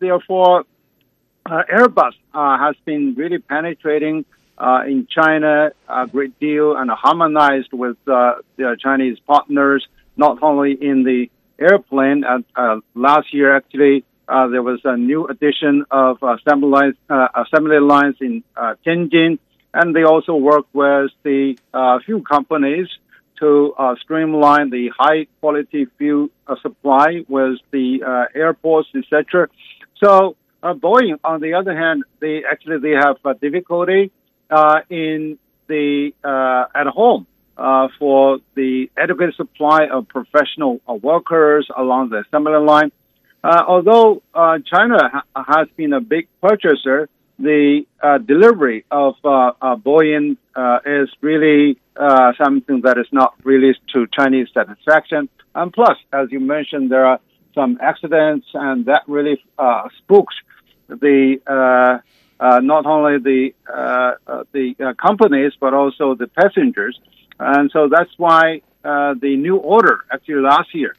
therefore, 0.00 0.64
uh, 1.46 1.62
Airbus 1.72 2.12
uh, 2.34 2.58
has 2.58 2.76
been 2.84 3.14
really 3.16 3.38
penetrating 3.38 4.24
uh, 4.58 4.82
in 4.86 5.06
China 5.10 5.72
a 5.88 6.06
great 6.06 6.38
deal 6.38 6.76
and 6.76 6.90
harmonized 6.90 7.72
with 7.72 7.96
their 8.04 8.76
Chinese 8.76 9.18
partners, 9.26 9.86
not 10.16 10.42
only 10.42 10.72
in 10.72 11.02
the 11.02 11.30
airplane. 11.58 12.24
last 12.94 13.32
year, 13.32 13.56
actually, 13.56 14.04
there 14.28 14.62
was 14.62 14.80
a 14.84 14.96
new 14.96 15.26
addition 15.26 15.84
of 15.90 16.18
assembly 16.22 16.68
lines, 16.68 16.96
assembly 17.34 17.80
lines 17.80 18.16
in 18.20 18.44
Tianjin, 18.56 19.38
and 19.72 19.96
they 19.96 20.02
also 20.02 20.34
work 20.34 20.66
with 20.74 21.10
the 21.22 21.56
few 22.04 22.22
companies 22.22 22.88
to 23.40 23.74
uh, 23.78 23.94
streamline 24.00 24.70
the 24.70 24.90
high 24.96 25.26
quality 25.40 25.86
fuel 25.98 26.28
uh, 26.46 26.54
supply 26.62 27.24
with 27.28 27.58
the 27.70 28.02
uh, 28.06 28.38
airports, 28.38 28.88
etc. 28.94 29.48
So 30.02 30.36
uh, 30.62 30.74
Boeing, 30.74 31.18
on 31.24 31.40
the 31.40 31.54
other 31.54 31.76
hand, 31.76 32.04
they 32.20 32.42
actually 32.50 32.78
they 32.78 32.94
have 32.94 33.16
uh, 33.24 33.32
difficulty 33.34 34.10
uh, 34.50 34.80
in 34.90 35.38
the 35.68 36.12
uh, 36.24 36.64
at 36.74 36.86
home 36.86 37.26
uh, 37.56 37.88
for 37.98 38.38
the 38.54 38.90
adequate 38.96 39.34
supply 39.36 39.86
of 39.86 40.08
professional 40.08 40.80
uh, 40.88 40.94
workers 40.94 41.68
along 41.76 42.10
the 42.10 42.18
assembly 42.26 42.58
line. 42.58 42.90
although 43.44 44.22
China 44.72 44.98
ha- 45.14 45.44
has 45.54 45.68
been 45.76 45.92
a 45.92 46.00
big 46.00 46.28
purchaser, 46.42 47.08
the 47.38 47.86
delivery 48.26 48.84
of 48.90 49.14
Boeing 49.22 50.36
is 50.84 51.08
really 51.22 51.78
something 52.42 52.82
that 52.82 52.98
is 52.98 53.06
not 53.12 53.34
really 53.44 53.74
to 53.92 54.06
Chinese 54.18 54.48
satisfaction. 54.52 55.28
And 55.54 55.72
plus, 55.72 55.96
as 56.12 56.30
you 56.30 56.40
mentioned, 56.40 56.90
there 56.92 57.06
are 57.06 57.20
some 57.54 57.78
accidents, 57.80 58.46
and 58.54 58.86
that 58.86 59.02
really 59.06 59.42
uh, 59.58 59.88
spooks 59.98 60.34
the 60.90 61.40
uh, 61.46 61.98
uh, 62.42 62.60
not 62.60 62.86
only 62.86 63.18
the 63.18 63.54
uh, 63.72 64.42
the 64.52 64.94
companies 65.00 65.52
but 65.60 65.74
also 65.74 66.14
the 66.14 66.26
passengers, 66.26 66.98
and 67.38 67.70
so 67.70 67.88
that's 67.88 68.12
why 68.16 68.62
uh 68.82 69.14
the 69.20 69.36
new 69.36 69.56
order 69.56 70.06
actually 70.10 70.40
last 70.40 70.74
year 70.74 70.96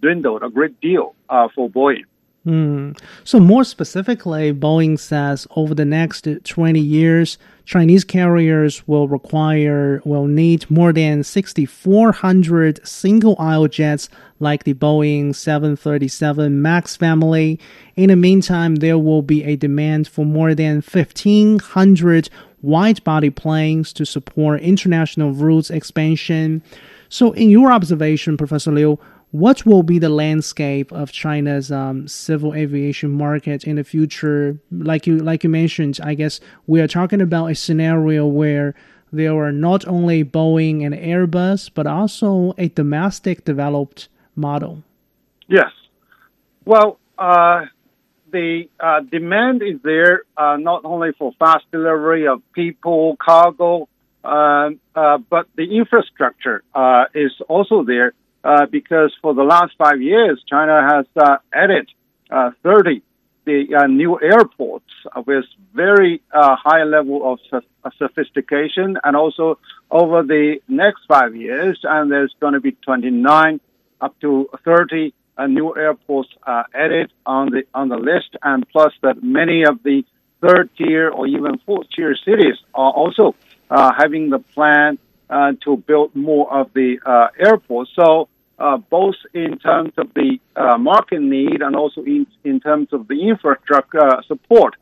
dwindled 0.00 0.42
a 0.42 0.50
great 0.50 0.80
deal 0.80 1.14
uh 1.28 1.48
for 1.54 1.70
Boeing. 1.70 2.09
Hmm. 2.44 2.92
So, 3.22 3.38
more 3.38 3.64
specifically, 3.64 4.50
Boeing 4.54 4.98
says 4.98 5.46
over 5.56 5.74
the 5.74 5.84
next 5.84 6.26
20 6.44 6.80
years, 6.80 7.36
Chinese 7.66 8.02
carriers 8.02 8.88
will 8.88 9.08
require, 9.08 10.00
will 10.06 10.26
need 10.26 10.68
more 10.70 10.90
than 10.90 11.22
6,400 11.22 12.86
single 12.86 13.36
aisle 13.38 13.68
jets 13.68 14.08
like 14.38 14.64
the 14.64 14.72
Boeing 14.72 15.34
737 15.34 16.62
MAX 16.62 16.96
family. 16.96 17.60
In 17.96 18.08
the 18.08 18.16
meantime, 18.16 18.76
there 18.76 18.98
will 18.98 19.22
be 19.22 19.44
a 19.44 19.56
demand 19.56 20.08
for 20.08 20.24
more 20.24 20.54
than 20.54 20.76
1,500 20.76 22.30
wide 22.62 23.04
body 23.04 23.30
planes 23.30 23.92
to 23.92 24.06
support 24.06 24.62
international 24.62 25.32
routes 25.32 25.68
expansion. 25.68 26.62
So, 27.10 27.32
in 27.32 27.50
your 27.50 27.70
observation, 27.70 28.38
Professor 28.38 28.72
Liu, 28.72 28.98
what 29.30 29.64
will 29.64 29.82
be 29.82 29.98
the 29.98 30.08
landscape 30.08 30.90
of 30.92 31.12
China's 31.12 31.70
um, 31.70 32.08
civil 32.08 32.54
aviation 32.54 33.10
market 33.10 33.64
in 33.64 33.76
the 33.76 33.84
future? 33.84 34.58
Like 34.70 35.06
you 35.06 35.18
like 35.18 35.44
you 35.44 35.50
mentioned, 35.50 36.00
I 36.02 36.14
guess 36.14 36.40
we 36.66 36.80
are 36.80 36.88
talking 36.88 37.20
about 37.20 37.46
a 37.46 37.54
scenario 37.54 38.26
where 38.26 38.74
there 39.12 39.36
are 39.36 39.52
not 39.52 39.86
only 39.86 40.24
Boeing 40.24 40.84
and 40.84 40.94
Airbus, 40.94 41.70
but 41.72 41.86
also 41.86 42.54
a 42.58 42.68
domestic 42.68 43.44
developed 43.44 44.08
model. 44.36 44.82
Yes. 45.48 45.70
Well, 46.64 46.98
uh, 47.18 47.66
the 48.30 48.68
uh, 48.78 49.00
demand 49.00 49.62
is 49.62 49.80
there 49.82 50.22
uh, 50.36 50.56
not 50.56 50.84
only 50.84 51.10
for 51.18 51.32
fast 51.38 51.64
delivery 51.72 52.28
of 52.28 52.42
people, 52.52 53.16
cargo, 53.16 53.88
um, 54.22 54.78
uh, 54.94 55.18
but 55.18 55.46
the 55.56 55.76
infrastructure 55.76 56.62
uh, 56.74 57.04
is 57.14 57.32
also 57.48 57.82
there 57.84 58.12
uh, 58.44 58.66
because 58.66 59.14
for 59.20 59.34
the 59.34 59.42
last 59.42 59.72
five 59.76 60.00
years, 60.00 60.42
China 60.48 60.80
has 60.82 61.06
added 61.52 61.88
30 62.62 63.02
the 63.46 63.86
new 63.88 64.20
airports 64.20 64.90
with 65.26 65.44
very 65.74 66.22
high 66.32 66.84
level 66.84 67.32
of 67.32 67.38
sophistication, 67.98 68.98
and 69.02 69.16
also 69.16 69.58
over 69.90 70.22
the 70.22 70.60
next 70.68 71.00
five 71.08 71.34
years, 71.34 71.80
and 71.82 72.10
there's 72.12 72.34
going 72.40 72.52
to 72.52 72.60
be 72.60 72.72
29 72.72 73.60
up 74.00 74.18
to 74.20 74.48
30 74.64 75.12
uh, 75.36 75.46
new 75.46 75.74
airports 75.76 76.28
uh, 76.46 76.64
added 76.74 77.10
on 77.24 77.50
the 77.50 77.62
on 77.74 77.88
the 77.88 77.96
list, 77.96 78.36
and 78.42 78.68
plus 78.68 78.92
that 79.02 79.22
many 79.22 79.64
of 79.64 79.82
the 79.82 80.04
third 80.40 80.68
tier 80.76 81.08
or 81.08 81.26
even 81.26 81.58
fourth 81.58 81.86
tier 81.94 82.14
cities 82.24 82.56
are 82.74 82.92
also 82.92 83.34
uh, 83.70 83.92
having 83.96 84.30
the 84.30 84.38
plan 84.38 84.98
uh, 85.28 85.52
to 85.64 85.76
build 85.76 86.14
more 86.14 86.52
of 86.52 86.72
the 86.74 86.98
uh, 87.04 87.28
airports. 87.38 87.90
So 87.94 88.28
uh, 88.60 88.76
both 88.76 89.16
in 89.34 89.58
terms 89.58 89.92
of 89.96 90.12
the 90.14 90.38
market 90.78 91.20
need 91.20 91.62
and 91.62 91.74
also 91.74 92.02
in 92.02 92.26
in 92.44 92.60
terms 92.60 92.88
of 92.92 93.08
the 93.08 93.28
infrastructure 93.28 94.22
support, 94.26 94.76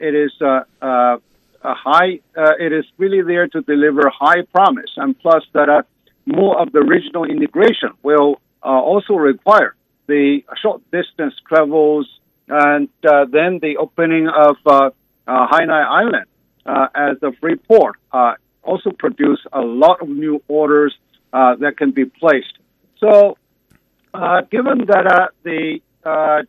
it 0.00 0.14
is 0.14 0.32
a 0.40 1.18
high. 1.62 2.20
it 2.36 2.72
is 2.72 2.84
really 2.98 3.22
there 3.22 3.48
to 3.48 3.62
deliver 3.62 4.02
high 4.10 4.42
promise, 4.54 4.92
and 4.96 5.18
plus 5.18 5.44
that 5.54 5.86
more 6.26 6.60
of 6.60 6.70
the 6.72 6.82
regional 6.82 7.24
integration 7.24 7.90
will 8.02 8.40
also 8.62 9.14
require 9.14 9.74
the 10.06 10.42
short 10.62 10.80
distance 10.90 11.34
travels, 11.48 12.06
and 12.48 12.88
uh, 13.08 13.24
then 13.30 13.58
the 13.60 13.76
opening 13.76 14.28
of 14.28 14.56
uh, 14.66 14.90
uh, 15.26 15.46
Hainan 15.48 15.84
Island 15.84 16.26
uh, 16.64 16.86
as 16.94 17.16
a 17.22 17.32
free 17.40 17.56
port 17.56 17.96
uh, 18.12 18.34
also 18.62 18.90
produce 18.90 19.40
a 19.52 19.60
lot 19.60 20.00
of 20.02 20.08
new 20.08 20.42
orders 20.48 20.94
uh, 21.32 21.56
that 21.56 21.76
can 21.76 21.90
be 21.90 22.04
placed. 22.04 22.58
So, 22.98 23.36
given 24.50 24.86
that 24.86 25.30
the 25.42 25.80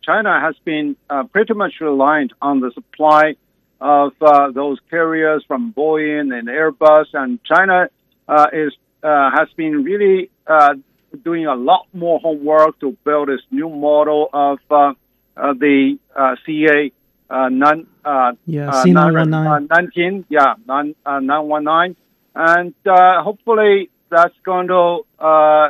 China 0.02 0.40
has 0.40 0.54
been 0.64 0.96
pretty 1.32 1.54
much 1.54 1.74
reliant 1.80 2.32
on 2.40 2.60
the 2.60 2.70
supply 2.72 3.36
of 3.80 4.12
those 4.54 4.78
carriers 4.90 5.44
from 5.46 5.72
Boeing 5.72 6.36
and 6.36 6.48
Airbus, 6.48 7.06
and 7.14 7.42
China 7.44 7.88
is 8.52 8.72
has 9.02 9.48
been 9.56 9.84
really 9.84 10.30
doing 11.24 11.46
a 11.46 11.54
lot 11.54 11.86
more 11.92 12.20
homework 12.20 12.78
to 12.80 12.96
build 13.04 13.28
this 13.28 13.40
new 13.50 13.68
model 13.68 14.28
of 14.32 14.58
uh, 14.70 14.92
uh, 15.36 15.54
the 15.54 15.98
uh, 16.14 16.36
CA 16.44 16.92
uh, 17.30 17.48
nine, 17.48 17.86
uh, 18.04 18.32
yeah, 18.46 18.70
uh, 18.70 18.84
C919. 18.84 19.68
19, 19.70 20.24
yeah, 20.28 20.54
nine, 20.66 20.94
uh, 21.04 21.20
919. 21.20 21.96
And 22.34 22.74
uh, 22.86 23.22
hopefully 23.22 23.90
that's 24.10 24.34
going 24.44 24.68
to 24.68 25.00
uh, 25.18 25.68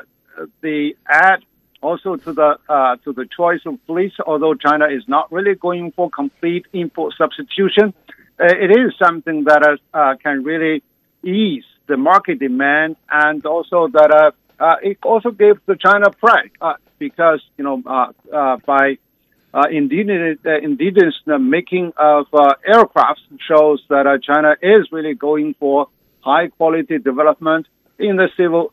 the 0.60 0.96
add 1.08 1.40
also 1.80 2.16
to 2.16 2.32
the 2.32 2.58
uh, 2.68 2.96
to 3.04 3.12
the 3.12 3.26
choice 3.26 3.60
of 3.66 3.78
fleets. 3.86 4.16
Although 4.26 4.54
China 4.54 4.86
is 4.86 5.02
not 5.06 5.30
really 5.30 5.54
going 5.54 5.92
for 5.92 6.10
complete 6.10 6.66
import 6.72 7.14
substitution, 7.16 7.94
uh, 8.40 8.44
it 8.46 8.70
is 8.70 8.92
something 9.02 9.44
that 9.44 9.62
uh, 9.62 9.96
uh, 9.96 10.14
can 10.16 10.44
really 10.44 10.82
ease 11.22 11.64
the 11.86 11.96
market 11.96 12.38
demand 12.38 12.96
and 13.10 13.44
also 13.46 13.88
that 13.88 14.32
uh, 14.60 14.76
it 14.82 14.98
also 15.02 15.30
gives 15.30 15.60
the 15.66 15.76
China 15.76 16.10
pride 16.10 16.50
because 16.98 17.40
you 17.56 17.64
know 17.64 17.78
by 18.66 18.98
indigenous, 19.70 20.38
indigenous 20.44 21.14
making 21.26 21.92
of 21.96 22.26
aircraft 22.64 23.20
shows 23.48 23.82
that 23.88 24.20
China 24.22 24.56
is 24.62 24.86
really 24.92 25.14
going 25.14 25.54
for 25.54 25.88
high 26.20 26.48
quality 26.48 26.98
development 26.98 27.66
in 27.98 28.16
the 28.16 28.28
civil 28.36 28.72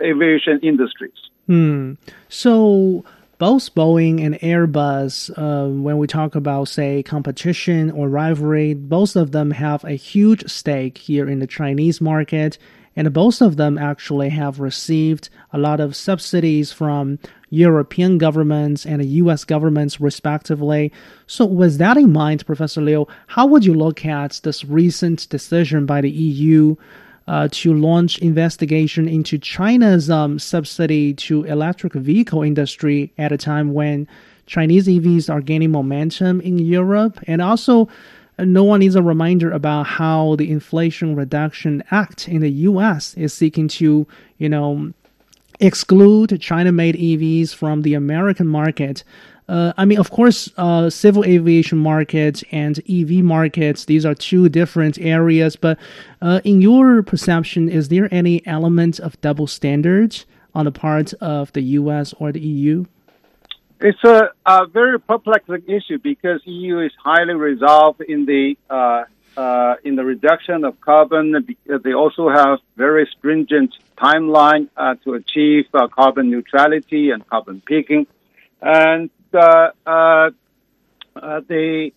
aviation 0.00 0.60
industries. 0.62 1.12
Hmm. 1.46 1.94
So 2.28 3.04
both 3.38 3.74
Boeing 3.74 4.24
and 4.24 4.34
Airbus, 4.36 5.30
uh, 5.36 5.68
when 5.68 5.98
we 5.98 6.06
talk 6.06 6.34
about, 6.34 6.68
say, 6.68 7.02
competition 7.02 7.90
or 7.90 8.08
rivalry, 8.08 8.74
both 8.74 9.14
of 9.14 9.32
them 9.32 9.50
have 9.52 9.84
a 9.84 9.92
huge 9.92 10.50
stake 10.50 10.98
here 10.98 11.28
in 11.28 11.38
the 11.38 11.46
Chinese 11.46 12.00
market 12.00 12.58
and 12.96 13.12
both 13.12 13.42
of 13.42 13.56
them 13.56 13.76
actually 13.76 14.30
have 14.30 14.58
received 14.58 15.28
a 15.52 15.58
lot 15.58 15.80
of 15.80 15.94
subsidies 15.94 16.72
from 16.72 17.18
European 17.50 18.16
governments 18.16 18.86
and 18.86 19.04
US 19.04 19.44
governments, 19.44 20.00
respectively. 20.00 20.90
So, 21.26 21.44
with 21.44 21.76
that 21.76 21.98
in 21.98 22.12
mind, 22.12 22.46
Professor 22.46 22.80
Liu, 22.80 23.06
how 23.26 23.46
would 23.46 23.66
you 23.66 23.74
look 23.74 24.04
at 24.06 24.40
this 24.42 24.64
recent 24.64 25.28
decision 25.28 25.84
by 25.84 26.00
the 26.00 26.10
EU 26.10 26.76
uh, 27.28 27.48
to 27.50 27.74
launch 27.74 28.18
investigation 28.18 29.08
into 29.08 29.38
China's 29.38 30.08
um, 30.10 30.38
subsidy 30.38 31.12
to 31.14 31.44
electric 31.44 31.92
vehicle 31.94 32.42
industry 32.42 33.12
at 33.18 33.32
a 33.32 33.36
time 33.36 33.72
when 33.72 34.06
Chinese 34.46 34.86
EVs 34.86 35.28
are 35.28 35.40
gaining 35.40 35.72
momentum 35.72 36.40
in 36.40 36.58
Europe, 36.58 37.18
and 37.26 37.42
also 37.42 37.88
no 38.38 38.62
one 38.64 38.80
needs 38.80 38.94
a 38.94 39.02
reminder 39.02 39.50
about 39.50 39.86
how 39.86 40.36
the 40.36 40.50
Inflation 40.50 41.16
Reduction 41.16 41.82
Act 41.90 42.28
in 42.28 42.40
the 42.40 42.50
U.S. 42.50 43.14
is 43.14 43.32
seeking 43.32 43.66
to, 43.68 44.06
you 44.38 44.48
know, 44.48 44.92
exclude 45.58 46.40
China-made 46.40 46.96
EVs 46.96 47.54
from 47.54 47.82
the 47.82 47.94
American 47.94 48.46
market. 48.46 49.02
Uh, 49.48 49.72
I 49.76 49.84
mean, 49.84 49.98
of 49.98 50.10
course, 50.10 50.50
uh, 50.56 50.90
civil 50.90 51.24
aviation 51.24 51.78
markets 51.78 52.42
and 52.50 52.80
EV 52.88 53.22
markets, 53.22 53.84
these 53.84 54.04
are 54.04 54.14
two 54.14 54.48
different 54.48 54.98
areas. 54.98 55.54
But 55.54 55.78
uh, 56.20 56.40
in 56.44 56.60
your 56.60 57.02
perception, 57.02 57.68
is 57.68 57.88
there 57.88 58.08
any 58.12 58.44
element 58.46 58.98
of 58.98 59.20
double 59.20 59.46
standards 59.46 60.26
on 60.54 60.64
the 60.64 60.72
part 60.72 61.12
of 61.14 61.52
the 61.52 61.62
US 61.62 62.12
or 62.14 62.32
the 62.32 62.40
EU? 62.40 62.86
It's 63.78 64.02
a, 64.04 64.30
a, 64.46 64.66
very 64.66 64.98
perplexing 64.98 65.64
issue 65.68 65.98
because 65.98 66.40
EU 66.46 66.80
is 66.80 66.92
highly 67.02 67.34
resolved 67.34 68.00
in 68.00 68.24
the 68.24 68.56
uh, 68.70 69.04
uh, 69.36 69.74
in 69.84 69.96
the 69.96 70.04
reduction 70.04 70.64
of 70.64 70.80
carbon. 70.80 71.46
They 71.66 71.92
also 71.92 72.30
have 72.30 72.60
very 72.76 73.06
stringent 73.18 73.76
timeline 73.98 74.70
uh, 74.78 74.94
to 75.04 75.12
achieve 75.12 75.66
carbon 75.92 76.30
neutrality 76.30 77.10
and 77.10 77.28
carbon 77.28 77.60
peaking, 77.66 78.06
and 78.62 79.10
they 81.48 81.92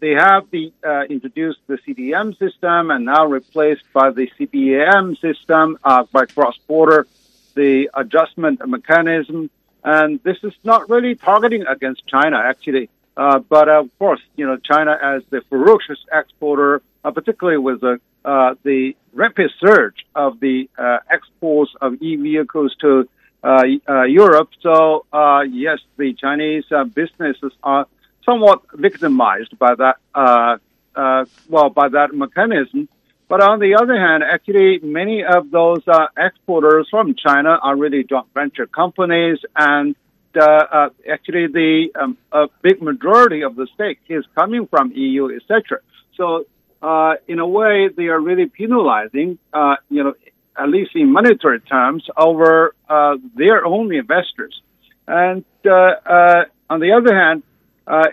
they 0.00 0.12
have 0.12 0.50
the 0.50 0.72
introduced 1.08 1.60
the 1.66 1.78
CDM 1.78 2.38
system 2.38 2.90
and 2.90 3.04
now 3.04 3.26
replaced 3.26 3.84
by 3.92 4.10
the 4.10 4.30
CBAM 4.38 5.18
system 5.20 5.78
by 5.82 6.26
cross 6.26 6.56
border 6.66 7.06
the 7.54 7.90
adjustment 7.94 8.66
mechanism 8.66 9.50
and 9.84 10.20
this 10.22 10.38
is 10.42 10.52
not 10.64 10.88
really 10.88 11.14
targeting 11.14 11.66
against 11.66 12.06
China, 12.06 12.36
actually. 12.36 12.90
Uh, 13.16 13.38
but 13.38 13.68
of 13.68 13.90
course, 13.98 14.20
you 14.36 14.46
know, 14.46 14.56
China 14.56 14.98
as 15.02 15.22
the 15.30 15.42
ferocious 15.48 15.98
exporter, 16.12 16.82
uh, 17.04 17.10
particularly 17.10 17.58
with 17.58 17.80
the, 17.80 18.00
uh, 18.24 18.54
the 18.62 18.94
rapid 19.12 19.50
surge 19.58 20.06
of 20.14 20.40
the 20.40 20.68
uh, 20.78 20.98
exports 21.10 21.72
of 21.80 22.00
e-vehicles 22.00 22.74
to 22.80 23.00
uh, 23.00 23.02
uh, 23.02 23.04
Europe. 23.42 24.50
So 24.60 25.04
yes, 25.50 25.78
the 25.96 26.14
Chinese 26.14 26.64
businesses 26.94 27.52
are 27.62 27.86
somewhat 28.24 28.62
victimized 28.74 29.58
by 29.58 29.74
that. 29.76 29.96
well, 31.48 31.70
by 31.70 31.88
that 31.88 32.14
mechanism. 32.14 32.88
But 33.30 33.40
on 33.42 33.60
the 33.60 33.76
other 33.76 33.96
hand, 33.96 34.24
actually, 34.24 34.80
many 34.82 35.22
of 35.22 35.52
those 35.52 35.86
uh, 35.86 36.08
exporters 36.18 36.88
from 36.90 37.14
China 37.14 37.60
are 37.62 37.76
really 37.76 38.02
joint 38.02 38.26
venture 38.34 38.66
companies, 38.66 39.38
and 39.54 39.94
uh, 40.36 40.42
uh, 40.42 40.88
actually, 41.08 41.46
the 41.46 41.90
um, 41.94 42.18
a 42.32 42.48
big 42.60 42.82
majority 42.82 43.42
of 43.42 43.54
the 43.54 43.68
stake 43.74 44.00
is 44.08 44.24
coming 44.34 44.66
from 44.66 44.90
EU, 44.96 45.30
etc. 45.36 45.78
So, 46.16 46.44
uh, 46.82 47.14
in 47.28 47.38
a 47.38 47.46
way, 47.46 47.88
they 47.96 48.08
are 48.08 48.20
really 48.20 48.46
penalizing, 48.46 49.38
uh, 49.52 49.76
you 49.88 50.02
know, 50.02 50.14
at 50.56 50.68
least 50.68 50.92
in 50.94 51.12
monetary 51.12 51.60
terms, 51.60 52.06
over 52.16 52.74
uh, 52.88 53.16
their 53.34 53.64
own 53.64 53.92
investors. 53.94 54.60
And 55.06 55.44
on 55.64 56.80
the 56.80 56.92
other 56.92 57.14
hand, 57.14 57.42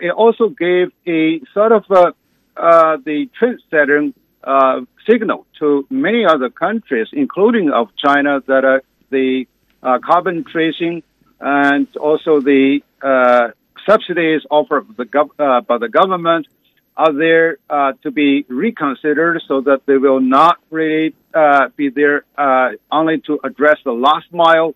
it 0.00 0.10
also 0.10 0.48
gave 0.48 0.92
a 1.06 1.40
sort 1.52 1.72
of 1.72 1.84
the 1.88 3.28
trend 3.38 3.62
setting 3.70 4.14
uh, 4.44 4.80
signal 5.08 5.46
to 5.58 5.86
many 5.90 6.24
other 6.24 6.50
countries, 6.50 7.08
including 7.12 7.70
of 7.70 7.88
China, 7.96 8.42
that 8.46 8.64
uh, 8.64 8.78
the 9.10 9.46
uh, 9.82 9.98
carbon 9.98 10.44
tracing, 10.44 11.02
and 11.40 11.86
also 11.96 12.40
the 12.40 12.80
uh, 13.02 13.48
subsidies 13.86 14.42
offered 14.50 14.86
uh, 14.98 15.60
by 15.60 15.78
the 15.78 15.88
government 15.88 16.46
are 16.98 17.12
there 17.12 17.58
uh, 17.70 17.92
to 18.02 18.10
be 18.10 18.44
reconsidered 18.48 19.40
so 19.46 19.60
that 19.60 19.86
they 19.86 19.96
will 19.96 20.20
not 20.20 20.58
really 20.68 21.14
uh, 21.32 21.68
be 21.76 21.90
there 21.90 22.24
uh, 22.36 22.70
only 22.90 23.20
to 23.20 23.38
address 23.44 23.78
the 23.84 23.92
last 23.92 24.26
mile, 24.32 24.74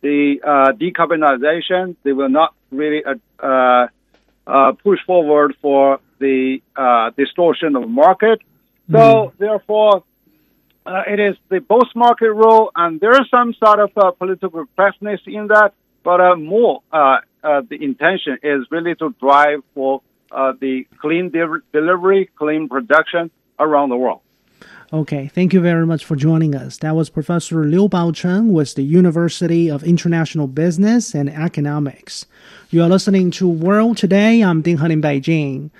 the 0.00 0.36
uh, 0.46 0.70
decarbonization. 0.72 1.96
They 2.04 2.12
will 2.12 2.28
not 2.28 2.54
really 2.70 3.02
uh, 3.04 3.88
uh, 4.46 4.72
push 4.84 5.00
forward 5.04 5.56
for 5.60 5.98
the 6.20 6.62
distortion 7.16 7.74
of 7.74 7.88
market. 7.88 8.40
Mm. 8.88 8.96
So 8.96 9.32
therefore, 9.38 10.04
it 10.86 11.18
is 11.18 11.36
the 11.48 11.58
both 11.58 11.88
market 11.96 12.32
rule, 12.32 12.70
and 12.76 13.00
there 13.00 13.20
is 13.20 13.28
some 13.30 13.52
sort 13.54 13.80
of 13.80 14.18
political 14.18 14.64
correctness 14.76 15.20
in 15.26 15.48
that, 15.48 15.72
but 16.04 16.36
more 16.36 16.82
the 16.92 17.78
intention 17.80 18.38
is 18.44 18.64
really 18.70 18.94
to 18.94 19.12
drive 19.20 19.60
for 19.74 20.02
uh, 20.30 20.52
the 20.60 20.86
clean 21.00 21.30
de- 21.30 21.62
delivery, 21.72 22.30
clean 22.36 22.68
production 22.68 23.30
around 23.58 23.90
the 23.90 23.96
world. 23.96 24.20
Okay, 24.90 25.28
thank 25.28 25.52
you 25.52 25.60
very 25.60 25.84
much 25.84 26.04
for 26.06 26.16
joining 26.16 26.54
us. 26.54 26.78
That 26.78 26.96
was 26.96 27.10
Professor 27.10 27.62
Liu 27.64 27.90
Baocheng 27.90 28.52
with 28.52 28.74
the 28.74 28.82
University 28.82 29.70
of 29.70 29.84
International 29.84 30.46
Business 30.46 31.14
and 31.14 31.28
Economics. 31.28 32.24
You 32.70 32.82
are 32.82 32.88
listening 32.88 33.30
to 33.32 33.46
World 33.46 33.98
Today. 33.98 34.42
I'm 34.42 34.62
Ding 34.62 34.78
Han 34.78 34.90
in 34.90 35.02
Beijing. 35.02 35.70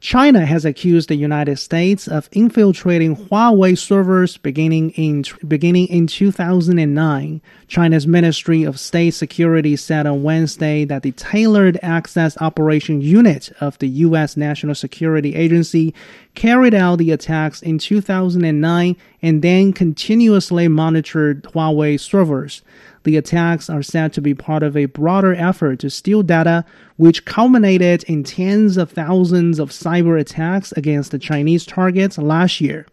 China 0.00 0.46
has 0.46 0.64
accused 0.64 1.08
the 1.08 1.16
United 1.16 1.58
States 1.58 2.06
of 2.06 2.28
infiltrating 2.32 3.16
Huawei 3.16 3.76
servers 3.76 4.36
beginning 4.36 4.90
in 4.90 5.24
beginning 5.46 5.88
in 5.88 6.06
2009. 6.06 7.40
China's 7.66 8.06
Ministry 8.06 8.62
of 8.62 8.78
State 8.78 9.10
Security 9.10 9.74
said 9.76 10.06
on 10.06 10.22
Wednesday 10.22 10.84
that 10.84 11.02
the 11.02 11.12
Tailored 11.12 11.78
Access 11.82 12.40
Operation 12.40 13.00
Unit 13.00 13.50
of 13.60 13.76
the 13.78 13.88
U.S. 13.88 14.36
National 14.36 14.74
Security 14.74 15.34
Agency 15.34 15.94
carried 16.38 16.72
out 16.72 16.98
the 16.98 17.10
attacks 17.10 17.60
in 17.62 17.78
2009 17.78 18.96
and 19.22 19.42
then 19.42 19.72
continuously 19.72 20.68
monitored 20.68 21.42
Huawei 21.42 21.98
servers. 21.98 22.62
The 23.02 23.16
attacks 23.16 23.68
are 23.68 23.82
said 23.82 24.12
to 24.12 24.20
be 24.20 24.34
part 24.34 24.62
of 24.62 24.76
a 24.76 24.84
broader 24.84 25.34
effort 25.34 25.80
to 25.80 25.90
steal 25.90 26.22
data, 26.22 26.64
which 26.96 27.24
culminated 27.24 28.04
in 28.04 28.22
tens 28.22 28.76
of 28.76 28.92
thousands 28.92 29.58
of 29.58 29.70
cyber 29.70 30.20
attacks 30.20 30.70
against 30.70 31.10
the 31.10 31.18
Chinese 31.18 31.66
targets 31.66 32.18
last 32.18 32.60
year. 32.60 32.86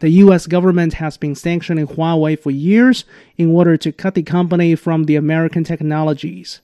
The 0.00 0.10
US 0.10 0.46
government 0.46 0.92
has 0.94 1.16
been 1.16 1.34
sanctioning 1.34 1.86
Huawei 1.86 2.38
for 2.38 2.50
years 2.50 3.06
in 3.38 3.54
order 3.54 3.78
to 3.78 3.90
cut 3.90 4.14
the 4.14 4.22
company 4.22 4.74
from 4.74 5.04
the 5.04 5.16
American 5.16 5.64
technologies. 5.64 6.60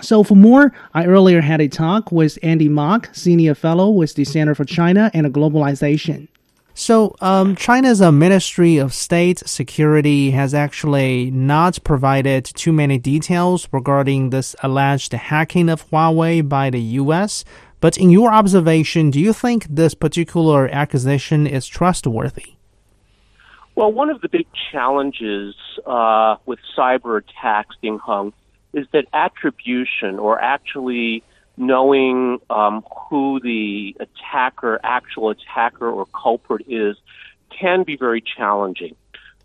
So, 0.00 0.22
for 0.22 0.34
more, 0.34 0.72
I 0.94 1.06
earlier 1.06 1.40
had 1.40 1.60
a 1.60 1.68
talk 1.68 2.12
with 2.12 2.38
Andy 2.42 2.68
Mok, 2.68 3.08
Senior 3.12 3.54
Fellow 3.54 3.90
with 3.90 4.14
the 4.14 4.24
Center 4.24 4.54
for 4.54 4.64
China 4.64 5.10
and 5.14 5.26
Globalization. 5.32 6.28
So, 6.74 7.16
um, 7.22 7.56
China's 7.56 8.02
uh, 8.02 8.12
Ministry 8.12 8.76
of 8.76 8.92
State 8.92 9.38
Security 9.46 10.32
has 10.32 10.52
actually 10.52 11.30
not 11.30 11.82
provided 11.84 12.44
too 12.44 12.70
many 12.70 12.98
details 12.98 13.66
regarding 13.72 14.28
this 14.28 14.54
alleged 14.62 15.12
hacking 15.12 15.70
of 15.70 15.88
Huawei 15.88 16.46
by 16.46 16.68
the 16.68 16.80
U.S. 17.00 17.46
But 17.80 17.96
in 17.96 18.10
your 18.10 18.30
observation, 18.30 19.10
do 19.10 19.18
you 19.18 19.32
think 19.32 19.66
this 19.70 19.94
particular 19.94 20.68
accusation 20.68 21.46
is 21.46 21.66
trustworthy? 21.66 22.56
Well, 23.74 23.92
one 23.92 24.10
of 24.10 24.20
the 24.20 24.28
big 24.28 24.46
challenges 24.70 25.54
uh, 25.86 26.36
with 26.44 26.58
cyber 26.76 27.22
attacks, 27.22 27.76
Ding 27.80 27.98
Han, 28.04 28.34
is 28.76 28.86
that 28.92 29.06
attribution 29.12 30.18
or 30.18 30.40
actually 30.40 31.22
knowing 31.56 32.38
um, 32.50 32.84
who 33.08 33.40
the 33.40 33.96
attacker, 33.98 34.78
actual 34.84 35.30
attacker 35.30 35.90
or 35.90 36.06
culprit 36.06 36.66
is, 36.68 36.96
can 37.58 37.82
be 37.82 37.96
very 37.96 38.20
challenging. 38.20 38.94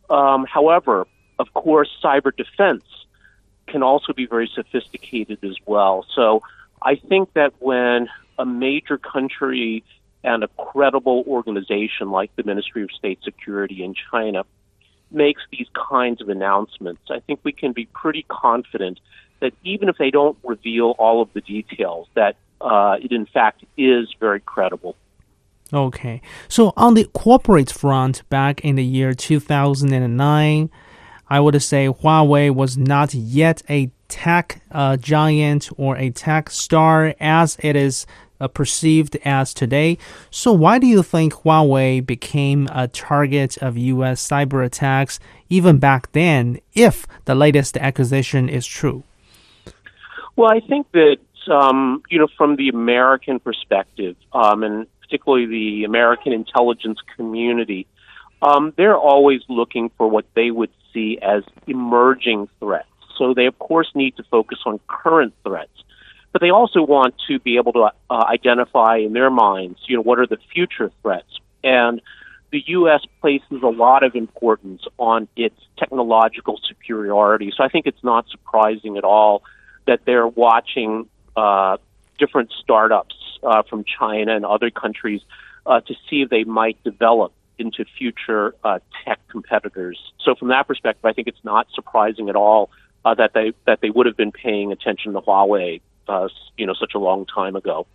Um, 0.10 0.46
however, 0.46 1.08
of 1.40 1.54
course, 1.54 1.90
cyber 2.04 2.36
defense 2.36 2.84
can 3.68 3.82
also 3.82 4.12
be 4.12 4.26
very 4.26 4.52
sophisticated 4.54 5.40
as 5.44 5.56
well. 5.66 6.06
So 6.14 6.44
I 6.82 6.96
think 6.96 7.32
that 7.34 7.54
when 7.60 8.10
a 8.38 8.46
major 8.46 8.98
country 8.98 9.84
and 10.24 10.44
a 10.44 10.50
credible 10.58 11.24
organization 11.26 12.12
like 12.12 12.36
the 12.36 12.44
Ministry 12.44 12.84
of 12.84 12.92
State 12.92 13.20
Security 13.24 13.84
in 13.84 13.96
China 14.12 14.44
makes 15.12 15.42
these 15.52 15.68
kinds 15.90 16.22
of 16.22 16.30
announcements, 16.30 17.02
I 17.10 17.20
think 17.20 17.40
we 17.44 17.52
can 17.52 17.72
be 17.72 17.86
pretty 17.86 18.26
confident 18.28 19.00
that 19.40 19.54
even 19.64 19.90
if 19.90 19.98
they 19.98 20.12
don't 20.12 20.38
reveal 20.44 20.92
all 20.98 21.22
of 21.22 21.30
the 21.34 21.42
details, 21.42 22.08
that 22.16 22.36
uh, 22.62 22.98
it 23.02 23.12
in 23.12 23.26
fact 23.26 23.64
is 23.78 24.14
very 24.20 24.40
credible. 24.40 24.96
Okay. 25.74 26.22
So 26.48 26.74
on 26.76 26.96
the 26.96 27.06
corporate 27.06 27.72
front, 27.72 28.28
back 28.30 28.62
in 28.62 28.76
the 28.76 28.84
year 28.84 29.14
2009, 29.14 30.70
I 31.30 31.40
would 31.40 31.62
say 31.62 31.88
Huawei 31.88 32.54
was 32.54 32.78
not 32.78 33.14
yet 33.14 33.64
a 33.70 33.90
tech 34.10 34.62
uh, 34.70 34.98
giant 34.98 35.70
or 35.78 35.96
a 35.98 36.10
tech 36.10 36.50
star 36.50 37.16
as 37.22 37.58
it 37.62 37.78
is 37.78 38.06
uh, 38.42 38.48
perceived 38.48 39.16
as 39.24 39.54
today. 39.54 39.98
So, 40.30 40.52
why 40.52 40.80
do 40.80 40.88
you 40.88 41.04
think 41.04 41.34
Huawei 41.34 42.06
became 42.06 42.68
a 42.72 42.88
target 42.88 43.58
of 43.60 43.78
U.S. 43.78 44.28
cyber 44.28 44.66
attacks 44.66 45.20
even 45.50 45.78
back 45.78 46.12
then, 46.12 46.60
if 46.74 47.06
the 47.26 47.36
latest 47.36 47.78
accusation 47.78 48.50
is 48.50 48.66
true? 48.66 49.04
Well, 50.36 50.52
I 50.52 50.62
think 50.62 50.92
that 50.94 51.18
um, 51.50 52.04
you 52.10 52.20
know, 52.20 52.28
from 52.38 52.56
the 52.56 52.70
American 52.70 53.40
perspective, 53.40 54.16
um, 54.34 54.64
and 54.64 54.88
particularly 55.02 55.46
the 55.46 55.84
American 55.86 56.34
intelligence 56.34 57.00
community, 57.16 57.88
um, 58.42 58.74
they're 58.78 58.98
always 58.98 59.42
looking 59.50 59.92
for 59.98 60.08
what 60.08 60.26
they 60.36 60.52
would 60.52 60.72
see 60.94 61.20
as 61.22 61.44
emerging 61.68 62.48
threats. 62.60 62.88
So 63.18 63.34
they, 63.34 63.46
of 63.46 63.58
course, 63.60 63.92
need 63.94 64.18
to 64.18 64.24
focus 64.24 64.60
on 64.66 64.80
current 64.88 65.34
threats, 65.44 65.84
but 66.32 66.42
they 66.42 66.50
also 66.50 66.82
want 66.82 67.16
to 67.28 67.40
be 67.40 67.58
able 67.58 67.74
to 67.74 67.92
uh, 68.10 68.26
identify 68.30 68.98
in 68.98 69.14
their 69.14 69.30
minds, 69.30 69.80
you 69.88 69.96
know, 69.96 70.02
what 70.02 70.20
are 70.20 70.28
the 70.28 70.38
future 70.54 70.92
threats. 71.02 71.40
And 71.64 72.02
the 72.52 72.64
U.S. 72.68 73.02
places 73.22 73.64
a 73.64 73.68
lot 73.68 74.04
of 74.04 74.16
importance 74.16 74.84
on 74.98 75.28
its 75.36 75.56
technological 75.78 76.60
superiority. 76.68 77.52
So 77.56 77.64
I 77.64 77.70
think 77.70 77.86
it's 77.86 78.04
not 78.04 78.28
surprising 78.30 78.98
at 78.98 79.04
all 79.04 79.44
that 79.88 80.02
they're 80.06 80.28
watching 80.28 81.08
uh, 81.36 81.78
different 82.18 82.52
startups 82.62 83.16
uh, 83.44 83.64
from 83.64 83.84
China 83.84 84.36
and 84.36 84.46
other 84.46 84.70
countries 84.70 85.22
uh, 85.66 85.80
to 85.82 85.96
see 86.10 86.22
if 86.22 86.30
they 86.30 86.44
might 86.44 86.82
develop 86.84 87.34
into 87.58 87.86
future 87.98 88.56
uh, 88.64 88.80
tech 89.06 89.20
competitors. 89.30 90.00
So 90.20 90.36
from 90.36 90.50
that 90.50 90.68
perspective, 90.68 91.06
I 91.06 91.14
think 91.14 91.28
it's 91.28 91.44
not 91.44 91.68
surprising 91.74 92.30
at 92.30 92.36
all 92.36 92.70
uh, 93.06 93.16
that 93.16 93.34
they 93.34 93.54
that 93.66 93.82
they 93.82 93.90
would 93.90 94.06
have 94.06 94.18
been 94.18 94.32
paying 94.32 94.72
attention 94.72 95.14
to 95.14 95.22
Huawei, 95.22 95.82
uh, 96.08 96.28
you 96.58 96.66
know, 96.66 96.74
such 96.74 96.94
a 96.96 97.00
long 97.00 97.26
time 97.26 97.56
ago. 97.56 97.86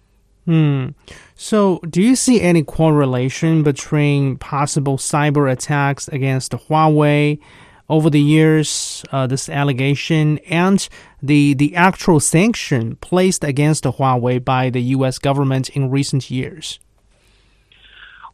Hmm. 0.44 0.90
So, 1.34 1.80
do 1.90 2.00
you 2.00 2.14
see 2.14 2.40
any 2.40 2.62
correlation 2.62 3.64
between 3.64 4.36
possible 4.36 4.96
cyber 4.96 5.50
attacks 5.50 6.06
against 6.08 6.52
Huawei 6.52 7.40
over 7.88 8.10
the 8.10 8.20
years, 8.20 9.04
uh, 9.12 9.26
this 9.26 9.48
allegation 9.48 10.38
and 10.48 10.88
the 11.22 11.54
the 11.54 11.74
actual 11.74 12.20
sanction 12.20 12.96
placed 12.96 13.44
against 13.44 13.84
Huawei 13.84 14.44
by 14.44 14.70
the 14.70 14.82
U.S. 14.96 15.18
government 15.18 15.68
in 15.70 15.90
recent 15.90 16.30
years? 16.30 16.78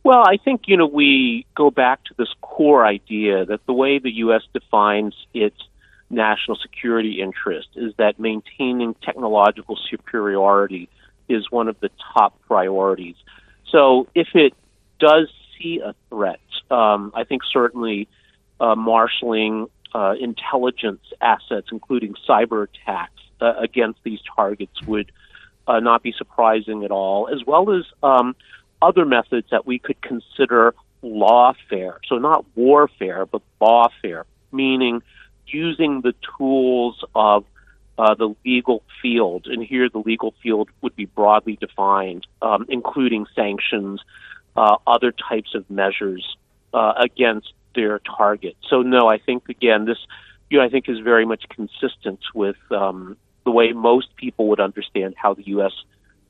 Well, 0.05 0.25
I 0.27 0.37
think 0.37 0.63
you 0.67 0.77
know 0.77 0.87
we 0.87 1.47
go 1.55 1.71
back 1.71 2.05
to 2.05 2.15
this 2.19 2.29
core 2.41 2.85
idea 2.85 3.45
that 3.47 3.65
the 3.67 3.73
way 3.73 3.99
the 3.99 4.13
U.S. 4.27 4.43
defines 4.53 5.15
its 5.33 5.57
national 6.13 6.57
security 6.57 7.21
interest 7.21 7.69
is 7.75 7.95
that 7.97 8.21
maintaining 8.21 8.95
technological 9.03 9.79
superiority 9.91 10.89
is 11.29 11.51
one 11.51 11.69
of 11.69 11.81
the 11.81 11.91
top 12.15 12.39
priorities. 12.47 13.17
So, 13.71 14.07
if 14.15 14.29
it 14.35 14.55
does 15.01 15.29
see 15.59 15.81
a 15.81 15.95
threat, 16.11 16.41
um, 16.71 17.13
I 17.15 17.25
think 17.25 17.43
certainly 17.51 18.09
uh, 18.61 18.75
marshaling 18.75 19.69
uh, 19.95 20.15
intelligence 20.21 21.03
assets, 21.21 21.69
including 21.73 22.15
cyber 22.29 22.69
attacks 22.69 23.21
uh, 23.41 23.55
against 23.59 24.01
these 24.05 24.21
targets, 24.37 24.83
would 24.83 25.11
uh, 25.67 25.81
not 25.81 26.03
be 26.03 26.13
surprising 26.17 26.85
at 26.85 26.91
all, 26.91 27.29
as 27.29 27.45
well 27.47 27.73
as 27.73 27.85
um, 28.03 28.37
other 28.83 29.07
methods 29.07 29.49
that 29.51 29.67
we 29.67 29.79
could 29.79 30.01
consider 30.03 30.75
lawfare. 31.03 31.97
So, 32.09 32.19
not 32.19 32.45
warfare, 32.55 33.25
but 33.25 33.41
lawfare, 33.61 34.25
meaning 34.53 35.03
using 35.53 36.01
the 36.01 36.15
tools 36.37 37.05
of 37.15 37.45
uh, 37.99 38.15
the 38.15 38.35
legal 38.45 38.83
field. 39.01 39.47
And 39.47 39.63
here, 39.63 39.89
the 39.89 39.99
legal 39.99 40.35
field 40.43 40.71
would 40.81 40.97
be 40.97 41.05
broadly 41.05 41.57
defined, 41.57 42.27
um, 42.41 42.67
including 42.69 43.27
sanctions, 43.35 44.01
uh, 44.57 44.77
other 44.87 45.13
types 45.13 45.55
of 45.55 45.69
measures 45.71 46.37
uh, 46.73 46.95
against 46.97 47.53
their 47.75 48.01
target. 48.01 48.57
So 48.69 48.83
no, 48.83 49.09
I 49.09 49.19
think 49.19 49.49
again 49.49 49.85
this 49.85 49.99
you 50.53 50.59
know, 50.59 50.65
I 50.65 50.69
think 50.69 50.87
is 50.87 50.99
very 50.99 51.25
much 51.25 51.45
consistent 51.49 52.21
with 52.35 52.57
um, 52.71 53.17
the 53.45 53.51
way 53.51 53.73
most 53.73 54.15
people 54.17 54.49
would 54.49 54.61
understand 54.61 55.15
how 55.17 55.33
the 55.33 55.47
U.S. 55.47 55.73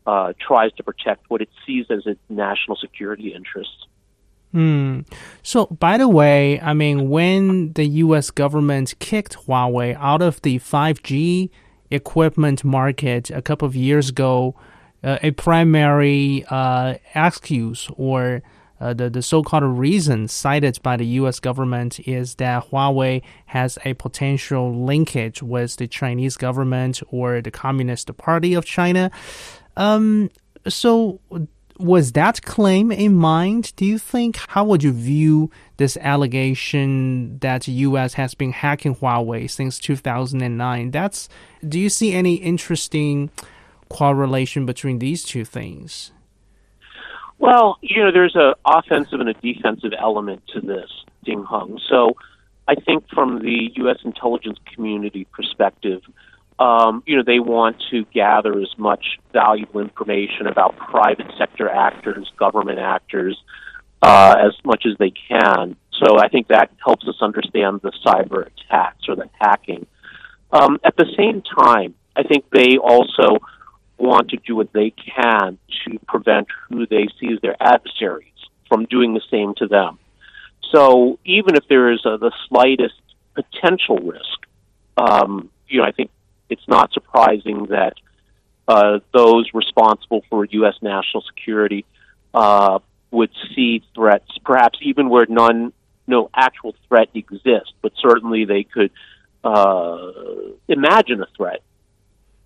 Uh, 0.06 0.32
tries 0.38 0.72
to 0.74 0.84
protect 0.84 1.28
what 1.28 1.42
it 1.42 1.48
sees 1.66 1.86
as 1.90 2.06
its 2.06 2.20
national 2.28 2.76
security 2.76 3.34
interests. 3.34 3.86
Hmm. 4.52 5.00
So, 5.42 5.66
by 5.66 5.96
the 5.96 6.08
way, 6.08 6.60
I 6.60 6.74
mean, 6.74 7.08
when 7.08 7.72
the 7.72 7.86
U.S. 7.86 8.30
government 8.30 8.94
kicked 8.98 9.36
Huawei 9.46 9.96
out 9.98 10.20
of 10.20 10.42
the 10.42 10.58
5G 10.58 11.48
equipment 11.90 12.62
market 12.62 13.30
a 13.30 13.40
couple 13.40 13.66
of 13.66 13.74
years 13.74 14.10
ago, 14.10 14.54
uh, 15.02 15.18
a 15.22 15.30
primary 15.32 16.44
uh, 16.48 16.94
excuse 17.14 17.88
or 17.96 18.42
uh, 18.78 18.92
the, 18.92 19.08
the 19.08 19.22
so-called 19.22 19.62
reason 19.62 20.26
cited 20.28 20.78
by 20.82 20.96
the 20.96 21.06
U.S. 21.06 21.38
government 21.40 22.00
is 22.00 22.34
that 22.36 22.70
Huawei 22.70 23.22
has 23.46 23.78
a 23.84 23.94
potential 23.94 24.84
linkage 24.84 25.42
with 25.42 25.76
the 25.76 25.86
Chinese 25.86 26.36
government 26.36 27.00
or 27.10 27.40
the 27.40 27.50
Communist 27.50 28.14
Party 28.16 28.54
of 28.54 28.64
China. 28.64 29.10
Um, 29.76 30.30
so 30.68 31.20
was 31.82 32.12
that 32.12 32.42
claim 32.42 32.92
in 32.92 33.14
mind? 33.14 33.72
Do 33.76 33.84
you 33.84 33.98
think? 33.98 34.38
How 34.48 34.64
would 34.64 34.82
you 34.82 34.92
view 34.92 35.50
this 35.76 35.96
allegation 35.98 37.38
that 37.38 37.62
the 37.62 37.72
U.S. 37.72 38.14
has 38.14 38.34
been 38.34 38.52
hacking 38.52 38.94
Huawei 38.96 39.50
since 39.50 39.78
2009? 39.78 40.90
That's. 40.90 41.28
Do 41.66 41.78
you 41.78 41.88
see 41.88 42.12
any 42.12 42.36
interesting 42.36 43.30
correlation 43.88 44.64
between 44.66 44.98
these 44.98 45.22
two 45.22 45.44
things? 45.44 46.12
Well, 47.38 47.78
you 47.80 48.02
know, 48.02 48.12
there's 48.12 48.36
an 48.36 48.54
offensive 48.64 49.20
and 49.20 49.28
a 49.28 49.34
defensive 49.34 49.92
element 49.98 50.42
to 50.54 50.60
this, 50.60 50.90
Ding 51.24 51.42
Han. 51.44 51.78
So, 51.88 52.16
I 52.68 52.76
think 52.76 53.04
from 53.12 53.40
the 53.40 53.70
U.S. 53.76 53.98
intelligence 54.04 54.58
community 54.72 55.26
perspective, 55.32 56.02
um, 56.62 57.02
you 57.06 57.16
know, 57.16 57.24
they 57.26 57.40
want 57.40 57.82
to 57.90 58.04
gather 58.14 58.60
as 58.60 58.68
much 58.78 59.18
valuable 59.32 59.80
information 59.80 60.46
about 60.46 60.76
private 60.76 61.26
sector 61.36 61.68
actors, 61.68 62.30
government 62.38 62.78
actors, 62.78 63.36
uh, 64.00 64.36
as 64.38 64.52
much 64.64 64.84
as 64.86 64.96
they 64.98 65.10
can. 65.10 65.74
So 66.00 66.18
I 66.18 66.28
think 66.28 66.48
that 66.48 66.70
helps 66.84 67.06
us 67.08 67.16
understand 67.20 67.80
the 67.82 67.90
cyber 68.06 68.46
attacks 68.46 69.08
or 69.08 69.16
the 69.16 69.28
hacking. 69.40 69.86
Um, 70.52 70.78
at 70.84 70.96
the 70.96 71.06
same 71.16 71.42
time, 71.42 71.96
I 72.14 72.22
think 72.22 72.44
they 72.50 72.76
also 72.76 73.38
want 73.98 74.30
to 74.30 74.36
do 74.36 74.54
what 74.54 74.72
they 74.72 74.90
can 74.90 75.58
to 75.84 75.98
prevent 76.06 76.46
who 76.68 76.86
they 76.86 77.08
see 77.18 77.32
as 77.32 77.40
their 77.40 77.56
adversaries 77.60 78.28
from 78.68 78.84
doing 78.84 79.14
the 79.14 79.22
same 79.32 79.54
to 79.56 79.66
them. 79.66 79.98
So 80.72 81.18
even 81.24 81.56
if 81.56 81.66
there 81.68 81.90
is 81.90 82.02
a, 82.04 82.18
the 82.18 82.32
slightest 82.48 83.00
potential 83.34 83.98
risk, 83.98 84.46
um, 84.96 85.50
you 85.66 85.78
know, 85.80 85.84
I 85.84 85.92
think 85.92 86.10
it's 86.52 86.68
not 86.68 86.92
surprising 86.92 87.66
that 87.66 87.94
uh, 88.68 89.00
those 89.12 89.50
responsible 89.54 90.22
for 90.28 90.44
U.S. 90.44 90.74
national 90.82 91.22
security 91.22 91.84
uh, 92.34 92.78
would 93.10 93.30
see 93.54 93.82
threats, 93.94 94.30
perhaps 94.44 94.78
even 94.82 95.08
where 95.08 95.26
none, 95.28 95.72
no 96.06 96.30
actual 96.34 96.74
threat 96.88 97.08
exists, 97.14 97.72
but 97.80 97.92
certainly 98.00 98.44
they 98.44 98.64
could 98.64 98.90
uh, 99.42 100.10
imagine 100.68 101.22
a 101.22 101.26
threat 101.36 101.62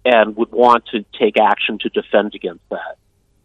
and 0.04 0.36
would 0.36 0.52
want 0.52 0.86
to 0.86 1.04
take 1.18 1.36
action 1.38 1.78
to 1.80 1.88
defend 1.88 2.34
against 2.34 2.62
that. 2.70 2.96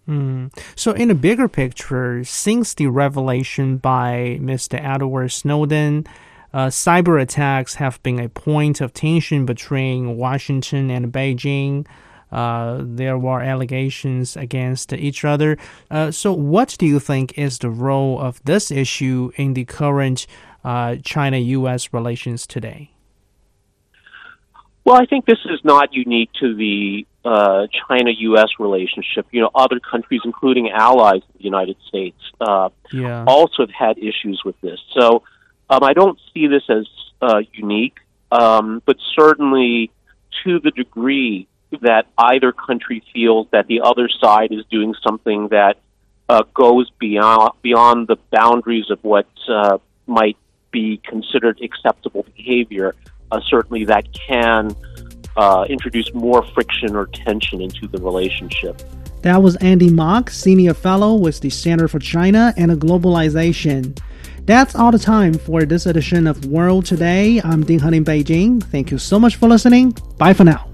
Mm. 0.07 0.51
So, 0.75 0.91
in 0.91 1.11
a 1.11 1.15
bigger 1.15 1.47
picture, 1.47 2.23
since 2.23 2.73
the 2.73 2.87
revelation 2.87 3.77
by 3.77 4.39
Mr. 4.41 4.83
Edward 4.83 5.29
Snowden, 5.29 6.05
uh, 6.53 6.67
cyber 6.67 7.21
attacks 7.21 7.75
have 7.75 8.01
been 8.03 8.19
a 8.19 8.29
point 8.29 8.81
of 8.81 8.93
tension 8.93 9.45
between 9.45 10.17
Washington 10.17 10.89
and 10.89 11.11
Beijing. 11.11 11.85
Uh, 12.31 12.79
there 12.81 13.17
were 13.17 13.41
allegations 13.41 14.37
against 14.37 14.93
each 14.93 15.25
other. 15.25 15.57
Uh, 15.89 16.11
so, 16.11 16.31
what 16.31 16.75
do 16.79 16.85
you 16.85 16.99
think 16.99 17.37
is 17.37 17.59
the 17.59 17.69
role 17.69 18.19
of 18.19 18.41
this 18.45 18.71
issue 18.71 19.31
in 19.35 19.53
the 19.53 19.65
current 19.65 20.27
uh, 20.63 20.95
China 21.03 21.37
U.S. 21.37 21.93
relations 21.93 22.47
today? 22.47 22.91
Well, 24.83 24.95
I 24.95 25.05
think 25.05 25.25
this 25.25 25.39
is 25.45 25.59
not 25.63 25.93
unique 25.93 26.31
to 26.39 26.55
the 26.55 27.05
uh, 27.23 27.67
China-U.S. 27.87 28.49
relationship. 28.57 29.27
You 29.31 29.41
know, 29.41 29.51
other 29.53 29.79
countries, 29.79 30.21
including 30.25 30.71
allies 30.71 31.21
of 31.29 31.37
the 31.37 31.43
United 31.43 31.77
States, 31.87 32.17
uh, 32.39 32.69
yeah. 32.91 33.23
also 33.27 33.63
have 33.63 33.69
had 33.69 33.97
issues 33.99 34.41
with 34.43 34.59
this. 34.61 34.79
So 34.97 35.23
um, 35.71 35.83
I 35.83 35.93
don't 35.93 36.19
see 36.33 36.47
this 36.47 36.63
as 36.69 36.85
uh, 37.21 37.41
unique, 37.53 37.97
um, 38.31 38.81
but 38.85 38.97
certainly 39.15 39.89
to 40.43 40.59
the 40.59 40.71
degree 40.71 41.47
that 41.81 42.07
either 42.17 42.51
country 42.51 43.01
feels 43.13 43.47
that 43.51 43.67
the 43.67 43.79
other 43.81 44.09
side 44.09 44.51
is 44.51 44.65
doing 44.69 44.93
something 45.01 45.47
that 45.47 45.77
uh, 46.27 46.43
goes 46.53 46.89
beyond 46.99 47.53
beyond 47.61 48.07
the 48.09 48.17
boundaries 48.31 48.89
of 48.89 49.01
what 49.03 49.27
uh, 49.47 49.77
might 50.07 50.37
be 50.71 50.99
considered 51.05 51.61
acceptable 51.61 52.25
behavior, 52.35 52.93
uh, 53.31 53.39
certainly 53.49 53.85
that 53.85 54.05
can 54.13 54.75
uh, 55.37 55.65
introduce 55.69 56.13
more 56.13 56.43
friction 56.53 56.97
or 56.97 57.05
tension 57.07 57.61
into 57.61 57.87
the 57.87 57.97
relationship. 57.99 58.81
That 59.21 59.41
was 59.41 59.55
Andy 59.57 59.89
Mok, 59.89 60.29
Senior 60.31 60.73
Fellow 60.73 61.15
with 61.15 61.39
the 61.39 61.49
Center 61.49 61.87
for 61.87 61.99
China 61.99 62.53
and 62.57 62.71
Globalization. 62.71 63.97
That's 64.45 64.75
all 64.75 64.91
the 64.91 64.99
time 64.99 65.33
for 65.33 65.65
this 65.65 65.85
edition 65.85 66.27
of 66.27 66.45
World 66.45 66.85
Today. 66.85 67.39
I'm 67.43 67.63
Ding 67.63 67.79
Han 67.79 67.93
in 67.93 68.03
Beijing. 68.03 68.61
Thank 68.63 68.91
you 68.91 68.97
so 68.97 69.19
much 69.19 69.35
for 69.35 69.47
listening. 69.47 69.91
Bye 70.17 70.33
for 70.33 70.43
now. 70.43 70.70